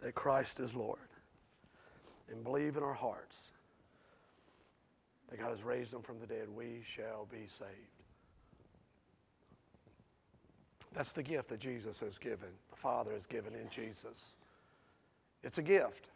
that 0.00 0.16
Christ 0.16 0.58
is 0.58 0.74
Lord 0.74 0.98
and 2.28 2.42
believe 2.42 2.76
in 2.76 2.82
our 2.82 2.94
hearts 2.94 3.36
that 5.30 5.38
God 5.38 5.50
has 5.50 5.62
raised 5.62 5.92
him 5.92 6.02
from 6.02 6.18
the 6.18 6.26
dead, 6.26 6.48
we 6.52 6.82
shall 6.84 7.28
be 7.30 7.46
saved. 7.56 7.70
That's 10.92 11.12
the 11.12 11.22
gift 11.22 11.46
that 11.50 11.60
Jesus 11.60 12.00
has 12.00 12.18
given, 12.18 12.48
the 12.70 12.76
Father 12.76 13.12
has 13.12 13.24
given 13.24 13.54
in 13.54 13.70
Jesus. 13.70 14.34
It's 15.44 15.58
a 15.58 15.62
gift. 15.62 16.08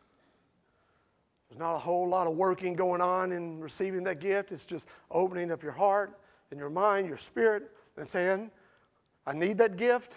There's 1.49 1.61
not 1.61 1.77
a 1.77 1.79
whole 1.79 2.09
lot 2.09 2.27
of 2.27 2.35
working 2.35 2.75
going 2.75 3.01
on 3.01 3.31
in 3.31 3.61
receiving 3.61 4.03
that 4.03 4.19
gift. 4.19 4.51
It's 4.51 4.67
just 4.67 4.89
opening 5.13 5.53
up 5.53 5.63
your 5.63 5.71
heart 5.71 6.19
and 6.51 6.59
your 6.59 6.69
mind, 6.69 7.07
your 7.07 7.17
spirit, 7.17 7.71
and 7.97 8.09
saying, 8.09 8.51
I 9.27 9.33
need 9.33 9.59
that 9.59 9.77
gift. 9.77 10.17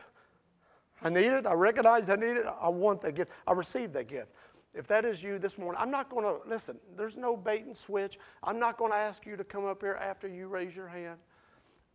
I 1.01 1.09
need 1.09 1.27
it. 1.27 1.45
I 1.45 1.53
recognize 1.53 2.09
I 2.09 2.15
need 2.15 2.37
it. 2.37 2.45
I 2.61 2.69
want 2.69 3.01
that 3.01 3.15
gift. 3.15 3.31
I 3.45 3.51
received 3.51 3.93
that 3.93 4.07
gift. 4.07 4.31
If 4.73 4.87
that 4.87 5.05
is 5.05 5.21
you 5.21 5.37
this 5.37 5.57
morning, 5.57 5.79
I'm 5.81 5.91
not 5.91 6.09
going 6.09 6.23
to, 6.23 6.37
listen, 6.49 6.77
there's 6.97 7.15
no 7.15 7.37
bait 7.37 7.65
and 7.65 7.77
switch. 7.77 8.17
I'm 8.41 8.57
not 8.59 8.77
going 8.77 8.91
to 8.91 8.97
ask 8.97 9.25
you 9.25 9.35
to 9.35 9.43
come 9.43 9.65
up 9.65 9.81
here 9.81 9.99
after 10.01 10.27
you 10.27 10.47
raise 10.47 10.75
your 10.75 10.87
hand. 10.87 11.19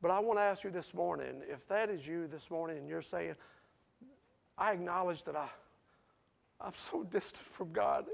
But 0.00 0.12
I 0.12 0.20
want 0.20 0.38
to 0.38 0.42
ask 0.42 0.62
you 0.62 0.70
this 0.70 0.94
morning 0.94 1.42
if 1.48 1.66
that 1.68 1.90
is 1.90 2.06
you 2.06 2.28
this 2.28 2.50
morning 2.50 2.78
and 2.78 2.88
you're 2.88 3.02
saying, 3.02 3.34
I 4.56 4.72
acknowledge 4.72 5.24
that 5.24 5.34
I, 5.34 5.48
I'm 6.61 6.72
so 6.90 7.02
distant 7.11 7.42
from 7.52 7.72
God 7.72 8.06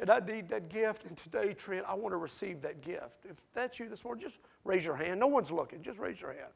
and 0.00 0.08
I 0.08 0.20
need 0.20 0.48
that 0.48 0.68
gift. 0.70 1.04
And 1.04 1.16
today, 1.18 1.52
Trent, 1.52 1.84
I 1.86 1.94
want 1.94 2.12
to 2.12 2.16
receive 2.16 2.62
that 2.62 2.80
gift. 2.80 3.26
If 3.28 3.36
that's 3.54 3.78
you 3.78 3.88
this 3.88 4.04
morning, 4.04 4.24
just 4.24 4.38
raise 4.64 4.84
your 4.84 4.96
hand. 4.96 5.20
No 5.20 5.26
one's 5.26 5.50
looking. 5.50 5.82
Just 5.82 5.98
raise 5.98 6.20
your 6.20 6.32
hand. 6.32 6.52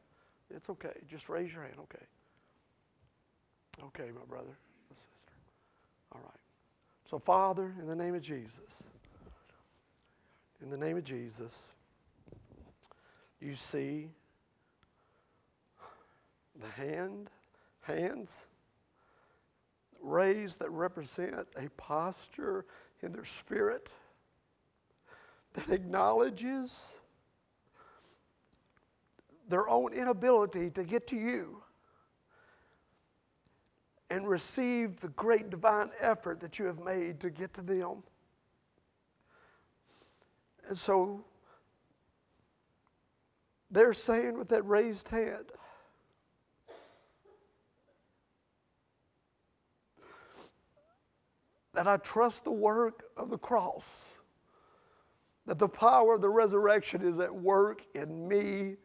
It's 0.54 0.70
okay. 0.70 0.92
Just 1.08 1.28
raise 1.28 1.52
your 1.52 1.62
hand. 1.62 1.76
Okay. 1.80 2.04
Okay, 3.84 4.10
my 4.12 4.24
brother, 4.28 4.56
my 4.88 4.94
sister. 4.94 5.08
All 6.12 6.20
right. 6.22 6.40
So, 7.10 7.18
Father, 7.18 7.74
in 7.80 7.86
the 7.86 7.96
name 7.96 8.14
of 8.14 8.22
Jesus, 8.22 8.82
in 10.62 10.70
the 10.70 10.76
name 10.76 10.96
of 10.96 11.04
Jesus, 11.04 11.70
you 13.40 13.54
see 13.54 14.08
the 16.60 16.82
hand, 16.82 17.30
hands 17.82 18.46
raised 20.02 20.60
that 20.60 20.70
represent 20.70 21.46
a 21.56 21.68
posture 21.76 22.64
in 23.02 23.12
their 23.12 23.24
spirit 23.24 23.92
that 25.54 25.68
acknowledges 25.70 26.96
their 29.48 29.68
own 29.68 29.92
inability 29.92 30.70
to 30.70 30.84
get 30.84 31.06
to 31.08 31.16
you 31.16 31.62
and 34.10 34.28
receive 34.28 34.96
the 34.96 35.08
great 35.10 35.50
divine 35.50 35.90
effort 36.00 36.40
that 36.40 36.58
you 36.58 36.64
have 36.66 36.78
made 36.78 37.20
to 37.20 37.30
get 37.30 37.52
to 37.54 37.62
them. 37.62 38.02
And 40.68 40.76
so 40.76 41.24
they're 43.70 43.92
saying 43.92 44.38
with 44.38 44.48
that 44.48 44.62
raised 44.66 45.08
hand, 45.08 45.46
that 51.74 51.86
I 51.86 51.98
trust 51.98 52.44
the 52.44 52.52
work 52.52 53.04
of 53.16 53.28
the 53.28 53.36
cross, 53.36 54.14
that 55.44 55.58
the 55.58 55.68
power 55.68 56.14
of 56.14 56.22
the 56.22 56.30
resurrection 56.30 57.02
is 57.02 57.18
at 57.18 57.34
work 57.34 57.82
in 57.94 58.26
me, 58.26 58.76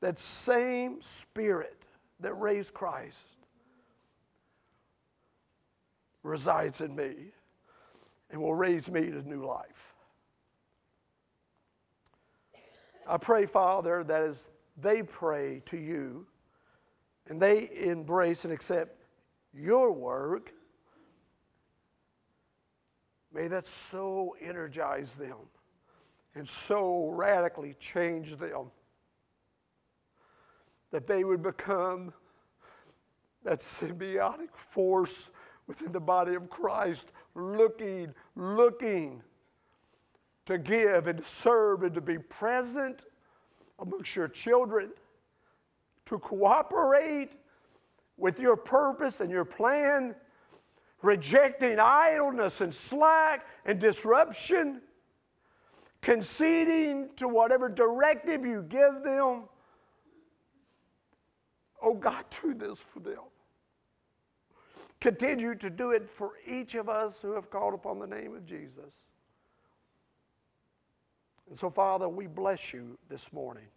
that 0.00 0.18
same 0.18 1.00
spirit 1.02 1.86
that 2.20 2.34
raised 2.34 2.74
Christ 2.74 3.26
resides 6.22 6.80
in 6.80 6.94
me 6.94 7.14
and 8.30 8.40
will 8.40 8.54
raise 8.54 8.90
me 8.90 9.10
to 9.10 9.28
new 9.28 9.44
life. 9.44 9.94
I 13.06 13.16
pray, 13.16 13.46
Father, 13.46 14.04
that 14.04 14.22
as 14.22 14.50
they 14.76 15.02
pray 15.02 15.62
to 15.66 15.78
you 15.78 16.26
and 17.28 17.40
they 17.40 17.70
embrace 17.74 18.44
and 18.44 18.52
accept 18.52 19.02
your 19.54 19.90
work, 19.92 20.52
may 23.32 23.48
that 23.48 23.64
so 23.64 24.36
energize 24.40 25.14
them 25.14 25.36
and 26.34 26.46
so 26.46 27.08
radically 27.08 27.74
change 27.80 28.36
them 28.36 28.70
that 30.90 31.06
they 31.06 31.24
would 31.24 31.42
become 31.42 32.12
that 33.44 33.60
symbiotic 33.60 34.52
force 34.52 35.30
within 35.66 35.92
the 35.92 36.00
body 36.00 36.34
of 36.34 36.48
Christ, 36.50 37.12
looking, 37.34 38.14
looking 38.36 39.22
to 40.46 40.58
give 40.58 41.06
and 41.06 41.18
to 41.18 41.24
serve 41.24 41.82
and 41.82 41.94
to 41.94 42.00
be 42.00 42.18
present 42.18 43.04
amongst 43.78 44.16
your 44.16 44.28
children, 44.28 44.90
to 46.06 46.18
cooperate 46.18 47.32
with 48.16 48.40
your 48.40 48.56
purpose 48.56 49.20
and 49.20 49.30
your 49.30 49.44
plan, 49.44 50.14
rejecting 51.02 51.78
idleness 51.78 52.60
and 52.60 52.72
slack 52.72 53.46
and 53.66 53.78
disruption, 53.78 54.80
conceding 56.00 57.10
to 57.16 57.28
whatever 57.28 57.68
directive 57.68 58.44
you 58.44 58.62
give 58.62 59.02
them. 59.04 59.44
Oh 61.82 61.94
God, 61.94 62.24
do 62.42 62.54
this 62.54 62.80
for 62.80 63.00
them. 63.00 63.22
Continue 65.00 65.54
to 65.54 65.70
do 65.70 65.92
it 65.92 66.08
for 66.08 66.32
each 66.46 66.74
of 66.74 66.88
us 66.88 67.22
who 67.22 67.32
have 67.32 67.50
called 67.50 67.74
upon 67.74 67.98
the 68.00 68.06
name 68.06 68.34
of 68.34 68.44
Jesus. 68.44 68.94
And 71.48 71.56
so, 71.56 71.70
Father, 71.70 72.08
we 72.08 72.26
bless 72.26 72.72
you 72.72 72.98
this 73.08 73.32
morning. 73.32 73.68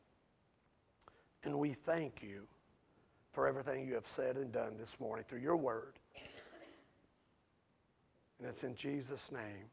And 1.43 1.57
we 1.57 1.73
thank 1.73 2.21
you 2.21 2.47
for 3.31 3.47
everything 3.47 3.87
you 3.87 3.93
have 3.93 4.07
said 4.07 4.35
and 4.35 4.51
done 4.51 4.73
this 4.77 4.99
morning 4.99 5.25
through 5.27 5.39
your 5.39 5.57
word. 5.57 5.93
And 8.39 8.49
it's 8.49 8.63
in 8.63 8.75
Jesus' 8.75 9.31
name 9.31 9.69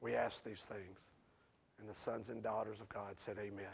we 0.00 0.14
ask 0.14 0.44
these 0.44 0.60
things. 0.60 0.98
And 1.80 1.88
the 1.88 1.94
sons 1.94 2.28
and 2.28 2.42
daughters 2.42 2.80
of 2.80 2.88
God 2.88 3.18
said, 3.18 3.36
Amen. 3.38 3.66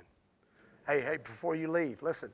Hey, 0.86 1.00
hey, 1.00 1.16
before 1.18 1.54
you 1.54 1.70
leave, 1.70 2.02
listen. 2.02 2.30